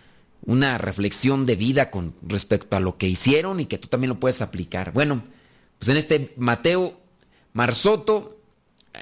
una 0.46 0.78
reflexión 0.78 1.46
de 1.46 1.56
vida 1.56 1.92
con 1.92 2.14
respecto 2.22 2.78
a 2.78 2.80
lo 2.80 2.98
que 2.98 3.08
hicieron 3.08 3.60
y 3.60 3.66
que 3.66 3.78
tú 3.78 3.88
también 3.88 4.10
lo 4.10 4.20
puedes 4.20 4.42
aplicar. 4.42 4.94
Bueno, 4.94 5.24
pues 5.80 5.90
en 5.90 5.98
este 5.98 6.34
Mateo 6.38 7.00
Marsoto, 7.54 8.40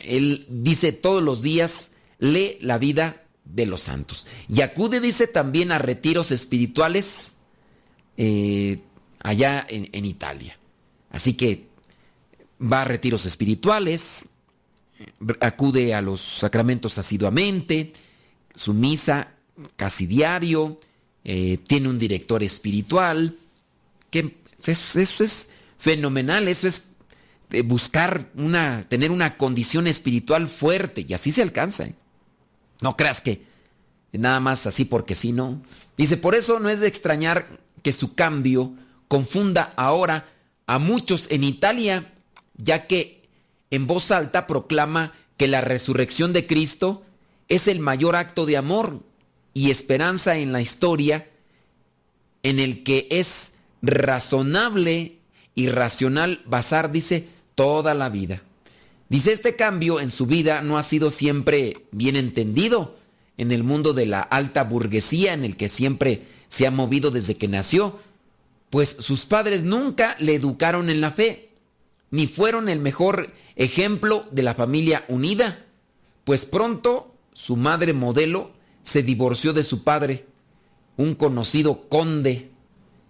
él 0.03 0.45
dice 0.49 0.91
todos 0.91 1.21
los 1.21 1.41
días, 1.41 1.91
lee 2.19 2.57
la 2.61 2.77
vida 2.77 3.23
de 3.43 3.65
los 3.65 3.81
santos. 3.81 4.25
Y 4.47 4.61
acude, 4.61 4.99
dice, 4.99 5.27
también 5.27 5.71
a 5.71 5.77
retiros 5.77 6.31
espirituales 6.31 7.34
eh, 8.17 8.79
allá 9.19 9.65
en, 9.67 10.05
Italia. 10.05 10.57
Así 11.09 11.33
que 11.33 11.67
va 12.61 12.81
a 12.81 12.85
retiros 12.85 13.25
espirituales, 13.25 14.29
acude 15.39 15.93
a 15.93 16.01
los 16.01 16.21
sacramentos 16.21 16.97
asiduamente, 16.97 17.93
su 18.53 18.73
misa 18.73 19.31
casi 19.75 20.05
diario, 20.05 20.79
eh, 21.23 21.57
tiene 21.67 21.89
un 21.89 21.99
director 21.99 22.43
espiritual, 22.43 23.35
que 24.09 24.37
eso, 24.65 25.23
es 25.23 25.49
fenomenal, 25.77 26.47
eso 26.47 26.67
es 26.67 26.83
buscar 27.65 28.29
una, 28.35 28.85
tener 28.89 29.11
una 29.11 29.37
condición 29.37 29.87
espiritual 29.87 30.47
fuerte 30.47 31.05
y 31.07 31.13
así 31.13 31.31
se 31.31 31.41
alcanza. 31.41 31.85
¿eh? 31.85 31.95
No 32.81 32.97
creas 32.97 33.21
que 33.21 33.43
nada 34.11 34.39
más 34.39 34.67
así 34.67 34.85
porque 34.85 35.15
si 35.15 35.31
no. 35.31 35.61
Dice, 35.97 36.17
por 36.17 36.35
eso 36.35 36.59
no 36.59 36.69
es 36.69 36.79
de 36.79 36.87
extrañar 36.87 37.59
que 37.85 37.91
su 37.91 38.15
cambio 38.15 38.73
confunda 39.07 39.71
ahora 39.75 40.27
a 40.65 40.79
muchos 40.79 41.27
en 41.29 41.43
Italia, 41.43 42.15
ya 42.57 42.87
que 42.87 43.29
en 43.69 43.85
voz 43.85 44.09
alta 44.09 44.47
proclama 44.47 45.13
que 45.37 45.47
la 45.47 45.61
resurrección 45.61 46.33
de 46.33 46.47
Cristo 46.47 47.03
es 47.47 47.67
el 47.67 47.79
mayor 47.79 48.15
acto 48.15 48.47
de 48.47 48.57
amor 48.57 49.03
y 49.53 49.69
esperanza 49.69 50.35
en 50.37 50.51
la 50.51 50.61
historia 50.61 51.29
en 52.41 52.57
el 52.57 52.81
que 52.81 53.07
es 53.11 53.53
razonable 53.83 55.19
y 55.53 55.67
racional 55.67 56.41
basar, 56.47 56.91
dice, 56.91 57.29
toda 57.53 57.93
la 57.93 58.09
vida. 58.09 58.41
Dice, 59.09 59.31
este 59.31 59.55
cambio 59.55 59.99
en 59.99 60.09
su 60.09 60.25
vida 60.25 60.63
no 60.63 60.79
ha 60.79 60.81
sido 60.81 61.11
siempre 61.11 61.85
bien 61.91 62.15
entendido 62.15 62.97
en 63.37 63.51
el 63.51 63.63
mundo 63.63 63.93
de 63.93 64.07
la 64.07 64.21
alta 64.21 64.63
burguesía 64.63 65.33
en 65.33 65.45
el 65.45 65.55
que 65.55 65.69
siempre 65.69 66.23
se 66.55 66.65
ha 66.65 66.71
movido 66.71 67.11
desde 67.11 67.35
que 67.35 67.49
nació, 67.49 67.99
pues 68.69 68.95
sus 68.99 69.25
padres 69.25 69.65
nunca 69.65 70.15
le 70.19 70.35
educaron 70.35 70.89
en 70.89 71.01
la 71.01 71.11
fe, 71.11 71.49
ni 72.11 72.27
fueron 72.27 72.69
el 72.69 72.79
mejor 72.79 73.33
ejemplo 73.57 74.25
de 74.31 74.41
la 74.41 74.53
familia 74.53 75.03
unida, 75.09 75.65
pues 76.23 76.45
pronto 76.45 77.13
su 77.33 77.57
madre 77.57 77.91
modelo 77.91 78.51
se 78.83 79.03
divorció 79.03 79.51
de 79.51 79.63
su 79.63 79.83
padre, 79.83 80.27
un 80.95 81.13
conocido 81.15 81.89
conde, 81.89 82.51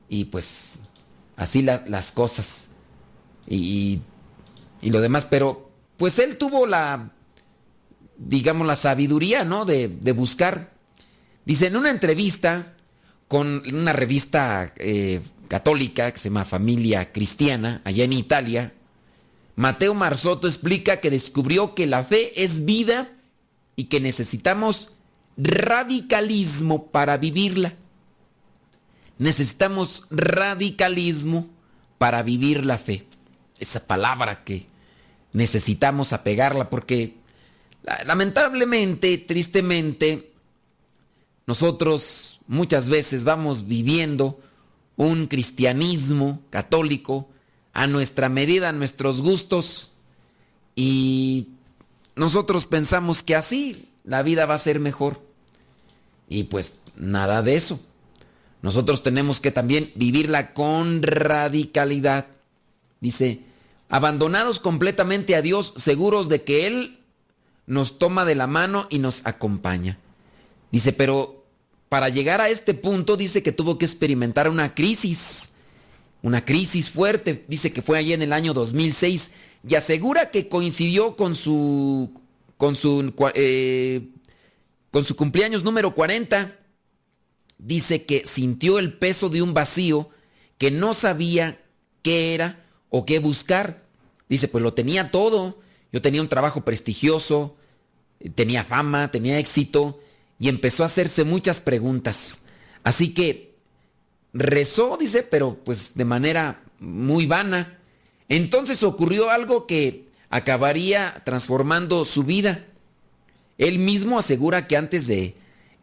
y 0.09 0.25
pues 0.25 0.79
así 1.35 1.61
las 1.61 2.11
cosas. 2.11 2.65
Y, 3.45 4.01
y, 4.81 4.89
lo 4.89 5.01
demás, 5.01 5.27
pero 5.29 5.69
pues 5.97 6.17
él 6.17 6.37
tuvo 6.37 6.65
la, 6.65 7.11
digamos, 8.17 8.65
la 8.65 8.75
sabiduría, 8.75 9.43
¿no? 9.43 9.65
De, 9.65 9.87
de 9.87 10.11
buscar. 10.13 10.73
Dice, 11.45 11.67
en 11.67 11.75
una 11.75 11.91
entrevista 11.91 12.74
con 13.27 13.63
una 13.73 13.93
revista 13.93 14.73
eh, 14.77 15.21
católica 15.47 16.11
que 16.11 16.17
se 16.17 16.29
llama 16.29 16.45
Familia 16.45 17.11
Cristiana, 17.11 17.81
allá 17.83 18.03
en 18.03 18.13
Italia, 18.13 18.73
Mateo 19.55 19.93
Marzotto 19.93 20.47
explica 20.47 20.99
que 20.99 21.09
descubrió 21.09 21.75
que 21.75 21.87
la 21.87 22.03
fe 22.03 22.43
es 22.43 22.65
vida 22.65 23.09
y 23.75 23.85
que 23.85 23.99
necesitamos 23.99 24.91
radicalismo 25.37 26.87
para 26.87 27.17
vivirla. 27.17 27.73
Necesitamos 29.17 30.03
radicalismo 30.09 31.49
para 31.97 32.21
vivir 32.21 32.65
la 32.65 32.77
fe. 32.77 33.05
Esa 33.59 33.87
palabra 33.87 34.43
que 34.43 34.65
necesitamos 35.31 36.11
apegarla 36.11 36.69
porque 36.69 37.15
lamentablemente, 38.05 39.17
tristemente, 39.17 40.31
nosotros 41.47 42.34
muchas 42.47 42.89
veces 42.89 43.23
vamos 43.23 43.67
viviendo 43.67 44.39
un 44.95 45.27
cristianismo 45.27 46.41
católico 46.49 47.29
a 47.73 47.87
nuestra 47.87 48.29
medida, 48.29 48.69
a 48.69 48.73
nuestros 48.73 49.21
gustos 49.21 49.91
y 50.75 51.49
nosotros 52.15 52.65
pensamos 52.65 53.23
que 53.23 53.35
así 53.35 53.89
la 54.03 54.23
vida 54.23 54.45
va 54.45 54.53
a 54.53 54.59
ser 54.59 54.79
mejor. 54.79 55.21
Y 56.29 56.43
pues 56.43 56.79
nada 56.95 57.41
de 57.41 57.55
eso. 57.55 57.79
Nosotros 58.61 59.03
tenemos 59.03 59.39
que 59.39 59.51
también 59.51 59.91
vivirla 59.95 60.53
con 60.53 61.03
radicalidad. 61.03 62.27
Dice, 62.99 63.41
abandonados 63.89 64.59
completamente 64.59 65.35
a 65.35 65.41
Dios, 65.41 65.73
seguros 65.77 66.29
de 66.29 66.43
que 66.43 66.67
Él 66.67 66.99
nos 67.67 67.99
toma 67.99 68.25
de 68.25 68.35
la 68.35 68.47
mano 68.47 68.87
y 68.89 68.99
nos 68.99 69.25
acompaña. 69.25 69.99
Dice, 70.71 70.93
pero 70.93 71.44
para 71.89 72.09
llegar 72.09 72.41
a 72.41 72.49
este 72.49 72.73
punto 72.73 73.17
dice 73.17 73.43
que 73.43 73.51
tuvo 73.51 73.77
que 73.77 73.85
experimentar 73.85 74.49
una 74.49 74.73
crisis, 74.73 75.49
una 76.21 76.43
crisis 76.43 76.89
fuerte. 76.89 77.45
Dice 77.47 77.71
que 77.71 77.81
fue 77.81 77.97
allí 77.97 78.13
en 78.13 78.21
el 78.21 78.33
año 78.33 78.53
2006 78.53 79.31
y 79.67 79.75
asegura 79.75 80.31
que 80.31 80.47
coincidió 80.47 81.15
con 81.15 81.35
su 81.35 82.11
con 82.57 82.75
su, 82.75 83.13
eh, 83.33 84.07
con 84.91 85.03
su 85.03 85.15
cumpleaños 85.15 85.63
número 85.63 85.93
40, 85.93 86.57
dice 87.57 88.05
que 88.05 88.25
sintió 88.25 88.79
el 88.79 88.93
peso 88.93 89.29
de 89.29 89.41
un 89.41 89.53
vacío 89.53 90.09
que 90.57 90.71
no 90.71 90.93
sabía 90.93 91.61
qué 92.01 92.33
era 92.33 92.65
o 92.89 93.05
qué 93.05 93.19
buscar. 93.19 93.83
Dice, 94.29 94.47
pues 94.47 94.63
lo 94.63 94.73
tenía 94.73 95.11
todo. 95.11 95.59
Yo 95.91 96.01
tenía 96.01 96.21
un 96.21 96.29
trabajo 96.29 96.61
prestigioso, 96.65 97.57
tenía 98.35 98.63
fama, 98.63 99.11
tenía 99.11 99.37
éxito 99.37 99.99
y 100.45 100.49
empezó 100.49 100.83
a 100.83 100.85
hacerse 100.85 101.23
muchas 101.23 101.59
preguntas. 101.59 102.37
Así 102.83 103.15
que 103.15 103.55
rezó, 104.31 104.95
dice, 104.95 105.23
pero 105.23 105.55
pues 105.65 105.95
de 105.95 106.05
manera 106.05 106.61
muy 106.77 107.25
vana. 107.25 107.79
Entonces 108.29 108.83
ocurrió 108.83 109.31
algo 109.31 109.65
que 109.65 110.07
acabaría 110.29 111.23
transformando 111.25 112.05
su 112.05 112.25
vida. 112.25 112.63
Él 113.57 113.79
mismo 113.79 114.19
asegura 114.19 114.67
que 114.67 114.77
antes 114.77 115.07
de, 115.07 115.35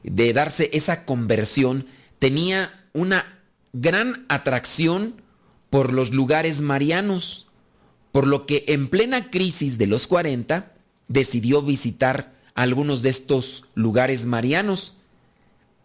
de 0.04 0.32
darse 0.32 0.70
esa 0.72 1.06
conversión 1.06 1.88
tenía 2.20 2.86
una 2.92 3.40
gran 3.72 4.26
atracción 4.28 5.22
por 5.70 5.92
los 5.92 6.12
lugares 6.12 6.60
marianos, 6.60 7.48
por 8.12 8.28
lo 8.28 8.46
que 8.46 8.64
en 8.68 8.86
plena 8.86 9.28
crisis 9.28 9.76
de 9.76 9.88
los 9.88 10.06
40 10.06 10.72
decidió 11.08 11.62
visitar 11.62 12.40
algunos 12.55 13.03
de 13.03 13.11
estos 13.11 13.64
lugares 13.74 14.26
marianos. 14.26 14.94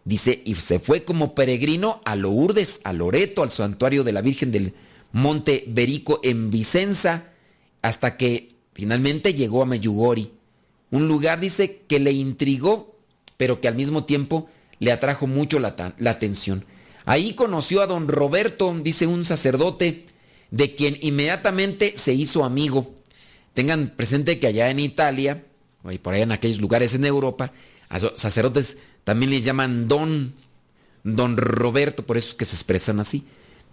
Dice, 0.05 0.41
y 0.45 0.55
se 0.55 0.79
fue 0.79 1.03
como 1.03 1.35
peregrino 1.35 2.01
a 2.05 2.15
Lourdes, 2.15 2.79
a 2.83 2.93
Loreto, 2.93 3.43
al 3.43 3.49
santuario 3.49 4.03
de 4.03 4.13
la 4.13 4.21
Virgen 4.21 4.51
del 4.51 4.73
Monte 5.11 5.65
Berico 5.67 6.19
en 6.23 6.49
Vicenza, 6.49 7.25
hasta 7.81 8.15
que 8.15 8.53
finalmente 8.73 9.33
llegó 9.33 9.61
a 9.61 9.65
Meyugori. 9.65 10.31
Un 10.91 11.07
lugar, 11.07 11.39
dice, 11.39 11.81
que 11.87 11.99
le 11.99 12.13
intrigó, 12.13 12.95
pero 13.35 13.59
que 13.59 13.67
al 13.67 13.75
mismo 13.75 14.05
tiempo 14.05 14.49
le 14.79 14.91
atrajo 14.91 15.27
mucho 15.27 15.59
la, 15.59 15.75
la 15.97 16.11
atención. 16.11 16.65
Ahí 17.05 17.33
conoció 17.33 17.81
a 17.81 17.87
don 17.87 18.07
Roberto, 18.07 18.73
dice 18.81 19.07
un 19.07 19.25
sacerdote, 19.25 20.05
de 20.51 20.75
quien 20.75 20.97
inmediatamente 21.01 21.93
se 21.97 22.13
hizo 22.13 22.45
amigo. 22.45 22.93
Tengan 23.53 23.89
presente 23.95 24.39
que 24.39 24.47
allá 24.47 24.69
en 24.69 24.79
Italia, 24.79 25.43
o 25.87 25.99
por 25.99 26.13
allá 26.13 26.23
en 26.23 26.31
aquellos 26.31 26.59
lugares 26.59 26.93
en 26.93 27.05
Europa, 27.05 27.51
a 27.89 27.99
sacerdotes 27.99 28.77
también 29.03 29.31
les 29.31 29.45
llaman 29.45 29.87
don, 29.87 30.33
don 31.03 31.37
Roberto, 31.37 32.05
por 32.05 32.17
eso 32.17 32.29
es 32.29 32.35
que 32.35 32.45
se 32.45 32.55
expresan 32.55 32.99
así. 32.99 33.23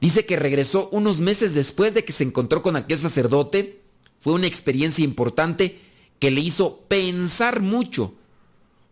Dice 0.00 0.26
que 0.26 0.36
regresó 0.36 0.88
unos 0.92 1.20
meses 1.20 1.54
después 1.54 1.94
de 1.94 2.04
que 2.04 2.12
se 2.12 2.24
encontró 2.24 2.62
con 2.62 2.76
aquel 2.76 2.98
sacerdote. 2.98 3.80
Fue 4.20 4.32
una 4.32 4.46
experiencia 4.46 5.04
importante 5.04 5.80
que 6.18 6.30
le 6.30 6.40
hizo 6.40 6.80
pensar 6.88 7.60
mucho. 7.60 8.14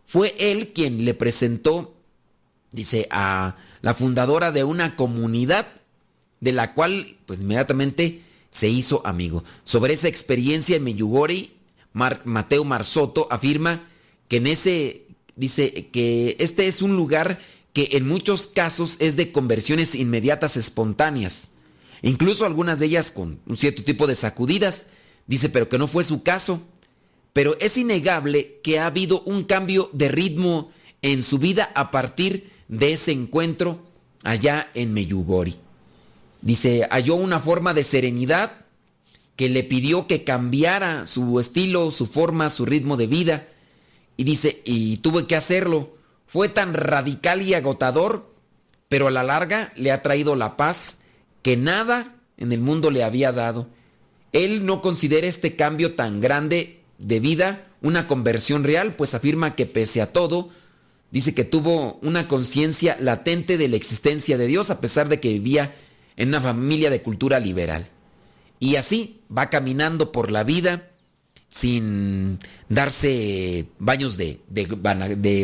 Fue 0.05 0.35
él 0.37 0.73
quien 0.73 1.05
le 1.05 1.13
presentó, 1.13 1.95
dice, 2.71 3.07
a 3.09 3.55
la 3.81 3.93
fundadora 3.93 4.51
de 4.51 4.63
una 4.63 4.95
comunidad 4.95 5.67
de 6.39 6.51
la 6.51 6.73
cual, 6.73 7.15
pues 7.25 7.39
inmediatamente 7.39 8.21
se 8.51 8.67
hizo 8.67 9.05
amigo. 9.05 9.43
Sobre 9.63 9.93
esa 9.93 10.07
experiencia 10.07 10.75
en 10.75 10.83
Meyugori, 10.83 11.53
Mateo 11.93 12.63
Marsoto 12.63 13.27
afirma 13.29 13.87
que 14.27 14.37
en 14.37 14.47
ese 14.47 15.05
dice 15.35 15.89
que 15.91 16.35
este 16.39 16.67
es 16.67 16.81
un 16.81 16.95
lugar 16.95 17.39
que 17.71 17.89
en 17.93 18.07
muchos 18.07 18.47
casos 18.47 18.97
es 18.99 19.15
de 19.15 19.31
conversiones 19.31 19.95
inmediatas 19.95 20.57
espontáneas, 20.57 21.49
incluso 22.01 22.45
algunas 22.45 22.79
de 22.79 22.87
ellas 22.87 23.11
con 23.11 23.39
un 23.45 23.57
cierto 23.57 23.83
tipo 23.83 24.05
de 24.05 24.15
sacudidas, 24.15 24.85
dice, 25.27 25.49
pero 25.49 25.69
que 25.69 25.77
no 25.77 25.87
fue 25.87 26.03
su 26.03 26.23
caso. 26.23 26.61
Pero 27.33 27.57
es 27.59 27.77
innegable 27.77 28.59
que 28.63 28.77
ha 28.77 28.85
habido 28.85 29.21
un 29.21 29.43
cambio 29.43 29.89
de 29.91 30.07
ritmo 30.07 30.71
en 31.01 31.23
su 31.23 31.39
vida 31.39 31.71
a 31.73 31.89
partir 31.89 32.51
de 32.67 32.93
ese 32.93 33.11
encuentro 33.11 33.79
allá 34.23 34.69
en 34.75 34.93
Meyugori. 34.93 35.55
Dice, 36.43 36.87
halló 36.91 37.15
una 37.15 37.39
forma 37.39 37.73
de 37.73 37.83
serenidad 37.83 38.62
que 39.35 39.49
le 39.49 39.63
pidió 39.63 40.07
que 40.07 40.23
cambiara 40.23 41.05
su 41.05 41.39
estilo, 41.39 41.91
su 41.91 42.05
forma, 42.05 42.49
su 42.49 42.65
ritmo 42.65 42.97
de 42.97 43.07
vida 43.07 43.47
y 44.17 44.23
dice, 44.23 44.61
y 44.65 44.97
tuve 44.97 45.25
que 45.25 45.35
hacerlo. 45.35 45.95
Fue 46.27 46.49
tan 46.49 46.73
radical 46.73 47.41
y 47.41 47.53
agotador, 47.53 48.31
pero 48.89 49.07
a 49.07 49.11
la 49.11 49.23
larga 49.23 49.71
le 49.75 49.91
ha 49.91 50.01
traído 50.01 50.35
la 50.35 50.57
paz 50.57 50.97
que 51.41 51.57
nada 51.57 52.15
en 52.37 52.51
el 52.51 52.61
mundo 52.61 52.91
le 52.91 53.03
había 53.03 53.31
dado. 53.31 53.67
Él 54.31 54.65
no 54.65 54.81
considera 54.81 55.27
este 55.27 55.55
cambio 55.55 55.95
tan 55.95 56.21
grande 56.21 56.81
de 56.97 57.19
vida 57.19 57.67
una 57.81 58.07
conversión 58.07 58.63
real, 58.63 58.95
pues 58.95 59.13
afirma 59.13 59.55
que 59.55 59.65
pese 59.65 60.01
a 60.01 60.11
todo, 60.11 60.49
dice 61.11 61.35
que 61.35 61.43
tuvo 61.43 61.99
una 62.01 62.27
conciencia 62.27 62.97
latente 62.99 63.57
de 63.57 63.67
la 63.67 63.75
existencia 63.75 64.37
de 64.37 64.47
Dios 64.47 64.69
a 64.69 64.79
pesar 64.79 65.09
de 65.09 65.19
que 65.19 65.33
vivía 65.33 65.75
en 66.15 66.29
una 66.29 66.41
familia 66.41 66.89
de 66.89 67.01
cultura 67.01 67.39
liberal. 67.39 67.89
Y 68.63 68.77
así 68.77 69.19
va 69.29 69.49
caminando 69.49 70.13
por 70.13 70.31
la 70.31 70.45
vida 70.45 70.89
sin 71.49 72.39
darse 72.69 73.67
baños 73.77 74.15
de, 74.15 74.39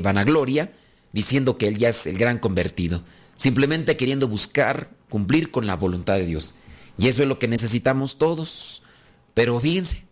vanagloria, 0.01 0.71
diciendo 1.11 1.57
que 1.57 1.67
él 1.67 1.77
ya 1.77 1.89
es 1.89 2.07
el 2.07 2.17
gran 2.17 2.37
convertido, 2.37 3.03
simplemente 3.35 3.97
queriendo 3.97 4.29
buscar 4.29 4.91
cumplir 5.09 5.51
con 5.51 5.67
la 5.67 5.75
voluntad 5.75 6.13
de 6.13 6.27
Dios. 6.27 6.55
Y 6.97 7.09
eso 7.09 7.21
es 7.21 7.27
lo 7.27 7.39
que 7.39 7.49
necesitamos 7.49 8.17
todos. 8.17 8.83
Pero 9.33 9.59
fíjense, 9.59 10.05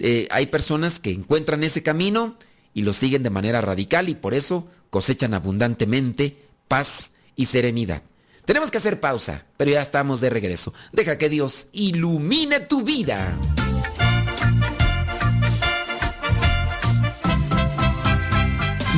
eh, 0.00 0.26
hay 0.32 0.46
personas 0.46 0.98
que 0.98 1.12
encuentran 1.12 1.62
ese 1.62 1.84
camino 1.84 2.36
y 2.74 2.82
lo 2.82 2.92
siguen 2.92 3.22
de 3.22 3.30
manera 3.30 3.60
radical 3.60 4.08
y 4.08 4.16
por 4.16 4.34
eso 4.34 4.66
cosechan 4.90 5.32
abundantemente 5.32 6.42
paz 6.66 7.12
y 7.36 7.44
serenidad. 7.44 8.02
Tenemos 8.48 8.70
que 8.70 8.78
hacer 8.78 8.98
pausa, 8.98 9.44
pero 9.58 9.70
ya 9.72 9.82
estamos 9.82 10.22
de 10.22 10.30
regreso. 10.30 10.72
Deja 10.90 11.18
que 11.18 11.28
Dios 11.28 11.66
ilumine 11.72 12.60
tu 12.60 12.80
vida. 12.80 13.36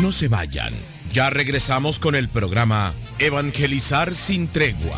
No 0.00 0.12
se 0.12 0.28
vayan. 0.28 0.72
Ya 1.12 1.30
regresamos 1.30 1.98
con 1.98 2.14
el 2.14 2.28
programa 2.28 2.94
Evangelizar 3.18 4.14
sin 4.14 4.46
tregua. 4.46 4.96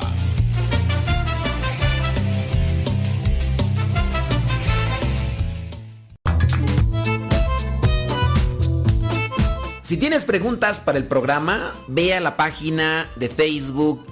Si 9.80 9.96
tienes 9.96 10.26
preguntas 10.26 10.78
para 10.78 10.98
el 10.98 11.04
programa, 11.04 11.72
ve 11.88 12.12
a 12.12 12.20
la 12.20 12.36
página 12.36 13.08
de 13.16 13.30
Facebook 13.30 14.11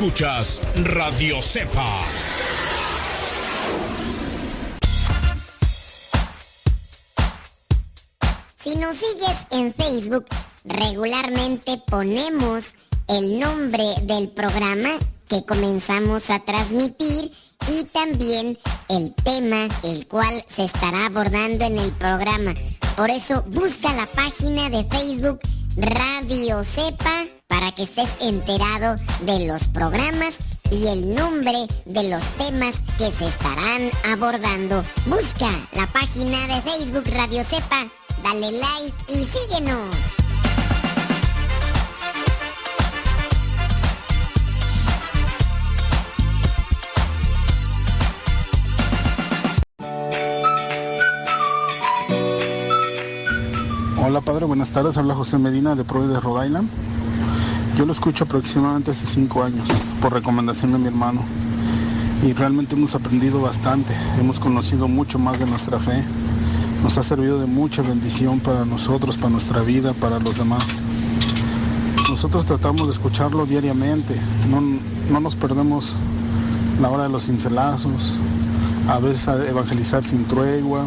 Escuchas 0.00 0.62
Radio 0.76 1.42
Cepa. 1.42 2.00
Si 8.56 8.76
nos 8.76 8.96
sigues 8.96 9.36
en 9.50 9.74
Facebook, 9.74 10.24
regularmente 10.64 11.76
ponemos 11.86 12.76
el 13.08 13.40
nombre 13.40 13.84
del 14.04 14.30
programa 14.30 14.88
que 15.28 15.44
comenzamos 15.44 16.30
a 16.30 16.38
transmitir 16.46 17.30
y 17.68 17.84
también 17.92 18.56
el 18.88 19.14
tema 19.22 19.68
el 19.82 20.08
cual 20.08 20.32
se 20.48 20.64
estará 20.64 21.04
abordando 21.04 21.66
en 21.66 21.76
el 21.76 21.92
programa. 21.92 22.54
Por 22.96 23.10
eso 23.10 23.42
busca 23.48 23.92
la 23.92 24.06
página 24.06 24.70
de 24.70 24.82
Facebook 24.84 25.40
Radio 25.80 26.62
Cepa 26.62 27.26
para 27.48 27.72
que 27.72 27.84
estés 27.84 28.08
enterado 28.20 28.96
de 29.22 29.46
los 29.46 29.68
programas 29.68 30.34
y 30.70 30.86
el 30.88 31.14
nombre 31.14 31.66
de 31.86 32.10
los 32.10 32.22
temas 32.36 32.76
que 32.98 33.10
se 33.10 33.26
estarán 33.26 33.90
abordando. 34.12 34.84
Busca 35.06 35.50
la 35.72 35.86
página 35.86 36.46
de 36.48 36.60
Facebook 36.62 37.04
Radio 37.14 37.42
Cepa, 37.44 37.88
dale 38.22 38.52
like 38.52 38.96
y 39.08 39.24
síguenos. 39.24 40.19
Hola 54.10 54.22
padre, 54.22 54.44
buenas 54.44 54.72
tardes. 54.72 54.98
Habla 54.98 55.14
José 55.14 55.38
Medina 55.38 55.76
de 55.76 55.84
Providence, 55.84 56.18
Rhode 56.18 56.48
Island. 56.48 56.68
Yo 57.78 57.86
lo 57.86 57.92
escucho 57.92 58.24
aproximadamente 58.24 58.90
hace 58.90 59.06
cinco 59.06 59.44
años, 59.44 59.68
por 60.02 60.12
recomendación 60.12 60.72
de 60.72 60.78
mi 60.78 60.88
hermano. 60.88 61.22
Y 62.26 62.32
realmente 62.32 62.74
hemos 62.74 62.96
aprendido 62.96 63.40
bastante, 63.40 63.94
hemos 64.18 64.40
conocido 64.40 64.88
mucho 64.88 65.20
más 65.20 65.38
de 65.38 65.46
nuestra 65.46 65.78
fe. 65.78 66.02
Nos 66.82 66.98
ha 66.98 67.04
servido 67.04 67.38
de 67.38 67.46
mucha 67.46 67.82
bendición 67.82 68.40
para 68.40 68.64
nosotros, 68.64 69.16
para 69.16 69.30
nuestra 69.30 69.60
vida, 69.60 69.94
para 69.94 70.18
los 70.18 70.38
demás. 70.38 70.82
Nosotros 72.08 72.44
tratamos 72.46 72.88
de 72.88 72.94
escucharlo 72.94 73.46
diariamente, 73.46 74.16
no, 74.50 74.60
no 74.60 75.20
nos 75.20 75.36
perdemos 75.36 75.94
la 76.80 76.90
hora 76.90 77.04
de 77.04 77.10
los 77.10 77.26
cincelazos, 77.26 78.18
a 78.88 78.98
veces 78.98 79.28
evangelizar 79.48 80.02
sin 80.02 80.24
tregua, 80.24 80.84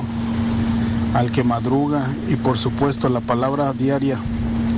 al 1.14 1.32
que 1.32 1.44
madruga 1.44 2.06
y 2.28 2.36
por 2.36 2.58
supuesto 2.58 3.10
la 3.10 3.22
palabra 3.22 3.74
diaria 3.74 4.18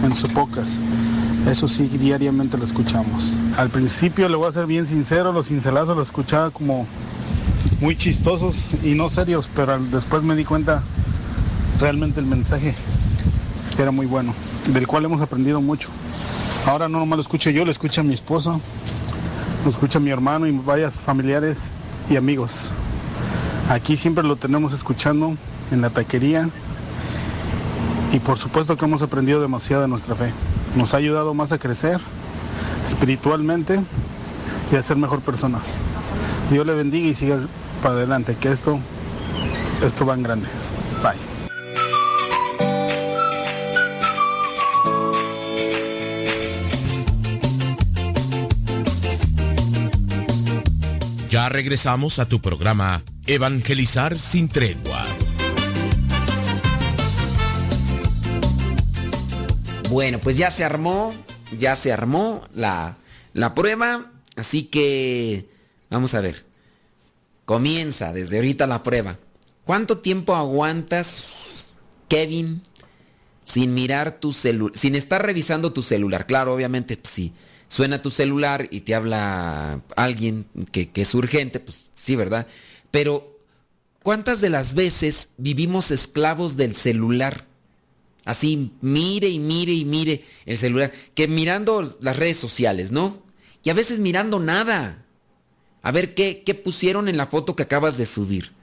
en 0.04 0.16
su 0.16 0.28
pocas. 0.28 0.80
Eso 1.50 1.68
sí, 1.68 1.88
diariamente 1.88 2.58
lo 2.58 2.64
escuchamos. 2.64 3.32
Al 3.58 3.70
principio, 3.70 4.28
le 4.28 4.36
voy 4.36 4.50
a 4.50 4.52
ser 4.52 4.66
bien 4.66 4.88
sincero, 4.88 5.32
los 5.32 5.48
cincelazos 5.48 5.96
los 5.96 6.08
escuchaba 6.08 6.50
como 6.50 6.88
muy 7.80 7.96
chistosos 7.96 8.66
y 8.84 8.96
no 8.96 9.10
serios, 9.10 9.50
pero 9.56 9.78
después 9.80 10.24
me 10.24 10.36
di 10.36 10.44
cuenta 10.44 10.84
realmente 11.80 12.20
el 12.20 12.26
mensaje 12.26 12.74
era 13.78 13.92
muy 13.92 14.06
bueno, 14.06 14.34
del 14.74 14.88
cual 14.88 15.06
hemos 15.06 15.22
aprendido 15.22 15.62
mucho. 15.62 15.90
Ahora 16.66 16.90
no 16.90 17.00
nomás 17.00 17.18
lo 17.18 17.22
escucho 17.22 17.50
yo, 17.52 17.64
lo 17.64 17.72
escucha 17.72 18.02
mi 18.02 18.14
esposa, 18.14 18.60
lo 19.64 19.70
escucha 19.70 20.00
mi 20.00 20.10
hermano 20.10 20.48
y 20.48 20.52
varios 20.52 20.96
familiares 20.96 21.58
y 22.10 22.16
amigos. 22.16 22.72
Aquí 23.70 23.98
siempre 23.98 24.24
lo 24.24 24.36
tenemos 24.36 24.74
escuchando 24.74 25.36
en 25.72 25.82
la 25.82 25.90
taquería 25.90 26.50
y 28.12 28.20
por 28.20 28.38
supuesto 28.38 28.78
que 28.78 28.86
hemos 28.86 29.02
aprendido 29.02 29.42
demasiado 29.42 29.82
de 29.82 29.88
nuestra 29.88 30.16
fe. 30.16 30.32
Nos 30.76 30.94
ha 30.94 30.98
ayudado 30.98 31.34
más 31.34 31.52
a 31.52 31.58
crecer 31.58 32.00
espiritualmente 32.86 33.80
y 34.72 34.76
a 34.76 34.84
ser 34.84 34.98
mejor 34.98 35.22
personas. 35.22 35.64
Dios 36.52 36.66
le 36.66 36.76
bendiga 36.76 37.08
y 37.08 37.16
siga 37.16 37.40
para 37.82 37.96
adelante, 37.96 38.38
que 38.40 38.52
esto, 38.52 38.80
esto 39.84 40.06
va 40.06 40.14
en 40.14 40.24
grande. 40.24 40.48
Ya 51.36 51.50
regresamos 51.50 52.18
a 52.20 52.30
tu 52.30 52.40
programa 52.40 53.04
Evangelizar 53.28 54.18
sin 54.18 54.48
tregua. 54.48 55.06
Bueno, 59.90 60.20
pues 60.20 60.38
ya 60.38 60.50
se 60.50 60.64
armó, 60.64 61.14
ya 61.58 61.76
se 61.76 61.92
armó 61.92 62.48
la, 62.56 62.96
la 63.34 63.54
prueba, 63.54 64.14
así 64.38 64.64
que 64.64 65.50
vamos 65.90 66.14
a 66.14 66.22
ver. 66.22 66.46
Comienza 67.44 68.14
desde 68.14 68.38
ahorita 68.38 68.66
la 68.66 68.82
prueba. 68.82 69.20
¿Cuánto 69.66 69.98
tiempo 69.98 70.38
aguantas, 70.38 71.72
Kevin, 72.08 72.62
sin 73.44 73.74
mirar 73.74 74.22
tu 74.22 74.32
celular, 74.32 74.78
sin 74.78 74.96
estar 74.96 75.26
revisando 75.26 75.74
tu 75.74 75.82
celular? 75.82 76.28
Claro, 76.28 76.54
obviamente, 76.54 76.96
pues, 76.96 77.14
si 77.14 77.34
suena 77.76 78.02
tu 78.02 78.10
celular 78.10 78.70
y 78.72 78.82
te 78.82 78.96
habla 78.96 79.82
alguien 79.98 80.46
que, 80.72 80.90
es 80.96 81.14
urgente, 81.14 81.60
pues 81.60 81.90
sí, 81.94 82.16
¿verdad? 82.16 82.48
Pero, 82.90 83.38
¿cuántas 84.02 84.40
de 84.40 84.50
las 84.50 84.76
veces 84.76 85.28
vivimos 85.36 85.92
esclavos 85.92 86.56
del 86.56 86.74
celular? 86.74 87.44
Así, 88.24 88.72
mire 88.80 89.28
y 89.28 89.40
mire 89.40 89.74
y 89.74 89.84
mire 89.84 90.24
el 90.46 90.58
celular, 90.58 90.94
que 91.14 91.28
mirando 91.28 91.98
las 92.00 92.16
redes 92.16 92.38
sociales, 92.38 92.94
¿no? 92.94 93.22
Y 93.62 93.70
a 93.72 93.74
veces 93.74 94.00
mirando 94.00 94.40
nada. 94.40 95.04
A 95.82 95.92
ver 95.92 96.16
qué, 96.16 96.44
qué 96.46 96.56
pusieron 96.56 97.10
en 97.10 97.18
la 97.18 97.28
foto 97.28 97.58
que 97.58 97.64
acabas 97.64 97.98
de 97.98 98.06
subir. 98.06 98.54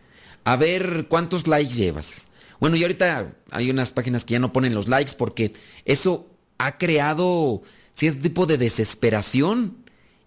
A 0.45 0.57
ver 0.57 1.05
cuántos 1.11 1.47
likes 1.47 1.75
llevas. 1.75 2.29
Bueno, 2.61 2.77
y 2.77 2.83
ahorita 2.83 3.35
hay 3.51 3.69
unas 3.69 3.93
páginas 3.93 4.25
que 4.25 4.33
ya 4.33 4.39
no 4.39 4.55
ponen 4.55 4.75
los 4.75 4.89
likes 4.89 5.13
porque 5.19 5.53
eso 5.85 6.31
ha 6.57 6.79
creado 6.79 7.63
cierto 7.93 8.23
tipo 8.23 8.47
de 8.47 8.59
desesperación, 8.59 9.77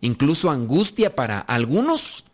incluso 0.01 0.49
angustia 0.49 1.15
para 1.15 1.39
algunos. 1.39 2.25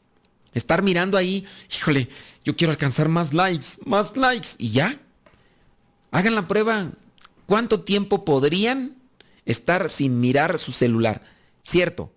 Estar 0.53 0.81
mirando 0.81 1.17
ahí, 1.17 1.45
híjole, 1.73 2.09
yo 2.43 2.55
quiero 2.55 2.71
alcanzar 2.71 3.07
más 3.07 3.33
likes, 3.33 3.67
más 3.85 4.17
likes, 4.17 4.49
y 4.57 4.71
ya. 4.71 4.99
Hagan 6.11 6.35
la 6.35 6.47
prueba. 6.47 6.91
¿Cuánto 7.45 7.81
tiempo 7.81 8.25
podrían 8.25 8.95
estar 9.45 9.89
sin 9.89 10.19
mirar 10.19 10.57
su 10.57 10.71
celular? 10.71 11.21
Cierto, 11.63 12.13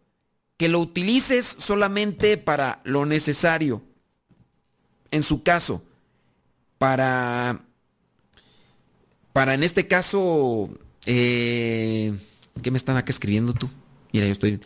que 0.57 0.69
lo 0.69 0.81
utilices 0.81 1.57
solamente 1.59 2.37
para 2.37 2.81
lo 2.85 3.07
necesario. 3.07 3.83
En 5.11 5.23
su 5.23 5.43
caso, 5.43 5.83
para, 6.79 7.65
para 9.33 9.55
en 9.55 9.63
este 9.63 9.87
caso, 9.87 10.71
eh, 11.07 12.13
¿qué 12.63 12.71
me 12.71 12.77
están 12.77 12.97
acá 12.97 13.11
escribiendo 13.11 13.53
tú? 13.53 13.69
Mira, 14.13 14.27
yo 14.27 14.33
estoy... 14.33 14.61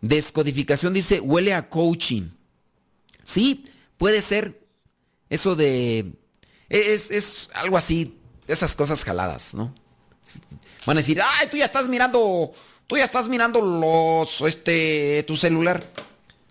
Descodificación 0.00 0.94
dice, 0.94 1.20
huele 1.20 1.52
a 1.52 1.68
coaching. 1.68 2.30
Sí, 3.22 3.66
puede 3.98 4.20
ser 4.20 4.66
eso 5.28 5.56
de... 5.56 6.14
Es, 6.68 7.10
es 7.10 7.50
algo 7.54 7.76
así, 7.76 8.18
esas 8.46 8.74
cosas 8.76 9.04
jaladas, 9.04 9.54
¿no? 9.54 9.74
Van 10.86 10.96
a 10.96 11.00
decir, 11.00 11.20
ay, 11.22 11.48
tú 11.50 11.56
ya 11.56 11.64
estás 11.64 11.88
mirando, 11.88 12.52
tú 12.86 12.96
ya 12.96 13.04
estás 13.04 13.28
mirando 13.28 13.60
los, 13.60 14.40
este, 14.42 15.24
tu 15.26 15.36
celular. 15.36 15.84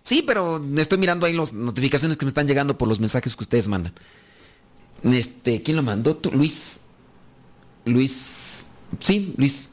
Sí, 0.02 0.22
pero 0.22 0.62
estoy 0.76 0.98
mirando 0.98 1.26
ahí 1.26 1.32
las 1.32 1.52
notificaciones 1.52 2.16
que 2.16 2.24
me 2.24 2.30
están 2.30 2.46
llegando 2.46 2.76
por 2.76 2.88
los 2.88 3.00
mensajes 3.00 3.34
que 3.36 3.44
ustedes 3.44 3.68
mandan. 3.68 3.92
Este, 5.02 5.62
¿quién 5.62 5.76
lo 5.76 5.82
mandó? 5.82 6.16
¿Tú? 6.16 6.30
Luis. 6.30 6.80
Luis. 7.84 8.66
Sí, 8.98 9.34
Luis. 9.36 9.70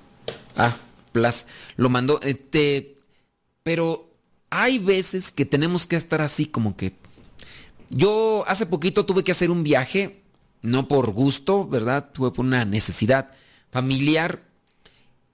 Ah, 0.55 0.75
Lo 1.75 1.89
mandó. 1.89 2.19
Este, 2.21 2.95
pero 3.63 4.09
hay 4.49 4.79
veces 4.79 5.31
que 5.31 5.45
tenemos 5.45 5.85
que 5.85 5.95
estar 5.95 6.21
así 6.21 6.45
como 6.45 6.75
que... 6.77 6.93
Yo 7.89 8.43
hace 8.47 8.65
poquito 8.65 9.05
tuve 9.05 9.23
que 9.23 9.31
hacer 9.31 9.49
un 9.49 9.63
viaje, 9.63 10.21
no 10.61 10.87
por 10.87 11.11
gusto, 11.11 11.67
¿verdad? 11.67 12.09
Tuve 12.13 12.31
por 12.31 12.45
una 12.45 12.65
necesidad 12.65 13.31
familiar. 13.71 14.43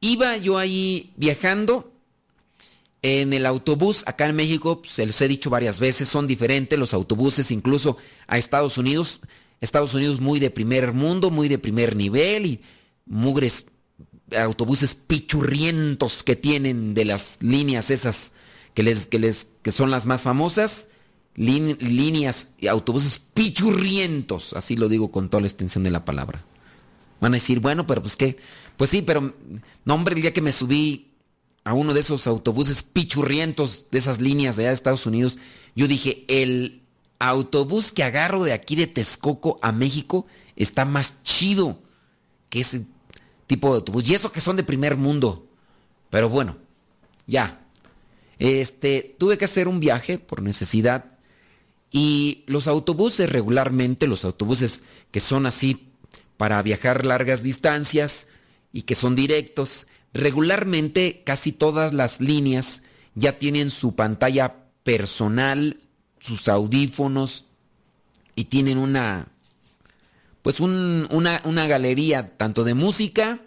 Iba 0.01 0.37
yo 0.37 0.57
ahí 0.57 1.13
viajando 1.15 1.91
en 3.01 3.33
el 3.33 3.45
autobús, 3.45 4.03
acá 4.05 4.27
en 4.27 4.35
México, 4.35 4.81
se 4.85 5.05
los 5.05 5.19
he 5.21 5.27
dicho 5.27 5.49
varias 5.49 5.79
veces, 5.79 6.07
son 6.07 6.25
diferentes 6.25 6.79
los 6.79 6.93
autobuses, 6.93 7.51
incluso 7.51 7.97
a 8.27 8.37
Estados 8.37 8.77
Unidos. 8.77 9.19
Estados 9.59 9.93
Unidos 9.93 10.19
muy 10.19 10.39
de 10.39 10.49
primer 10.49 10.91
mundo, 10.91 11.31
muy 11.31 11.47
de 11.47 11.57
primer 11.57 11.95
nivel 11.95 12.45
y 12.45 12.61
mugres 13.05 13.65
autobuses 14.37 14.95
pichurrientos 14.95 16.23
que 16.23 16.35
tienen 16.35 16.93
de 16.93 17.05
las 17.05 17.37
líneas 17.41 17.91
esas 17.91 18.31
que 18.73 18.83
les, 18.83 19.07
que 19.07 19.19
les, 19.19 19.47
que 19.61 19.71
son 19.71 19.91
las 19.91 20.05
más 20.05 20.23
famosas. 20.23 20.87
líneas 21.35 22.47
y 22.59 22.67
autobuses 22.67 23.19
pichurrientos, 23.19 24.53
así 24.53 24.75
lo 24.75 24.87
digo 24.89 25.11
con 25.11 25.29
toda 25.29 25.41
la 25.41 25.47
extensión 25.47 25.83
de 25.83 25.91
la 25.91 26.05
palabra. 26.05 26.43
Van 27.19 27.33
a 27.33 27.37
decir, 27.37 27.59
bueno, 27.59 27.87
pero 27.87 28.01
pues 28.01 28.15
qué. 28.15 28.37
Pues 28.77 28.89
sí, 28.89 29.01
pero 29.01 29.33
no, 29.85 29.93
hombre, 29.93 30.15
el 30.15 30.21
día 30.21 30.33
que 30.33 30.41
me 30.41 30.51
subí 30.51 31.11
a 31.63 31.73
uno 31.73 31.93
de 31.93 32.01
esos 32.01 32.27
autobuses 32.27 32.83
pichurrientos 32.83 33.85
de 33.91 33.99
esas 33.99 34.19
líneas 34.19 34.55
de 34.55 34.63
allá 34.63 34.69
de 34.69 34.75
Estados 34.75 35.05
Unidos, 35.05 35.39
yo 35.75 35.87
dije, 35.87 36.25
el 36.27 36.81
autobús 37.19 37.91
que 37.91 38.03
agarro 38.03 38.43
de 38.43 38.51
aquí 38.51 38.75
de 38.75 38.87
Texcoco 38.87 39.57
a 39.61 39.71
México 39.71 40.25
está 40.55 40.83
más 40.83 41.23
chido 41.23 41.79
que 42.49 42.59
ese 42.59 42.85
tipo 43.47 43.69
de 43.69 43.75
autobús. 43.75 44.09
Y 44.09 44.15
eso 44.15 44.31
que 44.31 44.41
son 44.41 44.55
de 44.55 44.63
primer 44.63 44.97
mundo. 44.97 45.47
Pero 46.09 46.29
bueno, 46.29 46.57
ya. 47.27 47.65
Este, 48.39 49.15
tuve 49.17 49.37
que 49.37 49.45
hacer 49.45 49.67
un 49.67 49.79
viaje 49.79 50.17
por 50.17 50.41
necesidad. 50.41 51.05
Y 51.91 52.43
los 52.47 52.67
autobuses 52.67 53.29
regularmente, 53.29 54.07
los 54.07 54.25
autobuses 54.25 54.81
que 55.11 55.19
son 55.19 55.45
así 55.45 55.89
para 56.37 56.61
viajar 56.61 57.05
largas 57.05 57.43
distancias 57.43 58.27
y 58.71 58.81
que 58.83 58.95
son 58.95 59.15
directos, 59.15 59.87
regularmente 60.13 61.21
casi 61.23 61.51
todas 61.51 61.93
las 61.93 62.19
líneas 62.19 62.81
ya 63.15 63.37
tienen 63.37 63.69
su 63.69 63.95
pantalla 63.95 64.55
personal, 64.83 65.77
sus 66.19 66.47
audífonos 66.47 67.45
y 68.35 68.45
tienen 68.45 68.77
una 68.77 69.27
pues 70.43 70.59
una, 70.59 71.41
una 71.45 71.67
galería 71.67 72.37
tanto 72.37 72.65
de 72.65 72.73
música, 72.73 73.39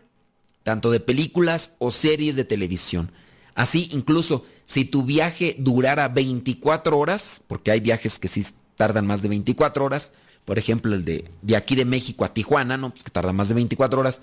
tanto 0.62 0.90
de 0.90 0.98
películas 0.98 1.72
o 1.78 1.92
series 1.92 2.34
de 2.36 2.44
televisión. 2.44 3.12
Así 3.54 3.88
incluso 3.92 4.44
si 4.64 4.84
tu 4.86 5.04
viaje 5.04 5.56
durara 5.58 6.08
24 6.08 6.98
horas, 6.98 7.42
porque 7.46 7.70
hay 7.70 7.80
viajes 7.80 8.18
que 8.18 8.28
sí 8.28 8.44
tardan 8.76 9.06
más 9.06 9.22
de 9.22 9.28
24 9.28 9.84
horas, 9.84 10.12
por 10.46 10.58
ejemplo 10.58 10.94
el 10.94 11.04
de, 11.04 11.30
de 11.42 11.56
aquí 11.56 11.76
de 11.76 11.84
México 11.84 12.24
a 12.24 12.32
Tijuana, 12.32 12.78
¿no? 12.78 12.90
Pues 12.90 13.04
que 13.04 13.10
tarda 13.10 13.32
más 13.34 13.48
de 13.48 13.54
24 13.54 14.00
horas. 14.00 14.22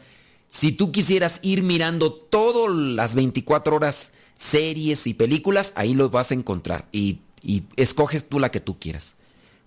Si 0.50 0.72
tú 0.72 0.92
quisieras 0.92 1.40
ir 1.44 1.62
mirando 1.62 2.12
todas 2.12 2.76
las 2.76 3.14
24 3.14 3.76
horas 3.76 4.14
series 4.36 5.06
y 5.06 5.14
películas, 5.14 5.74
ahí 5.76 5.94
lo 5.94 6.10
vas 6.10 6.32
a 6.32 6.36
encontrar 6.36 6.88
y, 6.92 7.20
y 7.44 7.64
escoges 7.76 8.28
tú 8.28 8.40
la 8.40 8.50
que 8.50 8.60
tú 8.60 8.80
quieras. 8.80 9.16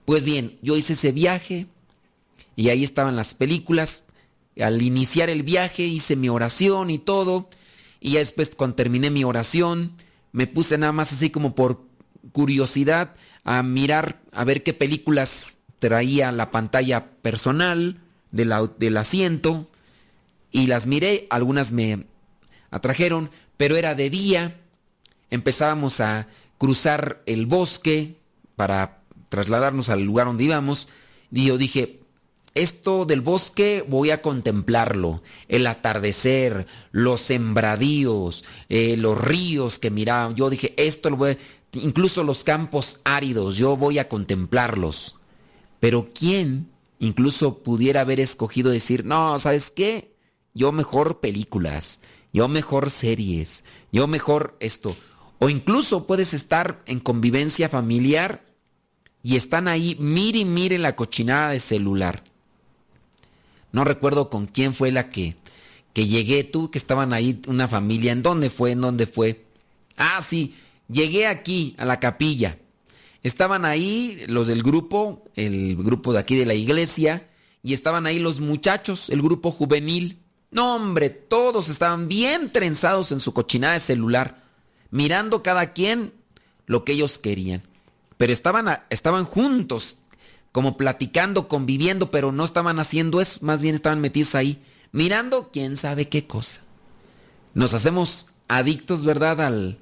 Pues 0.04 0.24
bien, 0.24 0.58
yo 0.60 0.76
hice 0.76 0.94
ese 0.94 1.12
viaje 1.12 1.66
y 2.56 2.70
ahí 2.70 2.82
estaban 2.82 3.14
las 3.14 3.34
películas. 3.34 4.04
Al 4.58 4.80
iniciar 4.80 5.28
el 5.28 5.42
viaje 5.42 5.84
hice 5.84 6.16
mi 6.16 6.30
oración 6.30 6.90
y 6.90 6.98
todo. 6.98 7.48
Y 8.00 8.12
ya 8.12 8.20
después 8.20 8.50
cuando 8.56 8.76
terminé 8.76 9.10
mi 9.10 9.22
oración, 9.22 9.92
me 10.32 10.46
puse 10.46 10.78
nada 10.78 10.92
más 10.92 11.12
así 11.12 11.30
como 11.30 11.54
por 11.54 11.82
curiosidad 12.32 13.14
a 13.44 13.62
mirar, 13.62 14.20
a 14.32 14.44
ver 14.44 14.62
qué 14.62 14.72
películas 14.72 15.58
traía 15.78 16.32
la 16.32 16.50
pantalla 16.50 17.10
personal 17.22 18.00
del 18.32 18.96
asiento 18.96 19.68
y 20.50 20.66
las 20.66 20.86
miré, 20.86 21.26
algunas 21.30 21.72
me 21.72 22.06
atrajeron, 22.70 23.30
pero 23.56 23.76
era 23.76 23.94
de 23.94 24.10
día, 24.10 24.60
empezábamos 25.30 26.00
a 26.00 26.28
cruzar 26.58 27.22
el 27.26 27.46
bosque 27.46 28.16
para 28.56 29.00
trasladarnos 29.28 29.90
al 29.90 30.02
lugar 30.02 30.26
donde 30.26 30.44
íbamos 30.44 30.88
y 31.30 31.46
yo 31.46 31.58
dije, 31.58 32.00
esto 32.56 33.04
del 33.04 33.20
bosque 33.20 33.84
voy 33.86 34.10
a 34.10 34.22
contemplarlo, 34.22 35.22
el 35.48 35.66
atardecer, 35.66 36.66
los 36.90 37.20
sembradíos, 37.20 38.44
eh, 38.68 38.96
los 38.96 39.20
ríos 39.20 39.78
que 39.78 39.90
miraba. 39.90 40.32
Yo 40.34 40.50
dije, 40.50 40.74
esto 40.76 41.10
lo 41.10 41.16
voy 41.18 41.32
a, 41.32 41.38
incluso 41.72 42.24
los 42.24 42.44
campos 42.44 43.00
áridos, 43.04 43.56
yo 43.56 43.76
voy 43.76 43.98
a 43.98 44.08
contemplarlos. 44.08 45.16
Pero 45.80 46.08
¿quién 46.14 46.70
incluso 46.98 47.58
pudiera 47.58 48.00
haber 48.00 48.20
escogido 48.20 48.70
decir, 48.70 49.04
no, 49.04 49.38
¿sabes 49.38 49.70
qué? 49.70 50.16
Yo 50.54 50.72
mejor 50.72 51.20
películas, 51.20 52.00
yo 52.32 52.48
mejor 52.48 52.90
series, 52.90 53.64
yo 53.92 54.06
mejor 54.06 54.56
esto. 54.60 54.96
O 55.38 55.50
incluso 55.50 56.06
puedes 56.06 56.32
estar 56.32 56.82
en 56.86 57.00
convivencia 57.00 57.68
familiar 57.68 58.46
y 59.22 59.36
están 59.36 59.68
ahí, 59.68 59.96
mire 60.00 60.38
y 60.38 60.44
mire 60.46 60.78
la 60.78 60.96
cochinada 60.96 61.50
de 61.50 61.60
celular. 61.60 62.22
No 63.76 63.84
recuerdo 63.84 64.30
con 64.30 64.46
quién 64.46 64.72
fue 64.72 64.90
la 64.90 65.10
que, 65.10 65.36
que 65.92 66.06
llegué, 66.06 66.44
tú 66.44 66.70
que 66.70 66.78
estaban 66.78 67.12
ahí, 67.12 67.42
una 67.46 67.68
familia, 67.68 68.10
¿en 68.10 68.22
dónde 68.22 68.48
fue? 68.48 68.70
¿En 68.70 68.80
dónde 68.80 69.06
fue? 69.06 69.44
Ah, 69.98 70.22
sí, 70.26 70.54
llegué 70.88 71.26
aquí, 71.26 71.74
a 71.76 71.84
la 71.84 72.00
capilla. 72.00 72.58
Estaban 73.22 73.66
ahí 73.66 74.24
los 74.28 74.46
del 74.46 74.62
grupo, 74.62 75.24
el 75.34 75.76
grupo 75.76 76.14
de 76.14 76.20
aquí 76.20 76.36
de 76.36 76.46
la 76.46 76.54
iglesia, 76.54 77.28
y 77.62 77.74
estaban 77.74 78.06
ahí 78.06 78.18
los 78.18 78.40
muchachos, 78.40 79.10
el 79.10 79.20
grupo 79.20 79.50
juvenil. 79.50 80.22
No, 80.50 80.76
hombre, 80.76 81.10
todos 81.10 81.68
estaban 81.68 82.08
bien 82.08 82.50
trenzados 82.50 83.12
en 83.12 83.20
su 83.20 83.34
cochinada 83.34 83.74
de 83.74 83.80
celular, 83.80 84.42
mirando 84.90 85.42
cada 85.42 85.74
quien 85.74 86.14
lo 86.64 86.82
que 86.86 86.92
ellos 86.92 87.18
querían. 87.18 87.60
Pero 88.16 88.32
estaban, 88.32 88.84
estaban 88.88 89.26
juntos, 89.26 89.98
como 90.56 90.78
platicando, 90.78 91.48
conviviendo, 91.48 92.10
pero 92.10 92.32
no 92.32 92.42
estaban 92.42 92.78
haciendo 92.78 93.20
eso, 93.20 93.40
más 93.42 93.60
bien 93.60 93.74
estaban 93.74 94.00
metidos 94.00 94.34
ahí, 94.34 94.62
mirando 94.90 95.50
quién 95.52 95.76
sabe 95.76 96.08
qué 96.08 96.26
cosa. 96.26 96.62
Nos 97.52 97.74
hacemos 97.74 98.28
adictos, 98.48 99.04
¿verdad? 99.04 99.42
Al, 99.42 99.76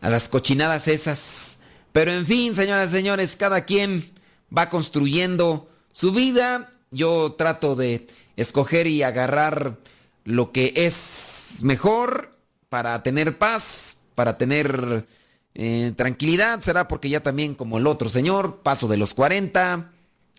a 0.00 0.08
las 0.08 0.30
cochinadas 0.30 0.88
esas. 0.88 1.58
Pero 1.92 2.12
en 2.12 2.24
fin, 2.24 2.54
señoras 2.54 2.88
y 2.88 2.92
señores, 2.92 3.36
cada 3.36 3.66
quien 3.66 4.10
va 4.56 4.70
construyendo 4.70 5.68
su 5.92 6.12
vida. 6.12 6.70
Yo 6.90 7.34
trato 7.36 7.76
de 7.76 8.06
escoger 8.36 8.86
y 8.86 9.02
agarrar 9.02 9.76
lo 10.24 10.50
que 10.50 10.72
es 10.76 11.58
mejor 11.60 12.34
para 12.70 13.02
tener 13.02 13.36
paz, 13.36 13.98
para 14.14 14.38
tener 14.38 15.06
eh, 15.54 15.92
tranquilidad. 15.94 16.60
Será 16.60 16.88
porque 16.88 17.10
ya 17.10 17.22
también 17.22 17.54
como 17.54 17.76
el 17.76 17.86
otro 17.86 18.08
señor, 18.08 18.62
paso 18.62 18.88
de 18.88 18.96
los 18.96 19.12
40 19.12 19.92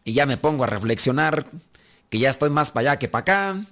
y 0.08 0.14
ya 0.14 0.26
me 0.26 0.38
pongo 0.38 0.64
a 0.64 0.68
reflexionar 0.68 1.47
que 2.10 2.18
ya 2.18 2.30
estoy 2.30 2.49
más 2.49 2.72
para 2.72 2.91
allá 2.91 2.99
que 2.99 3.10
para 3.10 3.22
acá, 3.24 3.66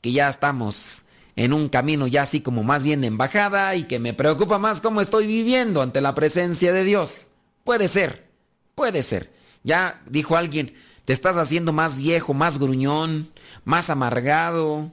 que 0.00 0.10
ya 0.10 0.28
estamos 0.28 1.02
en 1.36 1.52
un 1.52 1.68
camino 1.68 2.08
ya 2.08 2.22
así 2.22 2.40
como 2.40 2.64
más 2.64 2.82
bien 2.82 3.02
de 3.02 3.06
embajada 3.06 3.72
y 3.76 3.84
que 3.84 4.00
me 4.00 4.12
preocupa 4.12 4.58
más 4.58 4.80
cómo 4.80 5.00
estoy 5.00 5.28
viviendo 5.28 5.82
ante 5.82 6.00
la 6.00 6.12
presencia 6.12 6.72
de 6.72 6.82
Dios. 6.82 7.28
Puede 7.62 7.86
ser, 7.86 8.26
puede 8.74 9.04
ser. 9.04 9.32
Ya 9.62 10.02
dijo 10.10 10.36
alguien, 10.36 10.74
te 11.04 11.12
estás 11.12 11.36
haciendo 11.36 11.72
más 11.72 11.98
viejo, 11.98 12.34
más 12.34 12.58
gruñón, 12.58 13.30
más 13.64 13.88
amargado. 13.88 14.90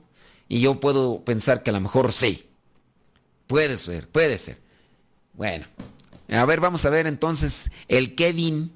Y 0.48 0.62
yo 0.62 0.80
puedo 0.80 1.26
pensar 1.26 1.64
que 1.64 1.72
a 1.72 1.74
lo 1.74 1.82
mejor 1.82 2.14
sí. 2.14 2.48
Puede 3.48 3.78
ser, 3.78 4.08
puede 4.10 4.38
ser. 4.38 4.60
Bueno, 5.34 5.66
a 6.30 6.46
ver, 6.46 6.60
vamos 6.60 6.86
a 6.86 6.92
ver 6.92 7.08
entonces 7.08 7.72
el 7.88 8.14
Kevin. 8.14 8.72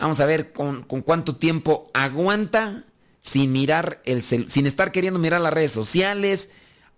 Vamos 0.00 0.18
a 0.18 0.26
ver 0.26 0.52
con, 0.52 0.82
con 0.82 1.02
cuánto 1.02 1.36
tiempo 1.36 1.88
aguanta 1.94 2.84
sin 3.20 3.52
mirar 3.52 4.02
el 4.04 4.22
sin 4.22 4.66
estar 4.66 4.90
queriendo 4.90 5.20
mirar 5.20 5.40
las 5.40 5.52
redes 5.52 5.70
sociales, 5.70 6.50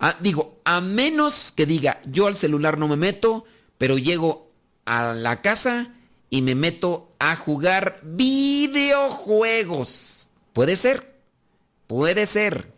Ah, 0.05 0.19
digo, 0.19 0.59
a 0.65 0.81
menos 0.81 1.53
que 1.55 1.65
diga, 1.65 2.01
yo 2.05 2.27
al 2.27 2.35
celular 2.35 2.77
no 2.77 2.89
me 2.89 2.97
meto, 2.97 3.45
pero 3.79 3.99
llego 3.99 4.51
a 4.85 5.15
la 5.15 5.41
casa 5.43 5.95
y 6.29 6.43
me 6.43 6.57
meto 6.57 7.13
a 7.21 7.37
jugar 7.37 8.01
videojuegos. 8.03 10.29
Puede 10.53 10.75
ser, 10.75 11.21
puede 11.87 12.27
ser 12.27 12.73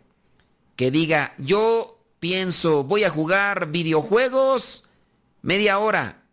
que 0.75 0.91
diga, 0.91 1.33
yo 1.39 1.99
pienso, 2.19 2.83
voy 2.83 3.05
a 3.05 3.09
jugar 3.09 3.71
videojuegos 3.71 4.83
media 5.41 5.79
hora 5.79 6.27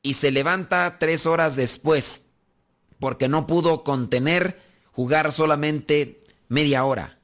y 0.00 0.14
se 0.14 0.30
levanta 0.30 0.96
tres 0.98 1.26
horas 1.26 1.54
después 1.54 2.22
porque 3.04 3.28
no 3.28 3.46
pudo 3.46 3.84
contener 3.84 4.58
jugar 4.90 5.30
solamente 5.30 6.22
media 6.48 6.86
hora. 6.86 7.18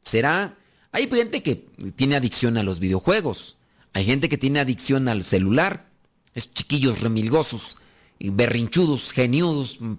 ¿Será? 0.00 0.56
Hay 0.90 1.06
gente 1.06 1.42
que 1.42 1.66
tiene 1.96 2.16
adicción 2.16 2.56
a 2.56 2.62
los 2.62 2.80
videojuegos. 2.80 3.58
Hay 3.92 4.06
gente 4.06 4.30
que 4.30 4.38
tiene 4.38 4.58
adicción 4.58 5.06
al 5.06 5.24
celular. 5.24 5.90
Es 6.32 6.54
chiquillos 6.54 7.02
remilgosos, 7.02 7.76
berrinchudos, 8.18 9.12
geniudos, 9.12 9.82
mm, 9.82 9.96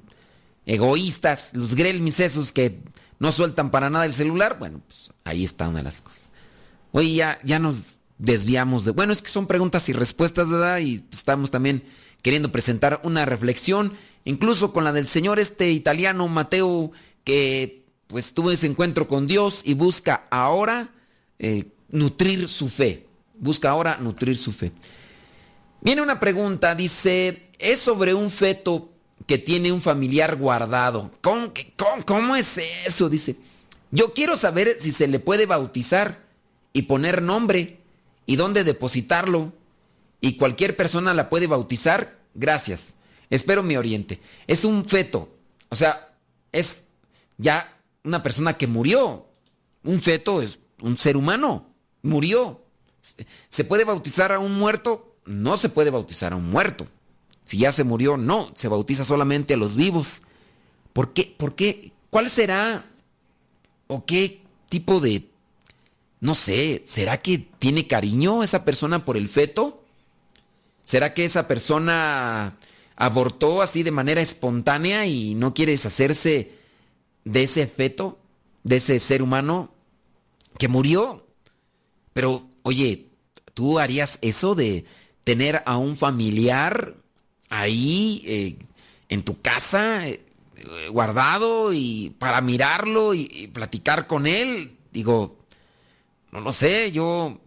egoístas, 0.65 1.51
los 1.53 1.75
grelmis 1.75 2.19
esos 2.19 2.51
que 2.51 2.81
no 3.19 3.31
sueltan 3.31 3.69
para 3.69 3.91
nada 3.91 4.07
el 4.07 4.13
celular. 4.13 4.57
Bueno, 4.57 4.81
pues 4.87 5.13
ahí 5.25 5.43
está 5.43 5.69
una 5.69 5.77
de 5.77 5.83
las 5.83 6.01
cosas. 6.01 6.31
Oye, 6.91 7.13
ya, 7.13 7.37
ya 7.43 7.59
nos 7.59 7.99
desviamos 8.17 8.83
de... 8.83 8.93
Bueno, 8.93 9.13
es 9.13 9.21
que 9.21 9.29
son 9.29 9.45
preguntas 9.45 9.89
y 9.89 9.93
respuestas, 9.93 10.49
¿verdad? 10.49 10.79
Y 10.79 11.03
estamos 11.11 11.51
también 11.51 11.83
queriendo 12.21 12.51
presentar 12.51 12.99
una 13.03 13.25
reflexión, 13.25 13.93
incluso 14.29 14.71
con 14.71 14.83
la 14.83 14.93
del 14.93 15.07
señor 15.07 15.39
este 15.39 15.71
italiano 15.71 16.27
Mateo, 16.27 16.91
que 17.23 17.83
pues 18.05 18.33
tuvo 18.35 18.51
ese 18.51 18.67
encuentro 18.67 19.07
con 19.07 19.25
Dios 19.25 19.61
y 19.63 19.73
busca 19.73 20.27
ahora 20.29 20.89
eh, 21.39 21.65
nutrir 21.89 22.47
su 22.47 22.69
fe. 22.69 23.07
Busca 23.39 23.71
ahora 23.71 23.97
nutrir 23.99 24.37
su 24.37 24.51
fe. 24.51 24.71
Viene 25.81 26.03
una 26.03 26.19
pregunta, 26.19 26.75
dice, 26.75 27.49
es 27.57 27.79
sobre 27.79 28.13
un 28.13 28.29
feto 28.29 28.91
que 29.25 29.39
tiene 29.39 29.71
un 29.71 29.81
familiar 29.81 30.35
guardado. 30.35 31.09
¿Cómo, 31.21 31.51
cómo, 31.75 32.05
cómo 32.05 32.35
es 32.35 32.59
eso? 32.85 33.09
Dice, 33.09 33.35
yo 33.89 34.13
quiero 34.13 34.37
saber 34.37 34.77
si 34.79 34.91
se 34.91 35.07
le 35.07 35.19
puede 35.19 35.47
bautizar 35.47 36.23
y 36.71 36.83
poner 36.83 37.23
nombre 37.23 37.79
y 38.27 38.35
dónde 38.35 38.63
depositarlo. 38.63 39.53
Y 40.21 40.35
cualquier 40.37 40.75
persona 40.75 41.15
la 41.15 41.29
puede 41.29 41.47
bautizar. 41.47 42.19
Gracias. 42.35 42.98
Espero 43.29 43.63
me 43.63 43.77
oriente. 43.77 44.19
Es 44.47 44.65
un 44.65 44.85
feto. 44.85 45.29
O 45.69 45.75
sea, 45.75 46.13
es 46.51 46.83
ya 47.37 47.77
una 48.03 48.23
persona 48.23 48.57
que 48.57 48.67
murió. 48.67 49.27
Un 49.83 50.01
feto 50.01 50.41
es 50.41 50.59
un 50.81 50.97
ser 50.97 51.17
humano. 51.17 51.67
Murió. 52.01 52.63
¿Se 53.49 53.63
puede 53.63 53.83
bautizar 53.83 54.31
a 54.31 54.39
un 54.39 54.53
muerto? 54.53 55.15
No 55.25 55.57
se 55.57 55.69
puede 55.69 55.89
bautizar 55.89 56.33
a 56.33 56.35
un 56.35 56.49
muerto. 56.49 56.87
Si 57.45 57.57
ya 57.57 57.71
se 57.71 57.83
murió, 57.83 58.17
no. 58.17 58.49
Se 58.55 58.67
bautiza 58.67 59.05
solamente 59.05 59.53
a 59.53 59.57
los 59.57 59.75
vivos. 59.75 60.23
¿Por 60.93 61.13
qué? 61.13 61.33
¿Por 61.37 61.55
qué? 61.55 61.91
¿Cuál 62.09 62.29
será? 62.29 62.85
¿O 63.87 64.05
qué 64.05 64.41
tipo 64.69 64.99
de... 64.99 65.29
No 66.19 66.35
sé, 66.35 66.83
¿será 66.85 67.21
que 67.21 67.37
tiene 67.37 67.87
cariño 67.87 68.43
esa 68.43 68.65
persona 68.65 69.05
por 69.05 69.15
el 69.15 69.29
feto? 69.29 69.83
¿Será 70.83 71.13
que 71.13 71.23
esa 71.23 71.47
persona 71.47 72.57
abortó 72.99 73.61
así 73.61 73.81
de 73.81 73.91
manera 73.91 74.21
espontánea 74.21 75.07
y 75.07 75.33
no 75.33 75.53
quiere 75.53 75.71
deshacerse 75.71 76.51
de 77.23 77.43
ese 77.43 77.65
feto, 77.65 78.19
de 78.63 78.75
ese 78.75 78.99
ser 78.99 79.23
humano 79.23 79.73
que 80.59 80.67
murió. 80.67 81.25
Pero, 82.11 82.45
oye, 82.61 83.07
¿tú 83.53 83.79
harías 83.79 84.19
eso 84.21 84.53
de 84.53 84.83
tener 85.23 85.63
a 85.65 85.77
un 85.77 85.95
familiar 85.95 86.95
ahí 87.49 88.21
eh, 88.25 88.57
en 89.07 89.23
tu 89.23 89.41
casa, 89.41 90.05
eh, 90.05 90.21
guardado 90.91 91.71
y 91.71 92.13
para 92.19 92.41
mirarlo 92.41 93.13
y, 93.13 93.29
y, 93.31 93.47
platicar 93.47 94.07
con 94.07 94.27
él? 94.27 94.77
Digo, 94.91 95.37
no 96.33 96.41
lo 96.41 96.51
sé, 96.51 96.91
yo 96.91 97.39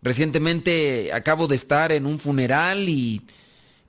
recientemente 0.00 1.12
acabo 1.12 1.46
de 1.46 1.56
estar 1.56 1.92
en 1.92 2.06
un 2.06 2.18
funeral 2.18 2.88
y 2.88 3.20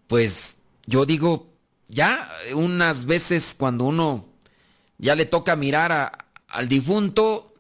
pues 0.08 0.58
yo 0.86 1.06
digo, 1.06 1.54
ya 1.88 2.30
unas 2.54 3.06
veces 3.06 3.56
cuando 3.58 3.86
uno 3.86 4.26
ya 4.98 5.16
le 5.16 5.26
toca 5.26 5.56
mirar 5.56 6.12
al 6.48 6.68
difunto, 6.68 7.54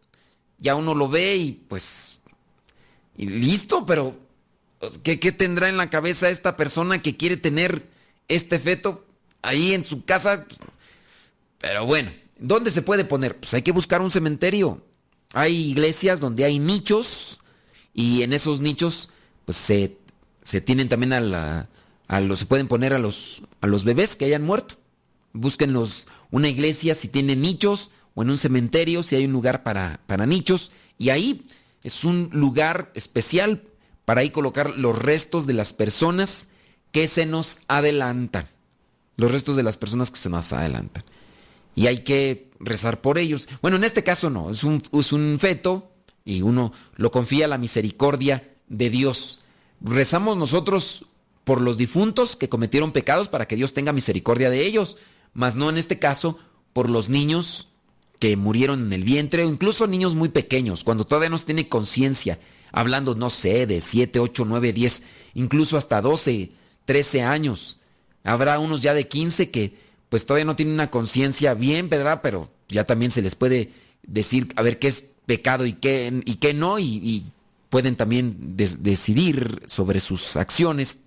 ya 0.57 0.75
uno 0.75 0.95
lo 0.95 1.09
ve 1.09 1.35
y 1.35 1.51
pues, 1.51 2.21
y 3.17 3.27
listo, 3.27 3.85
pero 3.85 4.15
¿qué, 5.03 5.19
¿qué, 5.19 5.31
tendrá 5.31 5.69
en 5.69 5.77
la 5.77 5.89
cabeza 5.89 6.29
esta 6.29 6.57
persona 6.57 7.01
que 7.01 7.17
quiere 7.17 7.37
tener 7.37 7.89
este 8.27 8.59
feto 8.59 9.05
ahí 9.41 9.73
en 9.73 9.83
su 9.83 10.05
casa? 10.05 10.45
Pues, 10.45 10.59
pero 11.59 11.85
bueno, 11.85 12.11
¿dónde 12.37 12.71
se 12.71 12.81
puede 12.81 13.05
poner? 13.05 13.37
Pues 13.37 13.53
hay 13.53 13.61
que 13.61 13.71
buscar 13.71 14.01
un 14.01 14.11
cementerio. 14.11 14.83
Hay 15.33 15.71
iglesias 15.71 16.19
donde 16.19 16.45
hay 16.45 16.59
nichos 16.59 17.39
y 17.93 18.23
en 18.23 18.33
esos 18.33 18.59
nichos 18.59 19.09
pues 19.45 19.57
se, 19.57 19.97
se 20.43 20.61
tienen 20.61 20.89
también 20.89 21.13
a 21.13 21.19
la... 21.19 21.69
A 22.07 22.19
los, 22.19 22.39
se 22.39 22.45
pueden 22.45 22.67
poner 22.67 22.93
a 22.93 22.99
los, 22.99 23.43
a 23.61 23.67
los 23.67 23.83
bebés 23.83 24.15
que 24.15 24.25
hayan 24.25 24.43
muerto. 24.43 24.75
Busquen 25.33 25.73
los, 25.73 26.07
una 26.31 26.49
iglesia 26.49 26.95
si 26.95 27.07
tiene 27.07 27.35
nichos 27.35 27.91
o 28.15 28.23
en 28.23 28.29
un 28.29 28.37
cementerio, 28.37 29.03
si 29.03 29.15
hay 29.15 29.25
un 29.25 29.31
lugar 29.31 29.63
para, 29.63 30.01
para 30.05 30.25
nichos, 30.25 30.71
y 30.97 31.09
ahí 31.09 31.43
es 31.83 32.03
un 32.03 32.29
lugar 32.31 32.91
especial 32.93 33.63
para 34.05 34.21
ahí 34.21 34.29
colocar 34.29 34.77
los 34.77 34.97
restos 34.97 35.47
de 35.47 35.53
las 35.53 35.73
personas 35.73 36.47
que 36.91 37.07
se 37.07 37.25
nos 37.25 37.59
adelantan. 37.67 38.47
Los 39.15 39.31
restos 39.31 39.55
de 39.55 39.63
las 39.63 39.77
personas 39.77 40.11
que 40.11 40.17
se 40.17 40.29
nos 40.29 40.53
adelantan. 40.53 41.03
Y 41.75 41.87
hay 41.87 41.99
que 41.99 42.51
rezar 42.59 43.01
por 43.01 43.17
ellos. 43.17 43.47
Bueno, 43.61 43.77
en 43.77 43.83
este 43.83 44.03
caso 44.03 44.29
no, 44.29 44.49
es 44.49 44.63
un, 44.63 44.81
es 44.91 45.11
un 45.11 45.37
feto 45.39 45.91
y 46.25 46.41
uno 46.41 46.71
lo 46.95 47.11
confía 47.11 47.45
a 47.45 47.49
la 47.49 47.57
misericordia 47.57 48.55
de 48.67 48.89
Dios. 48.89 49.41
Rezamos 49.81 50.37
nosotros 50.37 51.07
por 51.43 51.61
los 51.61 51.77
difuntos 51.77 52.35
que 52.35 52.49
cometieron 52.49 52.91
pecados 52.91 53.27
para 53.27 53.47
que 53.47 53.55
Dios 53.55 53.73
tenga 53.73 53.93
misericordia 53.93 54.49
de 54.49 54.65
ellos, 54.65 54.97
mas 55.33 55.55
no 55.55 55.69
en 55.69 55.77
este 55.77 55.99
caso 55.99 56.39
por 56.73 56.89
los 56.89 57.09
niños 57.09 57.69
que 58.19 58.37
murieron 58.37 58.85
en 58.85 58.93
el 58.93 59.03
vientre 59.03 59.43
o 59.43 59.49
incluso 59.49 59.87
niños 59.87 60.15
muy 60.15 60.29
pequeños, 60.29 60.83
cuando 60.83 61.03
todavía 61.03 61.29
no 61.29 61.39
tiene 61.39 61.67
conciencia, 61.67 62.39
hablando, 62.71 63.15
no 63.15 63.29
sé, 63.29 63.67
de 63.67 63.81
7, 63.81 64.19
8, 64.19 64.45
9, 64.47 64.73
10, 64.73 65.03
incluso 65.33 65.77
hasta 65.77 66.01
12, 66.01 66.51
13 66.85 67.21
años. 67.21 67.79
Habrá 68.23 68.59
unos 68.59 68.81
ya 68.81 68.93
de 68.93 69.07
15 69.07 69.51
que 69.51 69.73
pues 70.09 70.25
todavía 70.25 70.45
no 70.45 70.55
tienen 70.55 70.75
una 70.75 70.91
conciencia 70.91 71.53
bien, 71.53 71.89
¿verdad? 71.89 72.21
Pero 72.21 72.49
ya 72.69 72.85
también 72.85 73.11
se 73.11 73.21
les 73.21 73.35
puede 73.35 73.71
decir 74.03 74.53
a 74.55 74.61
ver 74.61 74.79
qué 74.79 74.87
es 74.87 75.05
pecado 75.25 75.65
y 75.65 75.73
qué, 75.73 76.21
y 76.25 76.35
qué 76.35 76.53
no, 76.53 76.79
y, 76.79 77.25
pueden 77.69 77.95
también 77.95 78.55
decidir 78.55 79.63
sobre 79.65 79.99
sus 79.99 80.37
acciones 80.37 80.99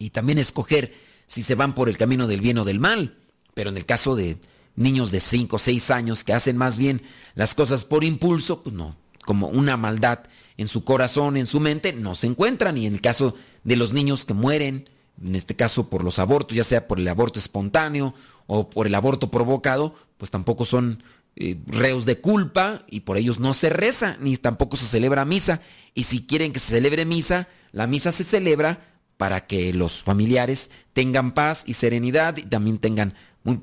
y 0.00 0.10
también 0.10 0.38
escoger 0.38 0.92
si 1.28 1.44
se 1.44 1.54
van 1.54 1.76
por 1.76 1.88
el 1.88 1.96
camino 1.96 2.26
del 2.26 2.40
bien 2.40 2.58
o 2.58 2.64
del 2.64 2.80
mal. 2.80 3.18
Pero 3.54 3.70
en 3.70 3.76
el 3.76 3.86
caso 3.86 4.16
de 4.16 4.38
niños 4.74 5.12
de 5.12 5.20
5 5.20 5.54
o 5.54 5.58
6 5.58 5.90
años 5.92 6.24
que 6.24 6.32
hacen 6.32 6.56
más 6.56 6.78
bien 6.78 7.02
las 7.34 7.54
cosas 7.54 7.84
por 7.84 8.02
impulso, 8.02 8.62
pues 8.64 8.74
no, 8.74 8.96
como 9.24 9.46
una 9.48 9.76
maldad 9.76 10.20
en 10.56 10.66
su 10.66 10.84
corazón, 10.84 11.36
en 11.36 11.46
su 11.46 11.60
mente, 11.60 11.92
no 11.92 12.14
se 12.14 12.26
encuentran. 12.26 12.76
Y 12.78 12.86
en 12.86 12.94
el 12.94 13.00
caso 13.00 13.36
de 13.62 13.76
los 13.76 13.92
niños 13.92 14.24
que 14.24 14.34
mueren, 14.34 14.88
en 15.22 15.36
este 15.36 15.54
caso 15.54 15.90
por 15.90 16.02
los 16.02 16.18
abortos, 16.18 16.56
ya 16.56 16.64
sea 16.64 16.88
por 16.88 16.98
el 16.98 17.06
aborto 17.06 17.38
espontáneo 17.38 18.14
o 18.46 18.70
por 18.70 18.86
el 18.86 18.94
aborto 18.94 19.30
provocado, 19.30 19.94
pues 20.16 20.30
tampoco 20.30 20.64
son 20.64 21.02
eh, 21.36 21.58
reos 21.66 22.06
de 22.06 22.20
culpa 22.20 22.84
y 22.88 23.00
por 23.00 23.18
ellos 23.18 23.38
no 23.38 23.52
se 23.52 23.68
reza, 23.68 24.16
ni 24.18 24.36
tampoco 24.38 24.76
se 24.76 24.86
celebra 24.86 25.26
misa. 25.26 25.60
Y 25.94 26.04
si 26.04 26.26
quieren 26.26 26.52
que 26.52 26.58
se 26.58 26.70
celebre 26.70 27.04
misa, 27.04 27.48
la 27.72 27.86
misa 27.86 28.12
se 28.12 28.24
celebra 28.24 28.89
para 29.20 29.46
que 29.46 29.74
los 29.74 30.02
familiares 30.02 30.70
tengan 30.94 31.34
paz 31.34 31.64
y 31.66 31.74
serenidad 31.74 32.38
y 32.38 32.44
también 32.44 32.78
tengan 32.78 33.12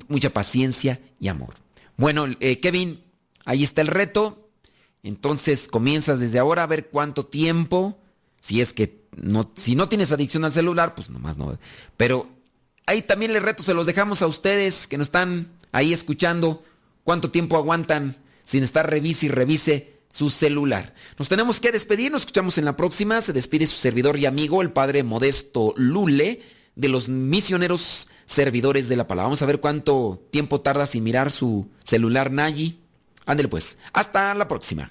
mucha 0.06 0.30
paciencia 0.30 1.00
y 1.18 1.26
amor. 1.26 1.54
Bueno, 1.96 2.26
eh, 2.38 2.60
Kevin, 2.60 3.02
ahí 3.44 3.64
está 3.64 3.80
el 3.80 3.88
reto. 3.88 4.52
Entonces 5.02 5.66
comienzas 5.66 6.20
desde 6.20 6.38
ahora 6.38 6.62
a 6.62 6.68
ver 6.68 6.90
cuánto 6.90 7.26
tiempo, 7.26 7.98
si 8.38 8.60
es 8.60 8.72
que 8.72 9.02
no, 9.16 9.50
si 9.56 9.74
no 9.74 9.88
tienes 9.88 10.12
adicción 10.12 10.44
al 10.44 10.52
celular, 10.52 10.94
pues 10.94 11.10
nomás 11.10 11.38
no. 11.38 11.58
Pero 11.96 12.28
ahí 12.86 13.02
también 13.02 13.32
el 13.32 13.42
reto 13.42 13.64
se 13.64 13.74
los 13.74 13.88
dejamos 13.88 14.22
a 14.22 14.28
ustedes 14.28 14.86
que 14.86 14.96
nos 14.96 15.08
están 15.08 15.50
ahí 15.72 15.92
escuchando 15.92 16.62
cuánto 17.02 17.32
tiempo 17.32 17.56
aguantan 17.56 18.16
sin 18.44 18.62
estar 18.62 18.88
revise 18.88 19.26
y 19.26 19.30
revise 19.30 19.97
su 20.10 20.30
celular. 20.30 20.94
Nos 21.18 21.28
tenemos 21.28 21.60
que 21.60 21.72
despedir, 21.72 22.10
nos 22.10 22.22
escuchamos 22.22 22.58
en 22.58 22.64
la 22.64 22.76
próxima. 22.76 23.20
Se 23.20 23.32
despide 23.32 23.66
su 23.66 23.76
servidor 23.76 24.18
y 24.18 24.26
amigo, 24.26 24.62
el 24.62 24.72
padre 24.72 25.02
Modesto 25.02 25.74
Lule, 25.76 26.42
de 26.74 26.88
los 26.88 27.08
misioneros 27.08 28.08
servidores 28.26 28.88
de 28.88 28.96
la 28.96 29.06
palabra. 29.06 29.26
Vamos 29.26 29.42
a 29.42 29.46
ver 29.46 29.60
cuánto 29.60 30.22
tiempo 30.30 30.60
tarda 30.60 30.86
sin 30.86 31.04
mirar 31.04 31.30
su 31.30 31.68
celular 31.84 32.30
Nayi. 32.30 32.80
Ándele 33.26 33.48
pues, 33.48 33.78
hasta 33.92 34.34
la 34.34 34.48
próxima. 34.48 34.90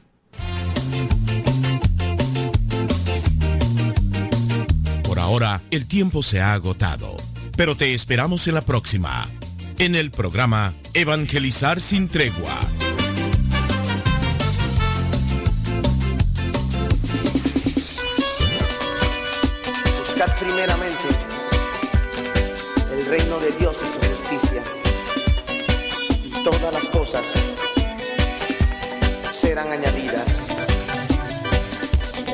Por 5.03 5.19
ahora, 5.19 5.61
el 5.71 5.87
tiempo 5.87 6.21
se 6.21 6.41
ha 6.41 6.53
agotado, 6.53 7.15
pero 7.55 7.75
te 7.75 7.93
esperamos 7.93 8.47
en 8.47 8.53
la 8.53 8.61
próxima 8.61 9.27
en 9.79 9.95
el 9.95 10.11
programa 10.11 10.73
Evangelizar 10.93 11.81
sin 11.81 12.07
tregua. 12.07 12.59
Serán 29.57 29.71
añadidas. 29.71 30.45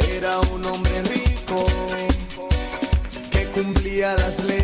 Era 0.09 0.39
un 0.53 0.65
hombre 0.65 1.01
rico 1.03 1.65
que 3.31 3.47
cumplía 3.47 4.13
las 4.15 4.43
leyes 4.43 4.62